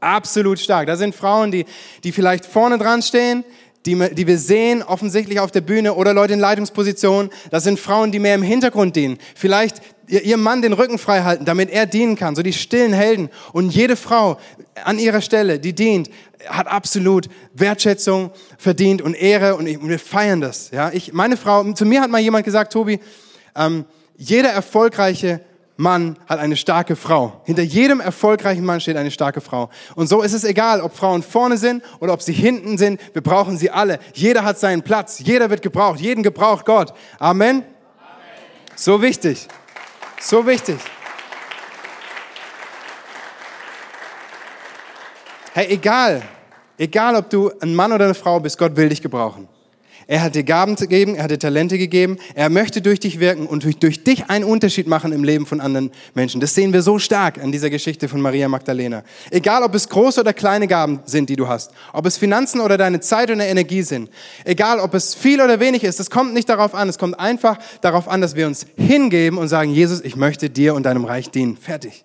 Absolut 0.00 0.58
stark. 0.58 0.86
Da 0.86 0.96
sind 0.96 1.14
Frauen, 1.14 1.50
die, 1.50 1.64
die 2.02 2.12
vielleicht 2.12 2.44
vorne 2.44 2.78
dran 2.78 3.00
stehen, 3.02 3.44
die, 3.86 3.96
die 4.14 4.26
wir 4.26 4.38
sehen, 4.38 4.82
offensichtlich 4.82 5.40
auf 5.40 5.50
der 5.50 5.60
Bühne 5.60 5.94
oder 5.94 6.14
Leute 6.14 6.34
in 6.34 6.40
Leitungspositionen. 6.40 7.30
Das 7.50 7.64
sind 7.64 7.78
Frauen, 7.78 8.12
die 8.12 8.18
mehr 8.18 8.34
im 8.34 8.42
Hintergrund 8.42 8.96
dienen. 8.96 9.18
Vielleicht 9.34 9.82
ihrem 10.06 10.42
Mann 10.42 10.62
den 10.62 10.72
Rücken 10.72 10.98
frei 10.98 11.22
halten, 11.22 11.44
damit 11.44 11.70
er 11.70 11.86
dienen 11.86 12.16
kann. 12.16 12.34
So 12.34 12.42
die 12.42 12.52
stillen 12.52 12.92
Helden. 12.92 13.30
Und 13.52 13.70
jede 13.70 13.96
Frau 13.96 14.38
an 14.84 14.98
ihrer 14.98 15.20
Stelle, 15.20 15.58
die 15.58 15.74
dient, 15.74 16.10
hat 16.46 16.66
absolut 16.66 17.28
Wertschätzung 17.54 18.30
verdient 18.58 19.02
und 19.02 19.14
Ehre 19.14 19.56
und, 19.56 19.66
ich, 19.66 19.78
und 19.78 19.88
wir 19.88 19.98
feiern 19.98 20.40
das. 20.40 20.70
Ja, 20.70 20.90
ich, 20.92 21.12
meine 21.12 21.36
Frau, 21.36 21.70
zu 21.72 21.84
mir 21.86 22.00
hat 22.02 22.10
mal 22.10 22.20
jemand 22.20 22.44
gesagt, 22.44 22.72
Tobi, 22.72 23.00
ähm, 23.56 23.84
jeder 24.16 24.50
erfolgreiche 24.50 25.40
Mann 25.76 26.16
hat 26.26 26.38
eine 26.38 26.56
starke 26.56 26.94
Frau. 26.94 27.40
Hinter 27.44 27.62
jedem 27.62 28.00
erfolgreichen 28.00 28.64
Mann 28.64 28.80
steht 28.80 28.96
eine 28.96 29.10
starke 29.10 29.40
Frau. 29.40 29.70
Und 29.96 30.06
so 30.06 30.22
ist 30.22 30.32
es 30.32 30.44
egal, 30.44 30.80
ob 30.80 30.96
Frauen 30.96 31.22
vorne 31.22 31.56
sind 31.56 31.82
oder 31.98 32.12
ob 32.12 32.22
sie 32.22 32.32
hinten 32.32 32.78
sind. 32.78 33.00
Wir 33.12 33.22
brauchen 33.22 33.58
sie 33.58 33.70
alle. 33.70 33.98
Jeder 34.14 34.44
hat 34.44 34.58
seinen 34.58 34.82
Platz. 34.82 35.18
Jeder 35.18 35.50
wird 35.50 35.62
gebraucht. 35.62 35.98
Jeden 35.98 36.22
gebraucht 36.22 36.64
Gott. 36.64 36.94
Amen. 37.18 37.56
Amen. 37.56 37.64
So 38.76 39.02
wichtig. 39.02 39.48
So 40.20 40.46
wichtig. 40.46 40.78
Hey, 45.54 45.66
egal, 45.70 46.22
egal 46.78 47.14
ob 47.16 47.30
du 47.30 47.50
ein 47.60 47.74
Mann 47.74 47.92
oder 47.92 48.06
eine 48.06 48.14
Frau 48.14 48.40
bist, 48.40 48.58
Gott 48.58 48.76
will 48.76 48.88
dich 48.88 49.02
gebrauchen. 49.02 49.48
Er 50.06 50.22
hat 50.22 50.34
dir 50.34 50.42
Gaben 50.42 50.76
gegeben, 50.76 51.14
er 51.14 51.24
hat 51.24 51.30
dir 51.30 51.38
Talente 51.38 51.78
gegeben, 51.78 52.18
er 52.34 52.50
möchte 52.50 52.82
durch 52.82 53.00
dich 53.00 53.20
wirken 53.20 53.46
und 53.46 53.64
durch, 53.64 53.78
durch 53.78 54.04
dich 54.04 54.28
einen 54.30 54.44
Unterschied 54.44 54.86
machen 54.86 55.12
im 55.12 55.24
Leben 55.24 55.46
von 55.46 55.60
anderen 55.60 55.90
Menschen. 56.14 56.40
Das 56.40 56.54
sehen 56.54 56.72
wir 56.72 56.82
so 56.82 56.98
stark 56.98 57.42
an 57.42 57.52
dieser 57.52 57.70
Geschichte 57.70 58.08
von 58.08 58.20
Maria 58.20 58.48
Magdalena. 58.48 59.02
Egal, 59.30 59.62
ob 59.62 59.74
es 59.74 59.88
große 59.88 60.20
oder 60.20 60.32
kleine 60.32 60.66
Gaben 60.66 61.00
sind, 61.04 61.28
die 61.28 61.36
du 61.36 61.48
hast, 61.48 61.70
ob 61.92 62.06
es 62.06 62.16
Finanzen 62.16 62.60
oder 62.60 62.76
deine 62.76 63.00
Zeit 63.00 63.30
oder 63.30 63.46
Energie 63.46 63.82
sind, 63.82 64.10
egal, 64.44 64.80
ob 64.80 64.94
es 64.94 65.14
viel 65.14 65.40
oder 65.40 65.60
wenig 65.60 65.84
ist, 65.84 66.00
das 66.00 66.10
kommt 66.10 66.34
nicht 66.34 66.48
darauf 66.48 66.74
an, 66.74 66.88
es 66.88 66.98
kommt 66.98 67.18
einfach 67.18 67.58
darauf 67.80 68.08
an, 68.08 68.20
dass 68.20 68.34
wir 68.34 68.46
uns 68.46 68.66
hingeben 68.76 69.38
und 69.38 69.48
sagen, 69.48 69.70
Jesus, 69.70 70.00
ich 70.02 70.16
möchte 70.16 70.50
dir 70.50 70.74
und 70.74 70.84
deinem 70.84 71.04
Reich 71.04 71.30
dienen. 71.30 71.56
Fertig. 71.56 72.04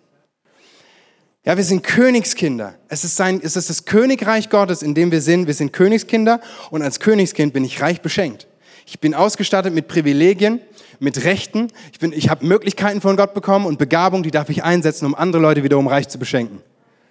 Ja, 1.45 1.55
wir 1.55 1.63
sind 1.63 1.83
Königskinder. 1.83 2.75
Es 2.89 3.03
ist, 3.03 3.15
sein, 3.15 3.39
es 3.41 3.55
ist 3.55 3.69
das 3.69 3.85
Königreich 3.85 4.49
Gottes, 4.49 4.81
in 4.81 4.93
dem 4.93 5.11
wir 5.11 5.21
sind. 5.21 5.47
Wir 5.47 5.53
sind 5.53 5.71
Königskinder 5.71 6.41
und 6.69 6.81
als 6.81 6.99
Königskind 6.99 7.53
bin 7.53 7.63
ich 7.63 7.81
reich 7.81 8.01
beschenkt. 8.01 8.47
Ich 8.85 8.99
bin 8.99 9.13
ausgestattet 9.13 9.73
mit 9.73 9.87
Privilegien, 9.87 10.59
mit 10.99 11.23
Rechten. 11.23 11.67
Ich, 11.93 11.99
bin, 11.99 12.11
ich 12.11 12.29
habe 12.29 12.45
Möglichkeiten 12.45 12.99
von 13.01 13.15
Gott 13.15 13.33
bekommen 13.33 13.65
und 13.65 13.79
Begabung, 13.79 14.23
die 14.23 14.31
darf 14.31 14.49
ich 14.49 14.63
einsetzen, 14.63 15.05
um 15.05 15.15
andere 15.15 15.41
Leute 15.41 15.63
wiederum 15.63 15.87
reich 15.87 16.09
zu 16.09 16.19
beschenken. 16.19 16.61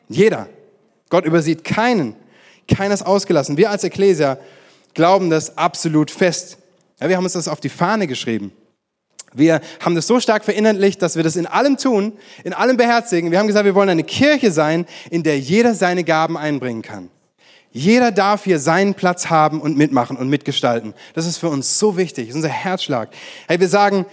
Jeder. 0.08 0.48
Gott 1.08 1.24
übersieht 1.24 1.64
keinen. 1.64 2.14
Keiner 2.66 2.92
ist 2.92 3.06
ausgelassen. 3.06 3.56
Wir 3.56 3.70
als 3.70 3.82
Ekklesia 3.82 4.38
glauben 4.92 5.30
das 5.30 5.56
absolut 5.56 6.10
fest. 6.10 6.58
Ja, 7.00 7.08
wir 7.08 7.16
haben 7.16 7.24
uns 7.24 7.32
das 7.32 7.48
auf 7.48 7.60
die 7.60 7.70
Fahne 7.70 8.06
geschrieben. 8.06 8.52
Wir 9.38 9.60
haben 9.80 9.94
das 9.94 10.06
so 10.06 10.20
stark 10.20 10.44
verinnerlicht, 10.44 11.00
dass 11.00 11.16
wir 11.16 11.22
das 11.22 11.36
in 11.36 11.46
allem 11.46 11.76
tun, 11.76 12.12
in 12.44 12.52
allem 12.52 12.76
beherzigen. 12.76 13.30
Wir 13.30 13.38
haben 13.38 13.46
gesagt, 13.46 13.64
wir 13.64 13.74
wollen 13.74 13.88
eine 13.88 14.04
Kirche 14.04 14.50
sein, 14.50 14.86
in 15.10 15.22
der 15.22 15.38
jeder 15.38 15.74
seine 15.74 16.04
Gaben 16.04 16.36
einbringen 16.36 16.82
kann. 16.82 17.10
Jeder 17.70 18.10
darf 18.10 18.44
hier 18.44 18.58
seinen 18.58 18.94
Platz 18.94 19.30
haben 19.30 19.60
und 19.60 19.76
mitmachen 19.76 20.16
und 20.16 20.28
mitgestalten. 20.28 20.94
Das 21.14 21.26
ist 21.26 21.36
für 21.36 21.48
uns 21.48 21.78
so 21.78 21.96
wichtig, 21.96 22.26
das 22.26 22.30
ist 22.30 22.36
unser 22.36 22.48
Herzschlag. 22.48 23.10
Hey, 23.46 23.60
wir 23.60 23.68
sagen, 23.68 24.06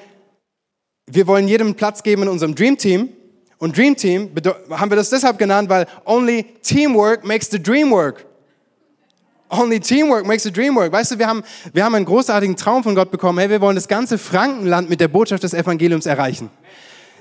wir 1.07 1.27
wollen 1.27 1.47
jedem 1.47 1.75
Platz 1.75 2.03
geben 2.03 2.23
in 2.23 2.27
unserem 2.27 2.55
Dream 2.55 2.77
Team. 2.77 3.09
Und 3.57 3.77
Dream 3.77 3.95
Team 3.95 4.31
haben 4.71 4.91
wir 4.91 4.97
das 4.97 5.09
deshalb 5.09 5.38
genannt, 5.38 5.69
weil 5.69 5.88
only 6.05 6.43
teamwork 6.61 7.23
makes 7.23 7.49
the 7.49 7.61
dream 7.61 7.89
work. 7.91 8.25
Only 9.49 9.79
teamwork 9.79 10.25
makes 10.25 10.43
the 10.43 10.51
dream 10.51 10.75
work. 10.75 10.91
Weißt 10.91 11.12
du, 11.12 11.19
wir 11.19 11.27
haben, 11.27 11.43
wir 11.71 11.86
haben 11.86 11.93
einen 11.95 12.05
großartigen 12.05 12.55
Traum 12.55 12.84
von 12.84 12.95
Gott 12.95 13.12
bekommen. 13.12 13.38
Hey, 13.39 13.49
wir 13.49 13.62
wollen 13.62 13.75
das 13.75 13.88
ganze 13.88 14.17
Frankenland 14.17 14.89
mit 14.89 14.99
der 14.99 15.08
Botschaft 15.08 15.43
des 15.43 15.53
Evangeliums 15.53 16.08
erreichen. 16.08 16.49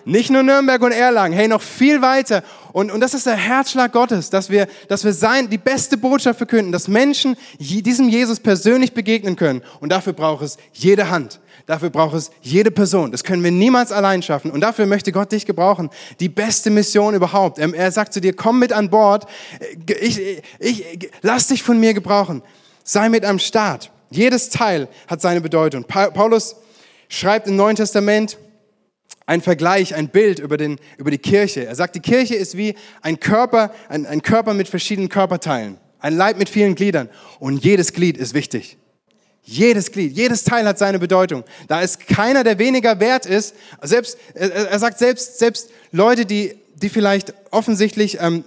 Nicht 0.06 0.30
nur 0.30 0.42
Nürnberg 0.42 0.82
und 0.82 0.92
Erlangen, 0.92 1.34
hey, 1.34 1.48
noch 1.48 1.62
viel 1.62 2.02
weiter. 2.02 2.42
Und, 2.72 2.90
und 2.90 3.00
das 3.00 3.14
ist 3.14 3.26
der 3.26 3.36
Herzschlag 3.36 3.92
Gottes, 3.92 4.28
dass 4.28 4.50
wir, 4.50 4.66
dass 4.88 5.04
wir 5.04 5.14
sein, 5.14 5.48
die 5.48 5.58
beste 5.58 5.96
Botschaft 5.96 6.38
verkünden, 6.38 6.72
dass 6.72 6.88
Menschen 6.88 7.36
diesem 7.58 8.08
Jesus 8.08 8.40
persönlich 8.40 8.92
begegnen 8.92 9.36
können. 9.36 9.62
Und 9.80 9.92
dafür 9.92 10.12
braucht 10.12 10.44
es 10.44 10.58
jede 10.72 11.08
Hand. 11.10 11.40
Dafür 11.66 11.88
braucht 11.88 12.14
es 12.14 12.30
jede 12.42 12.70
Person. 12.70 13.10
Das 13.10 13.24
können 13.24 13.42
wir 13.42 13.50
niemals 13.50 13.90
allein 13.90 14.22
schaffen. 14.22 14.50
Und 14.50 14.60
dafür 14.60 14.84
möchte 14.84 15.12
Gott 15.12 15.32
dich 15.32 15.46
gebrauchen. 15.46 15.88
Die 16.20 16.28
beste 16.28 16.70
Mission 16.70 17.14
überhaupt. 17.14 17.58
Er, 17.58 17.72
er 17.74 17.90
sagt 17.90 18.12
zu 18.12 18.20
dir, 18.20 18.34
komm 18.34 18.58
mit 18.58 18.72
an 18.72 18.90
Bord. 18.90 19.26
Ich, 20.00 20.20
ich, 20.20 20.42
ich, 20.58 21.10
lass 21.22 21.46
dich 21.46 21.62
von 21.62 21.80
mir 21.80 21.94
gebrauchen. 21.94 22.42
Sei 22.82 23.08
mit 23.08 23.24
am 23.24 23.38
Start. 23.38 23.90
Jedes 24.10 24.50
Teil 24.50 24.88
hat 25.06 25.22
seine 25.22 25.40
Bedeutung. 25.40 25.84
Paulus 25.84 26.56
schreibt 27.08 27.48
im 27.48 27.56
Neuen 27.56 27.76
Testament, 27.76 28.38
ein 29.26 29.40
Vergleich, 29.40 29.94
ein 29.94 30.08
Bild 30.08 30.38
über, 30.38 30.58
den, 30.58 30.78
über 30.98 31.10
die 31.10 31.18
Kirche. 31.18 31.64
Er 31.64 31.74
sagt, 31.74 31.94
die 31.94 32.00
Kirche 32.00 32.34
ist 32.34 32.58
wie 32.58 32.74
ein 33.00 33.18
Körper, 33.18 33.72
ein, 33.88 34.04
ein 34.04 34.20
Körper 34.20 34.52
mit 34.52 34.68
verschiedenen 34.68 35.08
Körperteilen. 35.08 35.78
Ein 35.98 36.14
Leib 36.14 36.36
mit 36.36 36.50
vielen 36.50 36.74
Gliedern. 36.74 37.08
Und 37.38 37.64
jedes 37.64 37.94
Glied 37.94 38.18
ist 38.18 38.34
wichtig. 38.34 38.76
Jedes 39.46 39.92
Glied, 39.92 40.16
jedes 40.16 40.42
Teil 40.42 40.66
hat 40.66 40.78
seine 40.78 40.98
Bedeutung. 40.98 41.44
Da 41.68 41.82
ist 41.82 42.06
keiner, 42.06 42.44
der 42.44 42.58
weniger 42.58 42.98
wert 42.98 43.26
ist. 43.26 43.54
Selbst, 43.82 44.16
er 44.34 44.78
sagt 44.78 44.98
selbst, 44.98 45.38
selbst 45.38 45.68
Leute, 45.92 46.24
die, 46.24 46.54
die 46.76 46.88
vielleicht 46.88 47.34
offensichtlich 47.50 48.18
ähm, 48.20 48.44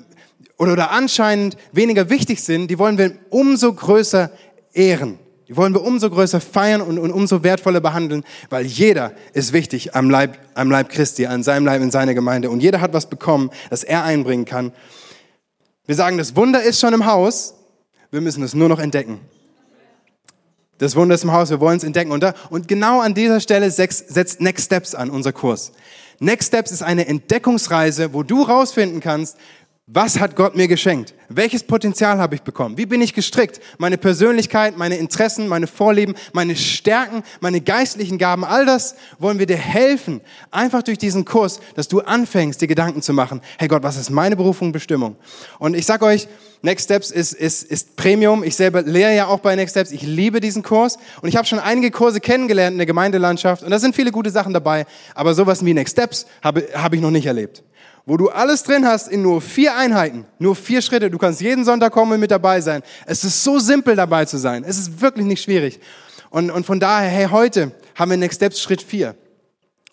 oder, 0.57 0.73
oder 0.73 0.91
anscheinend 0.91 1.55
weniger 1.71 2.09
wichtig 2.09 2.41
sind, 2.43 2.71
die 2.71 2.79
wollen 2.79 2.97
wir 2.97 3.15
umso 3.29 3.71
größer 3.73 4.31
ehren. 4.73 5.19
Die 5.47 5.55
wollen 5.55 5.73
wir 5.73 5.83
umso 5.83 6.09
größer 6.09 6.41
feiern 6.41 6.81
und, 6.81 6.97
und 6.97 7.11
umso 7.11 7.43
wertvoller 7.43 7.79
behandeln, 7.79 8.23
weil 8.49 8.65
jeder 8.65 9.13
ist 9.33 9.53
wichtig 9.53 9.95
am 9.95 10.09
Leib, 10.09 10.37
am 10.55 10.69
Leib 10.69 10.89
Christi, 10.89 11.27
an 11.27 11.43
seinem 11.43 11.65
Leib 11.65 11.81
in 11.81 11.91
seiner 11.91 12.15
Gemeinde. 12.15 12.49
Und 12.49 12.59
jeder 12.59 12.81
hat 12.81 12.93
was 12.93 13.07
bekommen, 13.07 13.51
das 13.69 13.83
er 13.83 14.03
einbringen 14.03 14.45
kann. 14.45 14.73
Wir 15.85 15.95
sagen, 15.95 16.17
das 16.17 16.35
Wunder 16.35 16.63
ist 16.63 16.81
schon 16.81 16.93
im 16.93 17.05
Haus, 17.05 17.53
wir 18.09 18.19
müssen 18.19 18.43
es 18.43 18.55
nur 18.55 18.67
noch 18.67 18.79
entdecken. 18.79 19.21
Das 20.77 20.95
Wunder 20.95 21.15
ist 21.15 21.23
im 21.23 21.31
Haus, 21.31 21.49
wir 21.49 21.59
wollen 21.59 21.77
es 21.77 21.83
entdecken. 21.83 22.11
Und, 22.11 22.21
da, 22.21 22.33
und 22.49 22.67
genau 22.67 23.01
an 23.01 23.13
dieser 23.13 23.39
Stelle 23.39 23.71
setzt 23.71 24.41
Next 24.41 24.65
Steps 24.65 24.93
an, 24.93 25.09
unser 25.09 25.33
Kurs. 25.33 25.71
Next 26.19 26.47
Steps 26.47 26.71
ist 26.71 26.83
eine 26.83 27.07
Entdeckungsreise, 27.07 28.13
wo 28.13 28.23
du 28.23 28.43
rausfinden 28.43 28.99
kannst, 28.99 29.37
was 29.89 30.19
hat 30.19 30.35
Gott 30.35 30.53
mir 30.53 30.67
geschenkt? 30.67 31.13
Welches 31.29 31.63
Potenzial 31.63 32.17
habe 32.17 32.35
ich 32.35 32.41
bekommen? 32.41 32.77
Wie 32.77 32.85
bin 32.85 33.01
ich 33.01 33.13
gestrickt? 33.13 33.61
Meine 33.77 33.97
Persönlichkeit, 33.97 34.75
meine 34.75 34.97
Interessen, 34.97 35.47
meine 35.47 35.65
Vorlieben, 35.65 36.13
meine 36.33 36.57
Stärken, 36.57 37.23
meine 37.39 37.61
geistlichen 37.61 38.17
Gaben, 38.17 38.43
all 38.43 38.65
das 38.65 38.95
wollen 39.17 39.39
wir 39.39 39.45
dir 39.45 39.55
helfen. 39.55 40.19
Einfach 40.51 40.83
durch 40.83 40.97
diesen 40.97 41.23
Kurs, 41.23 41.61
dass 41.75 41.87
du 41.87 42.01
anfängst, 42.01 42.59
dir 42.59 42.67
Gedanken 42.67 43.01
zu 43.01 43.13
machen. 43.13 43.39
Hey 43.57 43.69
Gott, 43.69 43.81
was 43.81 43.95
ist 43.95 44.09
meine 44.09 44.35
Berufung, 44.35 44.73
Bestimmung? 44.73 45.15
Und 45.57 45.73
ich 45.73 45.85
sag 45.85 46.01
euch, 46.01 46.27
Next 46.61 46.85
Steps 46.85 47.09
ist, 47.09 47.31
ist, 47.31 47.63
ist 47.63 47.95
Premium. 47.95 48.43
Ich 48.43 48.57
selber 48.57 48.81
lehre 48.81 49.15
ja 49.15 49.27
auch 49.27 49.39
bei 49.39 49.55
Next 49.55 49.71
Steps. 49.71 49.91
Ich 49.91 50.01
liebe 50.01 50.41
diesen 50.41 50.63
Kurs. 50.63 50.97
Und 51.21 51.29
ich 51.29 51.37
habe 51.37 51.47
schon 51.47 51.59
einige 51.59 51.91
Kurse 51.91 52.19
kennengelernt 52.19 52.73
in 52.73 52.79
der 52.79 52.87
Gemeindelandschaft. 52.87 53.63
Und 53.63 53.69
da 53.69 53.79
sind 53.79 53.95
viele 53.95 54.11
gute 54.11 54.31
Sachen 54.31 54.53
dabei. 54.53 54.85
Aber 55.15 55.33
sowas 55.33 55.63
wie 55.63 55.73
Next 55.73 55.93
Steps 55.93 56.25
habe, 56.43 56.67
habe 56.73 56.97
ich 56.97 57.01
noch 57.01 57.11
nicht 57.11 57.25
erlebt 57.25 57.63
wo 58.07 58.15
du 58.15 58.29
alles 58.29 58.63
drin 58.63 58.87
hast 58.87 59.09
in 59.09 59.21
nur 59.21 59.41
vier 59.41 59.75
Einheiten, 59.75 60.25
nur 60.39 60.55
vier 60.55 60.81
Schritte. 60.81 61.11
Du 61.11 61.17
kannst 61.17 61.41
jeden 61.41 61.65
Sonntag 61.65 61.91
kommen 61.91 62.13
und 62.13 62.21
mit 62.21 62.31
dabei 62.31 62.61
sein. 62.61 62.81
Es 63.05 63.25
ist 63.25 63.43
so 63.43 63.59
simpel 63.59 63.97
dabei 63.97 64.23
zu 64.23 64.37
sein. 64.37 64.63
Es 64.63 64.79
ist 64.79 65.01
wirklich 65.01 65.25
nicht 65.25 65.43
schwierig. 65.43 65.81
Und, 66.29 66.49
und 66.49 66.65
von 66.65 66.79
daher, 66.79 67.09
hey, 67.09 67.27
heute 67.29 67.73
haben 67.95 68.09
wir 68.09 68.17
Next 68.17 68.37
Steps 68.37 68.61
Schritt 68.61 68.81
vier. 68.81 69.15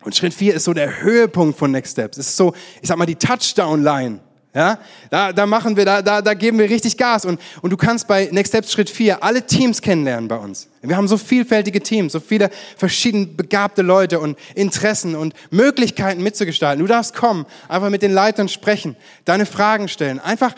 Und 0.05 0.15
Schritt 0.15 0.33
vier 0.33 0.55
ist 0.55 0.62
so 0.65 0.73
der 0.73 1.03
Höhepunkt 1.03 1.59
von 1.59 1.73
Next 1.73 1.93
Steps. 1.93 2.17
Es 2.17 2.29
ist 2.29 2.37
so, 2.37 2.55
ich 2.81 2.89
sag 2.89 2.99
mal, 2.99 3.07
die 3.07 3.17
Touchdown-Line. 3.17 4.21
Ja, 4.55 4.79
da, 5.11 5.33
da 5.33 5.47
machen 5.47 5.77
wir, 5.77 5.85
da, 5.85 6.01
da, 6.01 6.23
da 6.23 6.33
geben 6.33 6.61
wir 6.61 6.71
richtig 6.71 6.97
Gas. 6.97 7.25
Und, 7.25 7.41
und 7.61 7.71
du 7.71 7.77
kannst 7.77 8.07
bei 8.07 8.29
Next 8.31 8.51
Steps 8.53 8.73
Schritt 8.73 8.89
4 8.89 9.21
alle 9.25 9.45
Teams 9.45 9.83
kennenlernen 9.83 10.29
bei 10.29 10.37
uns. 10.37 10.69
Wir 10.81 10.97
haben 10.97 11.09
so 11.09 11.19
vielfältige 11.19 11.81
Teams, 11.81 12.13
so 12.13 12.21
viele 12.21 12.51
verschieden 12.77 13.37
begabte 13.37 13.83
Leute 13.83 14.21
und 14.21 14.39
Interessen 14.55 15.17
und 15.17 15.35
Möglichkeiten 15.51 16.23
mitzugestalten. 16.23 16.81
Du 16.81 16.87
darfst 16.87 17.17
kommen, 17.17 17.47
einfach 17.69 17.91
mit 17.91 18.03
den 18.03 18.13
Leitern 18.13 18.49
sprechen, 18.49 18.95
deine 19.25 19.45
Fragen 19.45 19.89
stellen, 19.89 20.21
einfach 20.21 20.55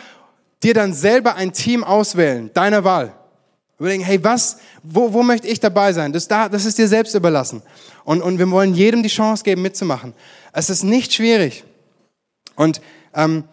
dir 0.61 0.75
dann 0.75 0.93
selber 0.93 1.33
ein 1.33 1.51
Team 1.51 1.83
auswählen, 1.83 2.51
deiner 2.53 2.83
Wahl. 2.83 3.13
Überlegen, 3.79 4.03
hey, 4.03 4.23
was, 4.23 4.57
wo, 4.83 5.13
wo 5.13 5.23
möchte 5.23 5.47
ich 5.47 5.59
dabei 5.59 5.91
sein? 5.93 6.13
Das, 6.13 6.27
da, 6.27 6.49
das 6.49 6.65
ist 6.65 6.77
dir 6.77 6.87
selbst 6.87 7.15
überlassen. 7.15 7.63
Und, 8.03 8.21
und 8.21 8.37
wir 8.37 8.49
wollen 8.51 8.75
jedem 8.75 9.01
die 9.01 9.09
Chance 9.09 9.43
geben, 9.43 9.63
mitzumachen. 9.63 10.13
Es 10.53 10.69
ist 10.69 10.83
nicht 10.83 11.13
schwierig. 11.13 11.63
Und 12.55 12.79
ähm, 13.15 13.43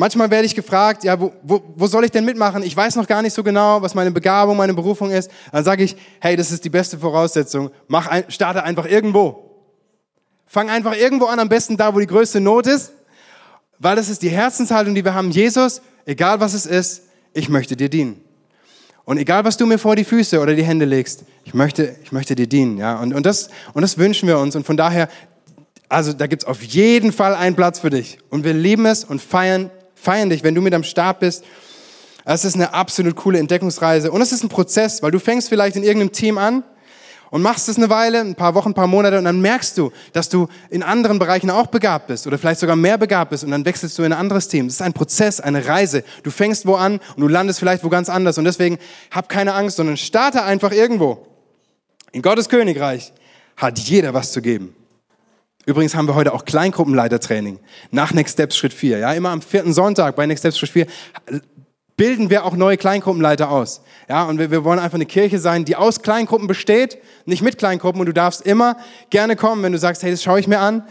Manchmal 0.00 0.30
werde 0.30 0.46
ich 0.46 0.54
gefragt, 0.54 1.02
ja, 1.02 1.18
wo, 1.18 1.32
wo, 1.42 1.60
wo 1.74 1.88
soll 1.88 2.04
ich 2.04 2.12
denn 2.12 2.24
mitmachen? 2.24 2.62
Ich 2.62 2.76
weiß 2.76 2.94
noch 2.94 3.08
gar 3.08 3.20
nicht 3.20 3.32
so 3.32 3.42
genau, 3.42 3.82
was 3.82 3.96
meine 3.96 4.12
Begabung, 4.12 4.56
meine 4.56 4.72
Berufung 4.72 5.10
ist. 5.10 5.28
Dann 5.50 5.64
sage 5.64 5.82
ich, 5.82 5.96
hey, 6.20 6.36
das 6.36 6.52
ist 6.52 6.64
die 6.64 6.70
beste 6.70 6.96
Voraussetzung. 6.98 7.72
Mach 7.88 8.06
ein, 8.06 8.22
starte 8.28 8.62
einfach 8.62 8.86
irgendwo. 8.86 9.58
Fang 10.46 10.70
einfach 10.70 10.94
irgendwo 10.94 11.24
an, 11.24 11.40
am 11.40 11.48
besten 11.48 11.76
da, 11.76 11.92
wo 11.92 11.98
die 11.98 12.06
größte 12.06 12.38
Not 12.38 12.68
ist, 12.68 12.92
weil 13.80 13.96
das 13.96 14.08
ist 14.08 14.22
die 14.22 14.28
Herzenshaltung, 14.28 14.94
die 14.94 15.04
wir 15.04 15.14
haben. 15.14 15.32
Jesus, 15.32 15.82
egal 16.06 16.38
was 16.38 16.54
es 16.54 16.64
ist, 16.64 17.02
ich 17.32 17.48
möchte 17.48 17.74
dir 17.74 17.88
dienen. 17.88 18.20
Und 19.04 19.18
egal, 19.18 19.44
was 19.44 19.56
du 19.56 19.66
mir 19.66 19.78
vor 19.78 19.96
die 19.96 20.04
Füße 20.04 20.38
oder 20.38 20.54
die 20.54 20.62
Hände 20.62 20.84
legst, 20.84 21.24
ich 21.42 21.54
möchte, 21.54 21.96
ich 22.04 22.12
möchte 22.12 22.36
dir 22.36 22.46
dienen. 22.46 22.78
Ja? 22.78 23.00
Und, 23.00 23.14
und, 23.14 23.26
das, 23.26 23.50
und 23.74 23.82
das 23.82 23.98
wünschen 23.98 24.28
wir 24.28 24.38
uns. 24.38 24.54
Und 24.54 24.64
von 24.64 24.76
daher, 24.76 25.08
also 25.88 26.12
da 26.12 26.28
gibt's 26.28 26.44
auf 26.44 26.62
jeden 26.62 27.10
Fall 27.10 27.34
einen 27.34 27.56
Platz 27.56 27.80
für 27.80 27.90
dich. 27.90 28.18
Und 28.30 28.44
wir 28.44 28.54
lieben 28.54 28.86
es 28.86 29.02
und 29.02 29.20
feiern 29.20 29.72
feiern 30.00 30.30
dich, 30.30 30.42
wenn 30.42 30.54
du 30.54 30.60
mit 30.60 30.74
am 30.74 30.84
Start 30.84 31.20
bist. 31.20 31.44
Es 32.24 32.44
ist 32.44 32.54
eine 32.54 32.74
absolut 32.74 33.16
coole 33.16 33.38
Entdeckungsreise 33.38 34.10
und 34.10 34.20
es 34.20 34.32
ist 34.32 34.42
ein 34.42 34.48
Prozess, 34.48 35.02
weil 35.02 35.10
du 35.10 35.18
fängst 35.18 35.48
vielleicht 35.48 35.76
in 35.76 35.82
irgendeinem 35.82 36.12
Team 36.12 36.36
an 36.36 36.62
und 37.30 37.42
machst 37.42 37.68
es 37.68 37.76
eine 37.76 37.90
Weile, 37.90 38.20
ein 38.20 38.34
paar 38.34 38.54
Wochen, 38.54 38.70
ein 38.70 38.74
paar 38.74 38.86
Monate 38.86 39.18
und 39.18 39.24
dann 39.24 39.40
merkst 39.40 39.76
du, 39.78 39.92
dass 40.12 40.28
du 40.28 40.48
in 40.70 40.82
anderen 40.82 41.18
Bereichen 41.18 41.50
auch 41.50 41.68
begabt 41.68 42.06
bist 42.06 42.26
oder 42.26 42.38
vielleicht 42.38 42.60
sogar 42.60 42.76
mehr 42.76 42.98
begabt 42.98 43.30
bist 43.30 43.44
und 43.44 43.50
dann 43.50 43.64
wechselst 43.64 43.98
du 43.98 44.02
in 44.02 44.12
ein 44.12 44.18
anderes 44.18 44.48
Team. 44.48 44.66
Es 44.66 44.74
ist 44.74 44.82
ein 44.82 44.92
Prozess, 44.92 45.40
eine 45.40 45.66
Reise. 45.66 46.04
Du 46.22 46.30
fängst 46.30 46.66
wo 46.66 46.74
an 46.74 47.00
und 47.16 47.20
du 47.20 47.28
landest 47.28 47.58
vielleicht 47.58 47.84
wo 47.84 47.88
ganz 47.88 48.08
anders 48.08 48.38
und 48.38 48.44
deswegen 48.44 48.78
hab 49.10 49.28
keine 49.28 49.54
Angst, 49.54 49.76
sondern 49.76 49.96
starte 49.96 50.42
einfach 50.42 50.72
irgendwo. 50.72 51.26
In 52.12 52.22
Gottes 52.22 52.48
Königreich 52.48 53.12
hat 53.56 53.78
jeder 53.78 54.14
was 54.14 54.32
zu 54.32 54.40
geben. 54.40 54.74
Übrigens 55.68 55.94
haben 55.94 56.08
wir 56.08 56.14
heute 56.14 56.32
auch 56.32 56.46
Kleingruppenleitertraining 56.46 57.58
nach 57.90 58.14
Next 58.14 58.32
Steps 58.32 58.56
Schritt 58.56 58.72
4. 58.72 59.00
Ja, 59.00 59.12
immer 59.12 59.28
am 59.28 59.42
vierten 59.42 59.74
Sonntag 59.74 60.16
bei 60.16 60.24
Next 60.24 60.40
Steps 60.40 60.58
Schritt 60.58 60.70
4 60.70 60.86
bilden 61.98 62.30
wir 62.30 62.46
auch 62.46 62.56
neue 62.56 62.78
Kleingruppenleiter 62.78 63.50
aus. 63.50 63.82
Ja, 64.08 64.24
und 64.24 64.38
wir, 64.38 64.50
wir 64.50 64.64
wollen 64.64 64.78
einfach 64.78 64.94
eine 64.94 65.04
Kirche 65.04 65.38
sein, 65.38 65.66
die 65.66 65.76
aus 65.76 66.00
Kleingruppen 66.00 66.46
besteht, 66.46 66.96
nicht 67.26 67.42
mit 67.42 67.58
Kleingruppen. 67.58 68.00
Und 68.00 68.06
du 68.06 68.14
darfst 68.14 68.46
immer 68.46 68.78
gerne 69.10 69.36
kommen, 69.36 69.62
wenn 69.62 69.72
du 69.72 69.78
sagst, 69.78 70.02
hey, 70.02 70.10
das 70.10 70.22
schaue 70.22 70.40
ich 70.40 70.48
mir 70.48 70.58
an, 70.58 70.84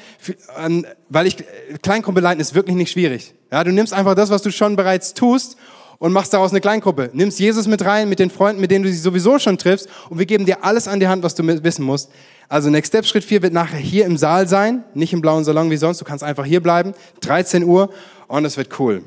weil 1.09 1.25
ich 1.25 1.38
Kleingruppe 1.82 2.19
leiten 2.19 2.39
ist 2.39 2.53
wirklich 2.53 2.75
nicht 2.75 2.91
schwierig. 2.91 3.34
Ja, 3.51 3.63
du 3.63 3.71
nimmst 3.71 3.93
einfach 3.93 4.13
das, 4.13 4.30
was 4.30 4.43
du 4.43 4.51
schon 4.51 4.75
bereits 4.75 5.15
tust 5.15 5.57
und 5.97 6.13
machst 6.13 6.34
daraus 6.34 6.51
eine 6.51 6.61
Kleingruppe. 6.61 7.09
Nimmst 7.13 7.39
Jesus 7.39 7.67
mit 7.67 7.84
rein, 7.84 8.09
mit 8.09 8.19
den 8.19 8.30
Freunden, 8.30 8.61
mit 8.61 8.69
denen 8.69 8.84
du 8.84 8.91
dich 8.91 9.01
sowieso 9.01 9.39
schon 9.39 9.57
triffst 9.57 9.88
und 10.11 10.19
wir 10.19 10.28
geben 10.28 10.45
dir 10.45 10.63
alles 10.63 10.88
an 10.88 10.99
die 10.99 11.07
Hand, 11.07 11.23
was 11.23 11.34
du 11.34 11.43
wissen 11.63 11.84
musst. 11.84 12.11
Also 12.50 12.70
Next 12.70 12.91
Step 12.91 13.06
Schritt 13.06 13.26
4 13.26 13.41
wird 13.41 13.54
nachher 13.54 13.78
hier 13.78 14.06
im 14.06 14.18
Saal 14.18 14.48
sein, 14.48 14.84
nicht 14.93 15.12
im 15.12 15.22
blauen 15.22 15.43
Salon 15.43 15.70
wie 15.70 15.78
sonst. 15.78 16.00
Du 16.00 16.06
kannst 16.06 16.24
einfach 16.24 16.45
hier 16.45 16.62
bleiben, 16.62 16.93
13 17.22 17.64
Uhr 17.64 17.89
und 18.28 18.45
es 18.45 18.56
wird 18.56 18.80
cool. 18.80 19.04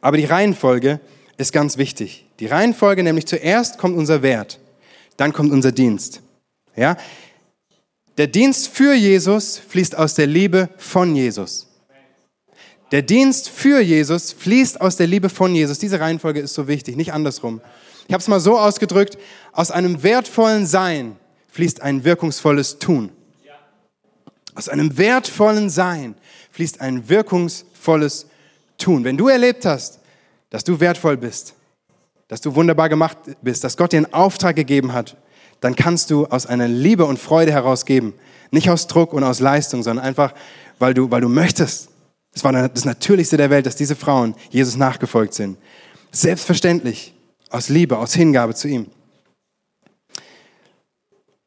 Aber 0.00 0.16
die 0.16 0.24
Reihenfolge 0.24 1.00
ist 1.36 1.52
ganz 1.52 1.76
wichtig. 1.76 2.26
Die 2.38 2.46
Reihenfolge 2.46 3.02
nämlich 3.02 3.26
zuerst 3.26 3.78
kommt 3.78 3.96
unser 3.96 4.22
Wert, 4.22 4.60
dann 5.16 5.32
kommt 5.32 5.52
unser 5.52 5.72
Dienst. 5.72 6.22
Ja? 6.76 6.96
Der 8.16 8.28
Dienst 8.28 8.68
für 8.68 8.94
Jesus 8.94 9.58
fließt 9.58 9.96
aus 9.96 10.14
der 10.14 10.26
Liebe 10.26 10.68
von 10.76 11.16
Jesus. 11.16 11.66
Der 12.92 13.02
Dienst 13.02 13.48
für 13.48 13.80
Jesus 13.80 14.32
fließt 14.32 14.80
aus 14.80 14.96
der 14.96 15.06
Liebe 15.06 15.28
von 15.28 15.54
Jesus. 15.54 15.78
Diese 15.78 16.00
Reihenfolge 16.00 16.40
ist 16.40 16.54
so 16.54 16.68
wichtig, 16.68 16.96
nicht 16.96 17.12
andersrum. 17.12 17.60
Ich 18.08 18.12
habe 18.12 18.20
es 18.20 18.28
mal 18.28 18.40
so 18.40 18.58
ausgedrückt, 18.58 19.16
aus 19.52 19.70
einem 19.70 20.02
wertvollen 20.02 20.66
Sein 20.66 21.16
fließt 21.52 21.82
ein 21.82 22.04
wirkungsvolles 22.04 22.78
Tun. 22.78 23.10
Aus 24.54 24.68
einem 24.68 24.98
wertvollen 24.98 25.70
Sein 25.70 26.14
fließt 26.52 26.80
ein 26.80 27.08
wirkungsvolles 27.08 28.26
Tun. 28.78 29.04
Wenn 29.04 29.16
du 29.16 29.28
erlebt 29.28 29.64
hast, 29.64 30.00
dass 30.50 30.64
du 30.64 30.80
wertvoll 30.80 31.16
bist, 31.16 31.54
dass 32.28 32.40
du 32.40 32.54
wunderbar 32.54 32.88
gemacht 32.88 33.16
bist, 33.42 33.64
dass 33.64 33.76
Gott 33.76 33.92
dir 33.92 33.98
einen 33.98 34.12
Auftrag 34.12 34.56
gegeben 34.56 34.92
hat, 34.92 35.16
dann 35.60 35.76
kannst 35.76 36.10
du 36.10 36.26
aus 36.26 36.46
einer 36.46 36.68
Liebe 36.68 37.04
und 37.04 37.18
Freude 37.18 37.52
herausgeben. 37.52 38.14
Nicht 38.50 38.70
aus 38.70 38.86
Druck 38.86 39.12
und 39.12 39.24
aus 39.24 39.40
Leistung, 39.40 39.82
sondern 39.82 40.04
einfach, 40.04 40.34
weil 40.78 40.94
du, 40.94 41.10
weil 41.10 41.20
du 41.20 41.28
möchtest. 41.28 41.88
Das 42.32 42.44
war 42.44 42.52
das 42.52 42.84
Natürlichste 42.84 43.36
der 43.36 43.50
Welt, 43.50 43.66
dass 43.66 43.76
diese 43.76 43.96
Frauen 43.96 44.34
Jesus 44.50 44.76
nachgefolgt 44.76 45.34
sind. 45.34 45.58
Selbstverständlich, 46.12 47.14
aus 47.50 47.68
Liebe, 47.68 47.98
aus 47.98 48.14
Hingabe 48.14 48.54
zu 48.54 48.68
ihm. 48.68 48.86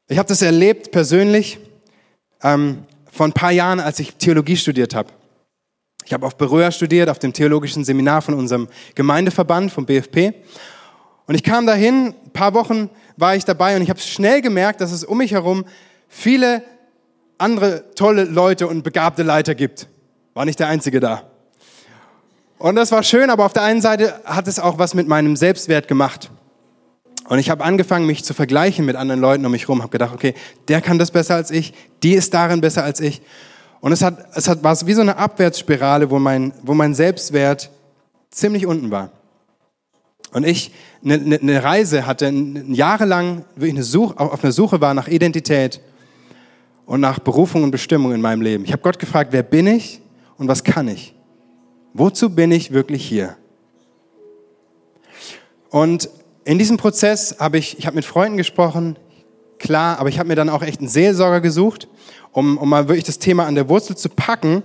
Ich 0.09 0.17
habe 0.17 0.27
das 0.27 0.41
erlebt 0.41 0.91
persönlich 0.91 1.59
ähm, 2.41 2.83
vor 3.09 3.25
ein 3.25 3.33
paar 3.33 3.51
Jahren, 3.51 3.79
als 3.79 3.99
ich 3.99 4.15
Theologie 4.15 4.57
studiert 4.57 4.93
habe. 4.93 5.09
Ich 6.05 6.11
habe 6.11 6.25
auf 6.25 6.35
Berührer 6.35 6.71
studiert, 6.71 7.09
auf 7.09 7.19
dem 7.19 7.31
theologischen 7.31 7.85
Seminar 7.85 8.21
von 8.21 8.33
unserem 8.33 8.67
Gemeindeverband, 8.95 9.71
vom 9.71 9.85
BFP. 9.85 10.33
Und 11.25 11.35
ich 11.35 11.43
kam 11.43 11.65
dahin, 11.65 12.13
ein 12.25 12.33
paar 12.33 12.53
Wochen 12.53 12.89
war 13.15 13.35
ich 13.35 13.45
dabei 13.45 13.77
und 13.77 13.81
ich 13.81 13.89
habe 13.89 13.99
schnell 14.01 14.41
gemerkt, 14.41 14.81
dass 14.81 14.91
es 14.91 15.05
um 15.05 15.19
mich 15.19 15.31
herum 15.31 15.63
viele 16.09 16.63
andere 17.37 17.91
tolle 17.95 18.25
Leute 18.25 18.67
und 18.67 18.83
begabte 18.83 19.23
Leiter 19.23 19.55
gibt. 19.55 19.87
War 20.33 20.43
nicht 20.43 20.59
der 20.59 20.67
Einzige 20.67 20.99
da. 20.99 21.29
Und 22.57 22.75
das 22.75 22.91
war 22.91 23.03
schön, 23.03 23.29
aber 23.29 23.45
auf 23.45 23.53
der 23.53 23.63
einen 23.63 23.81
Seite 23.81 24.19
hat 24.25 24.49
es 24.49 24.59
auch 24.59 24.79
was 24.79 24.93
mit 24.93 25.07
meinem 25.07 25.37
Selbstwert 25.37 25.87
gemacht. 25.87 26.29
Und 27.29 27.39
ich 27.39 27.49
habe 27.49 27.63
angefangen, 27.63 28.05
mich 28.05 28.23
zu 28.23 28.33
vergleichen 28.33 28.85
mit 28.85 28.95
anderen 28.95 29.21
Leuten 29.21 29.45
um 29.45 29.51
mich 29.51 29.63
herum. 29.63 29.81
Habe 29.81 29.91
gedacht, 29.91 30.13
okay, 30.13 30.33
der 30.67 30.81
kann 30.81 30.99
das 30.99 31.11
besser 31.11 31.35
als 31.35 31.51
ich, 31.51 31.73
die 32.03 32.13
ist 32.13 32.33
darin 32.33 32.61
besser 32.61 32.83
als 32.83 32.99
ich. 32.99 33.21
Und 33.79 33.91
es 33.91 34.01
hat, 34.01 34.17
es 34.35 34.47
hat, 34.47 34.63
war 34.63 34.77
wie 34.85 34.93
so 34.93 35.01
eine 35.01 35.17
Abwärtsspirale, 35.17 36.09
wo 36.09 36.19
mein, 36.19 36.53
wo 36.63 36.73
mein 36.73 36.93
Selbstwert 36.93 37.69
ziemlich 38.31 38.65
unten 38.65 38.91
war. 38.91 39.11
Und 40.31 40.45
ich 40.45 40.71
eine, 41.03 41.15
eine 41.15 41.63
Reise 41.63 42.05
hatte, 42.05 42.29
jahrelang 42.67 43.45
wirklich 43.55 43.75
eine 43.75 43.83
Suche, 43.83 44.19
auf 44.19 44.43
einer 44.43 44.53
Suche 44.53 44.81
war 44.81 44.93
nach 44.93 45.07
Identität 45.07 45.81
und 46.85 47.01
nach 47.01 47.19
Berufung 47.19 47.63
und 47.63 47.71
Bestimmung 47.71 48.13
in 48.13 48.21
meinem 48.21 48.41
Leben. 48.41 48.65
Ich 48.65 48.71
habe 48.71 48.81
Gott 48.81 48.99
gefragt, 48.99 49.31
wer 49.31 49.43
bin 49.43 49.67
ich 49.67 50.01
und 50.37 50.47
was 50.47 50.63
kann 50.63 50.87
ich? 50.87 51.13
Wozu 51.93 52.29
bin 52.29 52.51
ich 52.51 52.73
wirklich 52.73 53.05
hier? 53.05 53.37
Und 55.69 56.09
in 56.45 56.59
diesem 56.59 56.77
Prozess 56.77 57.37
habe 57.39 57.57
ich, 57.57 57.77
ich 57.77 57.85
habe 57.85 57.95
mit 57.95 58.05
Freunden 58.05 58.37
gesprochen, 58.37 58.97
klar, 59.59 59.99
aber 59.99 60.09
ich 60.09 60.19
habe 60.19 60.27
mir 60.27 60.35
dann 60.35 60.49
auch 60.49 60.61
echt 60.61 60.79
einen 60.79 60.89
Seelsorger 60.89 61.41
gesucht, 61.41 61.87
um, 62.31 62.57
um 62.57 62.69
mal 62.69 62.87
wirklich 62.87 63.05
das 63.05 63.19
Thema 63.19 63.45
an 63.45 63.55
der 63.55 63.69
Wurzel 63.69 63.95
zu 63.95 64.09
packen, 64.09 64.63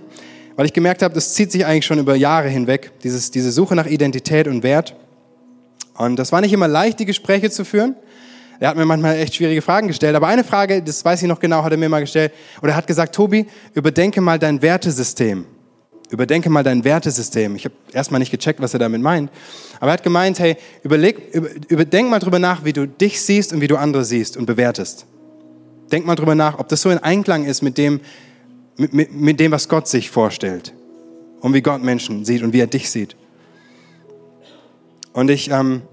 weil 0.55 0.65
ich 0.65 0.73
gemerkt 0.73 1.01
habe, 1.01 1.13
das 1.13 1.33
zieht 1.33 1.51
sich 1.51 1.65
eigentlich 1.65 1.85
schon 1.85 1.99
über 1.99 2.15
Jahre 2.15 2.49
hinweg, 2.49 2.91
dieses, 3.03 3.31
diese 3.31 3.51
Suche 3.51 3.75
nach 3.75 3.85
Identität 3.85 4.47
und 4.47 4.63
Wert. 4.63 4.95
Und 5.97 6.17
das 6.17 6.31
war 6.31 6.41
nicht 6.41 6.53
immer 6.53 6.67
leicht, 6.67 6.99
die 6.99 7.05
Gespräche 7.05 7.49
zu 7.49 7.63
führen. 7.63 7.95
Er 8.59 8.69
hat 8.69 8.75
mir 8.75 8.85
manchmal 8.85 9.15
echt 9.15 9.35
schwierige 9.35 9.61
Fragen 9.61 9.87
gestellt, 9.87 10.15
aber 10.15 10.27
eine 10.27 10.43
Frage, 10.43 10.83
das 10.83 11.05
weiß 11.05 11.21
ich 11.21 11.29
noch 11.29 11.39
genau, 11.39 11.63
hat 11.63 11.71
er 11.71 11.77
mir 11.77 11.87
mal 11.87 12.01
gestellt, 12.01 12.33
oder 12.61 12.73
er 12.73 12.75
hat 12.75 12.87
gesagt, 12.87 13.15
Tobi, 13.15 13.47
überdenke 13.73 14.19
mal 14.19 14.37
dein 14.37 14.61
Wertesystem. 14.61 15.45
Überdenke 16.09 16.49
mal 16.49 16.63
dein 16.63 16.83
Wertesystem. 16.83 17.55
Ich 17.55 17.65
habe 17.65 17.75
erstmal 17.93 18.19
nicht 18.19 18.31
gecheckt, 18.31 18.61
was 18.61 18.73
er 18.73 18.79
damit 18.79 19.01
meint. 19.01 19.29
Aber 19.79 19.91
er 19.91 19.93
hat 19.93 20.03
gemeint, 20.03 20.39
hey, 20.39 20.57
überleg, 20.83 21.33
über, 21.33 21.49
überdenk 21.67 22.09
mal 22.09 22.19
drüber 22.19 22.39
nach, 22.39 22.65
wie 22.65 22.73
du 22.73 22.87
dich 22.87 23.21
siehst 23.21 23.53
und 23.53 23.61
wie 23.61 23.67
du 23.67 23.77
andere 23.77 24.03
siehst 24.03 24.35
und 24.35 24.45
bewertest. 24.45 25.05
Denk 25.91 26.05
mal 26.05 26.15
drüber 26.15 26.35
nach, 26.35 26.57
ob 26.57 26.67
das 26.67 26.81
so 26.81 26.89
in 26.89 26.97
Einklang 26.97 27.45
ist 27.45 27.61
mit 27.61 27.77
dem, 27.77 28.01
mit, 28.77 28.93
mit, 28.93 29.13
mit 29.13 29.39
dem, 29.39 29.51
was 29.51 29.69
Gott 29.69 29.87
sich 29.87 30.09
vorstellt. 30.09 30.73
Und 31.41 31.53
wie 31.53 31.61
Gott 31.61 31.83
Menschen 31.83 32.25
sieht 32.25 32.41
und 32.43 32.53
wie 32.53 32.59
er 32.59 32.67
dich 32.67 32.89
sieht. 32.89 33.15
Und 35.13 35.29
ich 35.29 35.51
ähm, 35.51 35.83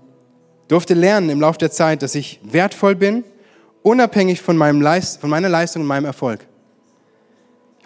durfte 0.68 0.94
lernen 0.94 1.30
im 1.30 1.40
Laufe 1.40 1.58
der 1.58 1.70
Zeit, 1.70 2.02
dass 2.02 2.14
ich 2.14 2.40
wertvoll 2.42 2.94
bin, 2.94 3.24
unabhängig 3.82 4.40
von, 4.40 4.56
meinem 4.56 4.80
Leist, 4.80 5.20
von 5.20 5.30
meiner 5.30 5.48
Leistung 5.48 5.82
und 5.82 5.88
meinem 5.88 6.06
Erfolg. 6.06 6.46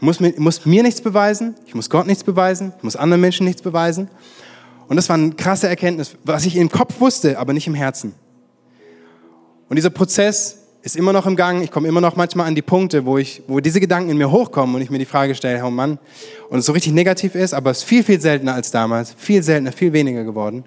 Ich 0.01 0.03
muss 0.03 0.19
mir, 0.19 0.33
muss 0.39 0.65
mir 0.65 0.83
nichts 0.83 1.03
beweisen, 1.03 1.55
ich 1.67 1.75
muss 1.75 1.91
Gott 1.91 2.07
nichts 2.07 2.25
beweisen, 2.25 2.73
ich 2.79 2.83
muss 2.83 2.97
anderen 2.97 3.21
Menschen 3.21 3.45
nichts 3.45 3.61
beweisen. 3.61 4.09
Und 4.89 4.97
das 4.97 5.11
war 5.11 5.17
eine 5.17 5.33
krasse 5.33 5.69
Erkenntnis, 5.69 6.17
was 6.25 6.47
ich 6.47 6.57
im 6.57 6.71
Kopf 6.71 6.99
wusste, 7.01 7.39
aber 7.39 7.53
nicht 7.53 7.67
im 7.67 7.75
Herzen. 7.75 8.15
Und 9.69 9.77
dieser 9.77 9.91
Prozess 9.91 10.57
ist 10.81 10.97
immer 10.97 11.13
noch 11.13 11.27
im 11.27 11.37
Gang. 11.37 11.63
Ich 11.63 11.71
komme 11.71 11.87
immer 11.87 12.01
noch 12.01 12.17
manchmal 12.17 12.47
an 12.47 12.55
die 12.55 12.63
Punkte, 12.63 13.05
wo, 13.05 13.19
ich, 13.19 13.43
wo 13.47 13.61
diese 13.61 13.79
Gedanken 13.79 14.09
in 14.09 14.17
mir 14.17 14.31
hochkommen 14.31 14.75
und 14.75 14.81
ich 14.81 14.89
mir 14.89 14.99
die 14.99 15.05
Frage 15.05 15.35
stelle, 15.35 15.63
oh 15.63 15.71
Mann, 15.71 15.99
und 16.49 16.61
es 16.61 16.65
so 16.65 16.73
richtig 16.73 16.95
negativ 16.95 17.35
ist, 17.35 17.53
aber 17.53 17.71
es 17.71 17.81
ist 17.81 17.85
viel, 17.85 18.03
viel 18.03 18.23
seltener 18.23 18.55
als 18.55 18.71
damals, 18.71 19.15
viel 19.19 19.43
seltener, 19.43 19.71
viel 19.71 19.93
weniger 19.93 20.25
geworden. 20.25 20.65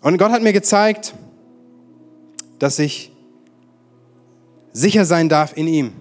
Und 0.00 0.16
Gott 0.16 0.32
hat 0.32 0.42
mir 0.42 0.54
gezeigt, 0.54 1.12
dass 2.58 2.78
ich 2.78 3.12
sicher 4.72 5.04
sein 5.04 5.28
darf 5.28 5.54
in 5.58 5.68
ihm 5.68 5.92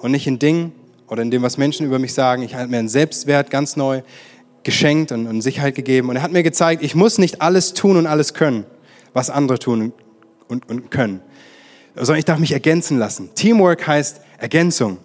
und 0.00 0.10
nicht 0.10 0.26
in 0.26 0.40
Dingen 0.40 0.72
oder 1.08 1.22
in 1.22 1.30
dem, 1.30 1.42
was 1.42 1.58
Menschen 1.58 1.86
über 1.86 1.98
mich 1.98 2.14
sagen. 2.14 2.42
Ich 2.42 2.54
habe 2.54 2.68
mir 2.68 2.78
einen 2.78 2.88
Selbstwert 2.88 3.50
ganz 3.50 3.76
neu 3.76 4.02
geschenkt 4.62 5.12
und, 5.12 5.26
und 5.26 5.40
Sicherheit 5.42 5.74
gegeben. 5.74 6.08
Und 6.08 6.16
er 6.16 6.22
hat 6.22 6.32
mir 6.32 6.42
gezeigt, 6.42 6.82
ich 6.82 6.94
muss 6.94 7.18
nicht 7.18 7.42
alles 7.42 7.74
tun 7.74 7.96
und 7.96 8.06
alles 8.06 8.34
können, 8.34 8.64
was 9.12 9.30
andere 9.30 9.58
tun 9.58 9.92
und, 10.48 10.68
und 10.68 10.90
können 10.90 11.20
sondern 11.94 12.18
ich 12.18 12.24
darf 12.24 12.38
mich 12.38 12.52
ergänzen 12.52 12.98
lassen. 12.98 13.30
Teamwork 13.34 13.86
heißt 13.86 14.20
Ergänzung. 14.38 14.98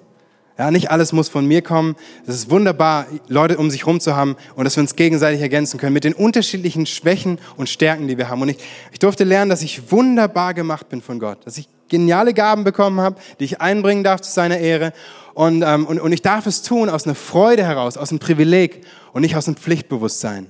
Ja, 0.58 0.72
nicht 0.72 0.91
alles 0.91 1.14
muss 1.14 1.30
von 1.30 1.45
mir 1.45 1.62
kommen. 1.62 1.95
Es 2.28 2.36
ist 2.36 2.50
wunderbar, 2.50 3.06
Leute 3.30 3.58
um 3.58 3.70
sich 3.70 3.82
herum 3.82 4.02
zu 4.02 4.18
haben 4.18 4.36
und 4.56 4.66
dass 4.66 4.76
wir 4.76 4.82
uns 4.82 4.97
gegenseitig 4.97 5.39
ergänzen 5.39 5.80
können 5.80 5.93
mit 5.93 6.04
den 6.04 6.14
unterschiedlichen 6.14 6.86
Schwächen 6.86 7.39
und 7.56 7.70
Stärken, 7.70 8.10
die 8.10 8.18
wir 8.18 8.28
haben. 8.28 8.41
Und 8.41 8.50
ich, 8.50 8.58
ich 8.91 9.00
durfte 9.00 9.24
lernen, 9.24 9.50
dass 9.50 9.62
ich 9.62 9.89
wunderbar 9.91 10.54
gemacht 10.54 10.89
bin 10.89 11.02
von 11.02 11.20
Gott, 11.20 11.45
dass 11.45 11.58
ich 11.58 11.70
geniale 11.88 12.34
Gaben 12.34 12.66
bekommen 12.66 13.00
habe, 13.00 13.16
die 13.39 13.45
ich 13.45 13.62
einbringen 13.62 14.04
darf 14.04 14.20
zu 14.20 14.32
seiner 14.32 14.58
Ehre. 14.58 14.91
Und, 15.39 15.61
ähm, 15.61 15.85
und, 15.85 16.01
und 16.01 16.11
ich 16.11 16.21
darf 16.21 16.47
es 16.47 16.63
tun 16.63 16.89
aus 16.89 17.05
einer 17.05 17.15
Freude 17.15 17.63
heraus, 17.63 17.95
aus 17.95 18.09
einem 18.09 18.19
Privileg 18.19 18.81
und 19.13 19.21
nicht 19.21 19.37
aus 19.37 19.47
einem 19.47 19.55
Pflichtbewusstsein 19.55 20.47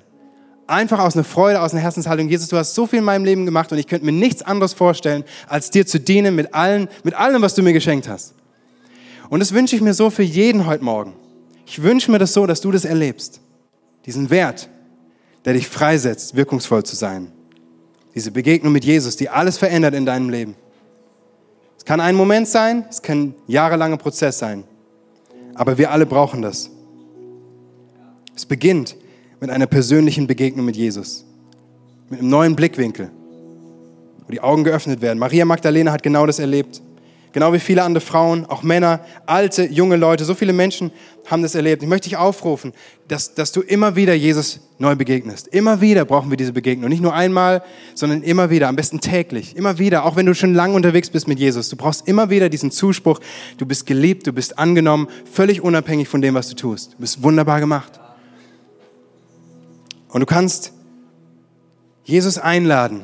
einfach 0.66 1.00
aus 1.00 1.16
einer 1.16 1.24
Freude, 1.24 1.62
aus 1.62 1.74
einer 1.74 1.82
Herzenshaltung. 1.82 2.28
Jesus, 2.28 2.48
du 2.48 2.58
hast 2.58 2.74
so 2.74 2.88
viel 2.88 3.00
in 3.00 3.06
meinem 3.06 3.24
Leben 3.24 3.46
gemacht 3.46 3.72
und 3.72 3.78
ich 3.78 3.86
könnte 3.86 4.06
mir 4.06 4.12
nichts 4.12 4.42
anderes 4.42 4.74
vorstellen, 4.74 5.24
als 5.48 5.70
dir 5.70 5.86
zu 5.86 6.00
dienen 6.00 6.36
mit, 6.36 6.56
allen, 6.56 6.88
mit 7.04 7.14
allem, 7.16 7.44
was 7.44 7.56
du 7.56 7.62
mir 7.62 7.74
geschenkt 7.74 8.08
hast. 8.08 8.34
Und 9.30 9.42
das 9.42 9.54
wünsche 9.54 9.76
ich 9.76 9.82
mir 9.84 9.94
so 9.94 10.10
für 10.10 10.24
jeden 10.24 10.66
heute 10.66 10.84
Morgen. 10.84 11.14
Ich 11.68 11.84
wünsche 11.84 12.12
mir 12.12 12.20
das 12.20 12.34
so, 12.34 12.48
dass 12.48 12.62
du 12.62 12.72
das 12.72 12.86
erlebst. 12.86 13.42
Diesen 14.08 14.30
Wert, 14.30 14.70
der 15.46 15.54
dich 15.54 15.68
freisetzt, 15.68 16.36
wirkungsvoll 16.36 16.84
zu 16.84 16.96
sein. 16.96 17.32
Diese 18.16 18.32
Begegnung 18.32 18.74
mit 18.74 18.86
Jesus, 18.86 19.16
die 19.16 19.30
alles 19.30 19.58
verändert 19.58 19.94
in 19.94 20.06
deinem 20.06 20.30
Leben. 20.30 20.56
Es 21.78 21.86
kann 21.86 22.00
ein 22.00 22.16
Moment 22.16 22.48
sein, 22.48 22.86
es 22.90 23.02
kann 23.02 23.20
ein 23.20 23.36
jahrelanger 23.48 23.98
Prozess 23.98 24.40
sein. 24.40 24.64
Aber 25.60 25.78
wir 25.78 25.92
alle 25.92 26.06
brauchen 26.06 26.42
das. 26.42 26.72
Es 28.34 28.46
beginnt 28.46 28.96
mit 29.42 29.50
einer 29.50 29.68
persönlichen 29.68 30.26
Begegnung 30.26 30.66
mit 30.66 30.78
Jesus. 30.78 31.26
Mit 32.10 32.22
einem 32.22 32.30
neuen 32.30 32.56
Blickwinkel, 32.56 33.12
wo 34.26 34.32
die 34.32 34.40
Augen 34.40 34.64
geöffnet 34.64 35.02
werden. 35.02 35.20
Maria 35.20 35.44
Magdalena 35.44 35.92
hat 35.92 36.02
genau 36.02 36.26
das 36.26 36.40
erlebt. 36.40 36.82
Genau 37.32 37.54
wie 37.54 37.60
viele 37.60 37.84
andere 37.84 38.02
Frauen, 38.02 38.46
auch 38.46 38.64
Männer, 38.64 39.02
alte, 39.28 39.66
junge 39.66 39.98
Leute, 39.98 40.26
so 40.26 40.34
viele 40.34 40.52
Menschen 40.52 40.92
haben 41.28 41.44
das 41.44 41.54
erlebt. 41.54 41.84
Ich 41.84 41.90
möchte 41.90 42.10
dich 42.10 42.18
aufrufen, 42.18 42.74
dass, 43.08 43.36
dass 43.36 43.52
du 43.52 43.62
immer 43.62 43.96
wieder 43.96 44.16
Jesus 44.16 44.62
neu 44.80 44.96
begegnest. 44.96 45.48
Immer 45.48 45.80
wieder 45.80 46.06
brauchen 46.06 46.32
wir 46.32 46.38
diese 46.38 46.54
Begegnung. 46.54 46.90
Nicht 46.90 47.04
nur 47.04 47.14
einmal, 47.14 47.62
sondern 47.94 48.24
immer 48.24 48.50
wieder, 48.50 48.68
am 48.68 48.76
besten 48.76 49.00
täglich. 49.00 49.56
Immer 49.56 49.78
wieder, 49.78 50.06
auch 50.06 50.16
wenn 50.16 50.26
du 50.26 50.34
schon 50.34 50.56
lange 50.56 50.74
unterwegs 50.74 51.12
bist 51.12 51.28
mit 51.28 51.38
Jesus. 51.38 51.70
Du 51.70 51.76
brauchst 51.76 52.08
immer 52.08 52.32
wieder 52.32 52.50
diesen 52.50 52.72
Zuspruch, 52.72 53.20
du 53.58 53.66
bist 53.66 53.86
geliebt, 53.86 54.26
du 54.26 54.34
bist 54.34 54.58
angenommen, 54.58 55.08
völlig 55.32 55.62
unabhängig 55.62 56.08
von 56.08 56.22
dem, 56.22 56.34
was 56.34 56.50
du 56.50 56.56
tust. 56.56 56.94
Du 56.94 56.98
bist 56.98 57.22
wunderbar 57.22 57.60
gemacht. 57.60 58.00
Und 60.10 60.22
du 60.22 60.26
kannst 60.26 60.74
Jesus 62.04 62.40
einladen, 62.40 63.02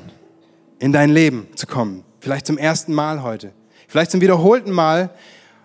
in 0.80 0.92
dein 0.92 1.12
Leben 1.12 1.48
zu 1.56 1.68
kommen. 1.68 2.04
Vielleicht 2.20 2.48
zum 2.48 2.58
ersten 2.58 2.92
Mal 2.92 3.22
heute. 3.22 3.54
Vielleicht 3.96 4.12
zum 4.12 4.20
wiederholten 4.20 4.72
Mal, 4.72 5.10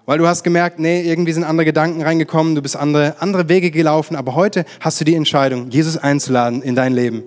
weil 0.06 0.18
du 0.18 0.28
hast 0.28 0.44
gemerkt, 0.44 0.78
nee, 0.78 1.02
irgendwie 1.02 1.32
sind 1.32 1.42
andere 1.42 1.64
Gedanken 1.64 2.00
reingekommen, 2.00 2.54
du 2.54 2.62
bist 2.62 2.76
andere, 2.76 3.16
andere 3.18 3.48
Wege 3.48 3.72
gelaufen, 3.72 4.14
aber 4.14 4.36
heute 4.36 4.64
hast 4.78 5.00
du 5.00 5.04
die 5.04 5.16
Entscheidung, 5.16 5.68
Jesus 5.70 5.96
einzuladen 5.96 6.62
in 6.62 6.76
dein 6.76 6.92
Leben 6.92 7.24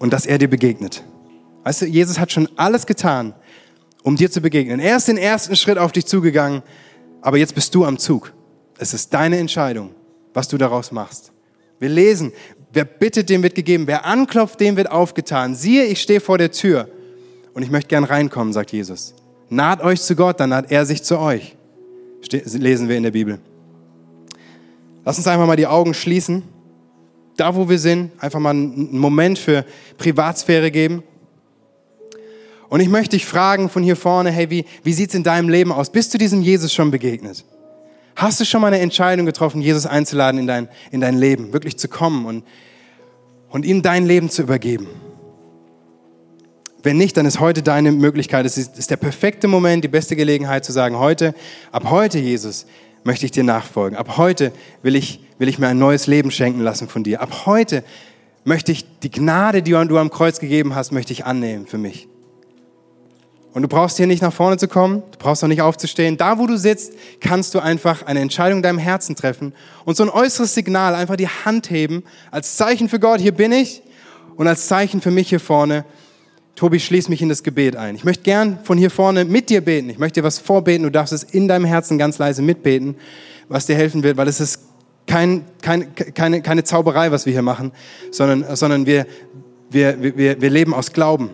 und 0.00 0.12
dass 0.12 0.26
er 0.26 0.38
dir 0.38 0.48
begegnet. 0.48 1.04
Weißt 1.62 1.82
du, 1.82 1.86
Jesus 1.86 2.18
hat 2.18 2.32
schon 2.32 2.48
alles 2.56 2.86
getan, 2.86 3.34
um 4.02 4.16
dir 4.16 4.32
zu 4.32 4.40
begegnen. 4.40 4.80
Er 4.80 4.96
ist 4.96 5.06
den 5.06 5.16
ersten 5.16 5.54
Schritt 5.54 5.78
auf 5.78 5.92
dich 5.92 6.06
zugegangen, 6.06 6.64
aber 7.22 7.36
jetzt 7.36 7.54
bist 7.54 7.72
du 7.72 7.84
am 7.84 7.98
Zug. 7.98 8.32
Es 8.78 8.92
ist 8.94 9.14
deine 9.14 9.38
Entscheidung, 9.38 9.90
was 10.34 10.48
du 10.48 10.58
daraus 10.58 10.90
machst. 10.90 11.30
Wir 11.78 11.88
lesen, 11.88 12.32
Wer 12.72 12.84
bittet, 12.84 13.30
dem 13.30 13.44
wird 13.44 13.54
gegeben. 13.54 13.86
Wer 13.86 14.04
anklopft, 14.06 14.58
dem 14.58 14.76
wird 14.76 14.90
aufgetan. 14.90 15.54
Siehe, 15.54 15.84
ich 15.84 16.02
stehe 16.02 16.20
vor 16.20 16.36
der 16.36 16.50
Tür 16.50 16.88
und 17.54 17.62
ich 17.62 17.70
möchte 17.70 17.90
gern 17.90 18.02
reinkommen, 18.02 18.52
sagt 18.52 18.72
Jesus. 18.72 19.14
Naht 19.50 19.82
euch 19.82 20.00
zu 20.02 20.14
Gott, 20.14 20.40
dann 20.40 20.50
naht 20.50 20.70
er 20.70 20.84
sich 20.84 21.02
zu 21.02 21.18
euch. 21.18 21.56
lesen 22.32 22.88
wir 22.88 22.96
in 22.96 23.02
der 23.02 23.10
Bibel. 23.10 23.38
Lass 25.04 25.16
uns 25.16 25.26
einfach 25.26 25.46
mal 25.46 25.56
die 25.56 25.66
Augen 25.66 25.94
schließen. 25.94 26.42
Da, 27.36 27.54
wo 27.54 27.68
wir 27.68 27.78
sind, 27.78 28.10
einfach 28.18 28.40
mal 28.40 28.50
einen 28.50 28.98
Moment 28.98 29.38
für 29.38 29.64
Privatsphäre 29.96 30.70
geben. 30.70 31.02
Und 32.68 32.80
ich 32.80 32.88
möchte 32.88 33.16
dich 33.16 33.24
fragen 33.24 33.68
von 33.70 33.82
hier 33.82 33.96
vorne, 33.96 34.30
hey, 34.30 34.50
wie, 34.50 34.64
wie 34.82 34.92
sieht 34.92 35.10
es 35.10 35.14
in 35.14 35.22
deinem 35.22 35.48
Leben 35.48 35.72
aus? 35.72 35.90
Bist 35.90 36.12
du 36.12 36.18
diesem 36.18 36.42
Jesus 36.42 36.74
schon 36.74 36.90
begegnet? 36.90 37.44
Hast 38.16 38.40
du 38.40 38.44
schon 38.44 38.60
mal 38.60 38.66
eine 38.66 38.80
Entscheidung 38.80 39.24
getroffen, 39.24 39.62
Jesus 39.62 39.86
einzuladen 39.86 40.40
in 40.40 40.46
dein, 40.46 40.68
in 40.90 41.00
dein 41.00 41.16
Leben, 41.16 41.52
wirklich 41.52 41.78
zu 41.78 41.88
kommen 41.88 42.26
und, 42.26 42.44
und 43.48 43.64
ihm 43.64 43.80
dein 43.80 44.04
Leben 44.04 44.28
zu 44.28 44.42
übergeben? 44.42 44.88
Wenn 46.82 46.96
nicht, 46.96 47.16
dann 47.16 47.26
ist 47.26 47.40
heute 47.40 47.62
deine 47.62 47.90
Möglichkeit, 47.90 48.46
es 48.46 48.56
ist, 48.56 48.78
ist 48.78 48.90
der 48.90 48.96
perfekte 48.96 49.48
Moment, 49.48 49.82
die 49.82 49.88
beste 49.88 50.14
Gelegenheit 50.14 50.64
zu 50.64 50.72
sagen, 50.72 50.98
heute, 50.98 51.34
ab 51.72 51.90
heute, 51.90 52.18
Jesus, 52.18 52.66
möchte 53.02 53.26
ich 53.26 53.32
dir 53.32 53.42
nachfolgen. 53.42 53.98
Ab 53.98 54.16
heute 54.16 54.52
will 54.82 54.94
ich, 54.94 55.20
will 55.38 55.48
ich 55.48 55.58
mir 55.58 55.68
ein 55.68 55.78
neues 55.78 56.06
Leben 56.06 56.30
schenken 56.30 56.60
lassen 56.60 56.88
von 56.88 57.02
dir. 57.02 57.20
Ab 57.20 57.46
heute 57.46 57.82
möchte 58.44 58.70
ich 58.70 58.86
die 59.00 59.10
Gnade, 59.10 59.62
die 59.62 59.72
du 59.72 59.98
am 59.98 60.10
Kreuz 60.10 60.38
gegeben 60.38 60.74
hast, 60.74 60.92
möchte 60.92 61.12
ich 61.12 61.24
annehmen 61.24 61.66
für 61.66 61.78
mich. 61.78 62.08
Und 63.54 63.62
du 63.62 63.68
brauchst 63.68 63.96
hier 63.96 64.06
nicht 64.06 64.22
nach 64.22 64.32
vorne 64.32 64.56
zu 64.56 64.68
kommen, 64.68 65.02
du 65.10 65.18
brauchst 65.18 65.42
auch 65.42 65.48
nicht 65.48 65.62
aufzustehen. 65.62 66.16
Da, 66.16 66.38
wo 66.38 66.46
du 66.46 66.56
sitzt, 66.56 66.92
kannst 67.20 67.54
du 67.54 67.60
einfach 67.60 68.04
eine 68.06 68.20
Entscheidung 68.20 68.58
in 68.58 68.62
deinem 68.62 68.78
Herzen 68.78 69.16
treffen 69.16 69.52
und 69.84 69.96
so 69.96 70.04
ein 70.04 70.10
äußeres 70.10 70.54
Signal 70.54 70.94
einfach 70.94 71.16
die 71.16 71.28
Hand 71.28 71.70
heben, 71.70 72.04
als 72.30 72.56
Zeichen 72.56 72.88
für 72.88 73.00
Gott, 73.00 73.20
hier 73.20 73.32
bin 73.32 73.50
ich, 73.50 73.82
und 74.36 74.46
als 74.46 74.68
Zeichen 74.68 75.00
für 75.00 75.10
mich 75.10 75.30
hier 75.30 75.40
vorne, 75.40 75.84
Tobi, 76.58 76.80
schließ 76.80 77.08
mich 77.08 77.22
in 77.22 77.28
das 77.28 77.44
Gebet 77.44 77.76
ein. 77.76 77.94
Ich 77.94 78.02
möchte 78.02 78.24
gern 78.24 78.58
von 78.64 78.76
hier 78.76 78.90
vorne 78.90 79.24
mit 79.24 79.48
dir 79.48 79.60
beten. 79.60 79.90
Ich 79.90 79.98
möchte 80.00 80.20
dir 80.20 80.24
was 80.24 80.40
vorbeten. 80.40 80.82
Du 80.82 80.90
darfst 80.90 81.12
es 81.12 81.22
in 81.22 81.46
deinem 81.46 81.64
Herzen 81.64 81.98
ganz 81.98 82.18
leise 82.18 82.42
mitbeten, 82.42 82.96
was 83.48 83.66
dir 83.66 83.76
helfen 83.76 84.02
wird, 84.02 84.16
weil 84.16 84.26
es 84.26 84.40
ist 84.40 84.62
kein, 85.06 85.44
kein, 85.62 85.94
keine, 85.94 86.42
keine 86.42 86.64
Zauberei, 86.64 87.12
was 87.12 87.26
wir 87.26 87.32
hier 87.32 87.42
machen, 87.42 87.70
sondern, 88.10 88.56
sondern 88.56 88.86
wir, 88.86 89.06
wir, 89.70 90.16
wir, 90.16 90.40
wir 90.40 90.50
leben 90.50 90.74
aus 90.74 90.92
Glauben. 90.92 91.30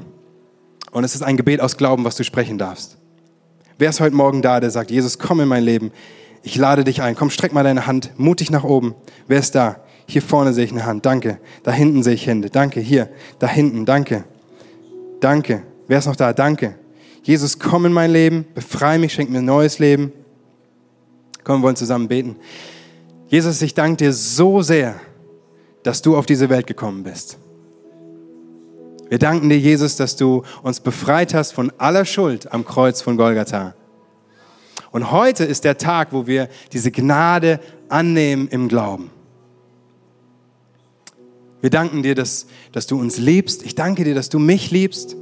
Und 0.91 1.05
es 1.05 1.15
ist 1.15 1.23
ein 1.23 1.39
Gebet 1.39 1.63
aus 1.63 1.79
Glauben, 1.79 2.05
was 2.05 2.17
du 2.17 2.23
sprechen 2.23 2.59
darfst. 2.59 2.99
Wer 3.79 3.89
ist 3.89 4.01
heute 4.01 4.15
Morgen 4.15 4.43
da, 4.43 4.61
der 4.61 4.71
sagt, 4.71 4.91
Jesus, 4.91 5.19
komm 5.19 5.41
in 5.41 5.49
mein 5.49 5.65
Leben. 5.65 5.91
Ich 6.43 6.57
lade 6.57 6.85
dich 6.85 7.01
ein. 7.01 7.17
Komm, 7.17 7.31
streck 7.31 7.55
mal 7.55 7.65
deine 7.65 7.87
Hand 7.87 8.11
mutig 8.19 8.51
nach 8.51 8.63
oben. 8.63 8.95
Wer 9.27 9.39
ist 9.39 9.55
da? 9.55 9.77
Hier 10.07 10.21
vorne 10.21 10.53
sehe 10.53 10.67
ich 10.67 10.73
eine 10.73 10.85
Hand. 10.85 11.07
Danke. 11.07 11.39
Da 11.63 11.73
hinten 11.73 12.03
sehe 12.03 12.13
ich 12.13 12.27
Hände. 12.27 12.51
Danke. 12.51 12.81
Hier. 12.81 13.09
Da 13.39 13.49
hinten. 13.49 13.87
Danke. 13.87 14.25
Danke. 15.25 15.63
Wer 15.87 16.01
ist 16.01 16.07
noch 16.07 16.17
da? 16.17 16.35
Danke. 16.35 16.75
Jesus, 17.23 17.59
komm 17.59 17.87
in 17.87 17.95
mein 17.95 18.11
Leben. 18.11 18.45
Befreie 18.55 18.99
mich. 18.99 19.15
Schenk 19.15 19.31
mir 19.31 19.39
ein 19.39 19.47
neues 19.47 19.79
Leben. 19.79 20.13
Komm, 21.45 21.61
wir 21.61 21.65
wollen 21.65 21.77
zusammen 21.77 22.09
beten. 22.09 22.37
Jesus, 23.29 23.63
ich 23.63 23.73
danke 23.73 24.05
dir 24.05 24.13
so 24.13 24.61
sehr, 24.61 25.01
dass 25.83 26.03
du 26.03 26.15
auf 26.15 26.27
diese 26.27 26.51
Welt 26.51 26.67
gekommen 26.67 27.05
bist. 27.05 27.39
Wir 29.09 29.19
danken 29.19 29.49
dir, 29.49 29.59
Jesus, 29.59 29.97
dass 29.97 30.15
du 30.17 30.43
uns 30.63 30.81
befreit 30.81 31.33
hast 31.33 31.53
von 31.53 31.73
aller 31.79 32.05
Schuld 32.05 32.53
am 32.53 32.67
Kreuz 32.67 33.01
von 33.01 33.17
Golgatha. 33.17 33.75
Und 34.91 35.11
heute 35.11 35.45
ist 35.45 35.65
der 35.65 35.79
Tag, 35.79 36.09
wo 36.11 36.27
wir 36.27 36.51
diese 36.75 36.91
Gnade 36.91 37.61
annehmen 37.89 38.47
im 38.49 38.69
Glauben. 38.69 39.11
Wir 41.65 41.71
danken 41.71 42.03
dir, 42.03 42.15
dass, 42.15 42.45
dass 42.73 42.87
du 42.87 43.01
uns 43.01 43.17
liebst. 43.17 43.65
Ich 43.65 43.75
danke 43.75 44.05
dir, 44.05 44.15
dass 44.15 44.29
du 44.29 44.39
mich 44.39 44.71
liebst, 44.71 45.17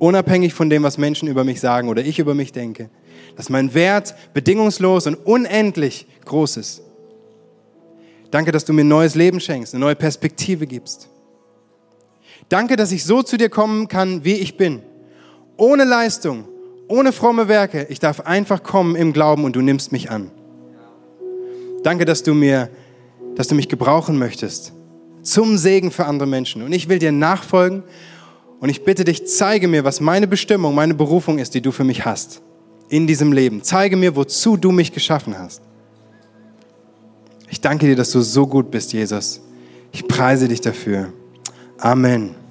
unabhängig 0.00 0.52
von 0.52 0.68
dem, 0.68 0.82
was 0.82 0.98
Menschen 0.98 1.28
über 1.28 1.44
mich 1.44 1.60
sagen 1.60 1.88
oder 1.88 2.04
ich 2.04 2.18
über 2.18 2.34
mich 2.34 2.50
denke. 2.50 2.90
Dass 3.36 3.48
mein 3.48 3.74
Wert 3.74 4.16
bedingungslos 4.34 5.06
und 5.06 5.14
unendlich 5.14 6.08
groß 6.24 6.56
ist. 6.56 6.82
Danke, 8.32 8.50
dass 8.50 8.64
du 8.64 8.72
mir 8.72 8.80
ein 8.80 8.88
neues 8.88 9.14
Leben 9.14 9.38
schenkst, 9.38 9.72
eine 9.72 9.82
neue 9.82 9.94
Perspektive 9.94 10.66
gibst. 10.66 11.08
Danke, 12.48 12.74
dass 12.74 12.90
ich 12.90 13.04
so 13.04 13.22
zu 13.22 13.36
dir 13.36 13.48
kommen 13.48 13.86
kann, 13.86 14.24
wie 14.24 14.34
ich 14.34 14.56
bin. 14.56 14.82
Ohne 15.56 15.84
Leistung, 15.84 16.48
ohne 16.88 17.12
fromme 17.12 17.46
Werke. 17.46 17.86
Ich 17.88 18.00
darf 18.00 18.18
einfach 18.18 18.64
kommen 18.64 18.96
im 18.96 19.12
Glauben 19.12 19.44
und 19.44 19.54
du 19.54 19.60
nimmst 19.60 19.92
mich 19.92 20.10
an. 20.10 20.32
Danke, 21.84 22.04
dass 22.04 22.24
du 22.24 22.34
mir, 22.34 22.68
dass 23.36 23.46
du 23.46 23.54
mich 23.54 23.68
gebrauchen 23.68 24.18
möchtest 24.18 24.72
zum 25.24 25.58
Segen 25.58 25.90
für 25.90 26.06
andere 26.06 26.28
Menschen. 26.28 26.62
Und 26.62 26.72
ich 26.72 26.88
will 26.88 26.98
dir 26.98 27.12
nachfolgen 27.12 27.82
und 28.60 28.68
ich 28.68 28.84
bitte 28.84 29.04
dich, 29.04 29.26
zeige 29.26 29.68
mir, 29.68 29.84
was 29.84 30.00
meine 30.00 30.26
Bestimmung, 30.26 30.74
meine 30.74 30.94
Berufung 30.94 31.38
ist, 31.38 31.54
die 31.54 31.60
du 31.60 31.72
für 31.72 31.84
mich 31.84 32.04
hast 32.04 32.42
in 32.88 33.06
diesem 33.06 33.32
Leben. 33.32 33.62
Zeige 33.62 33.96
mir, 33.96 34.14
wozu 34.14 34.56
du 34.56 34.70
mich 34.70 34.92
geschaffen 34.92 35.36
hast. 35.38 35.62
Ich 37.50 37.60
danke 37.60 37.86
dir, 37.86 37.96
dass 37.96 38.10
du 38.10 38.20
so 38.20 38.46
gut 38.46 38.70
bist, 38.70 38.92
Jesus. 38.92 39.40
Ich 39.92 40.06
preise 40.06 40.48
dich 40.48 40.60
dafür. 40.60 41.12
Amen. 41.78 42.43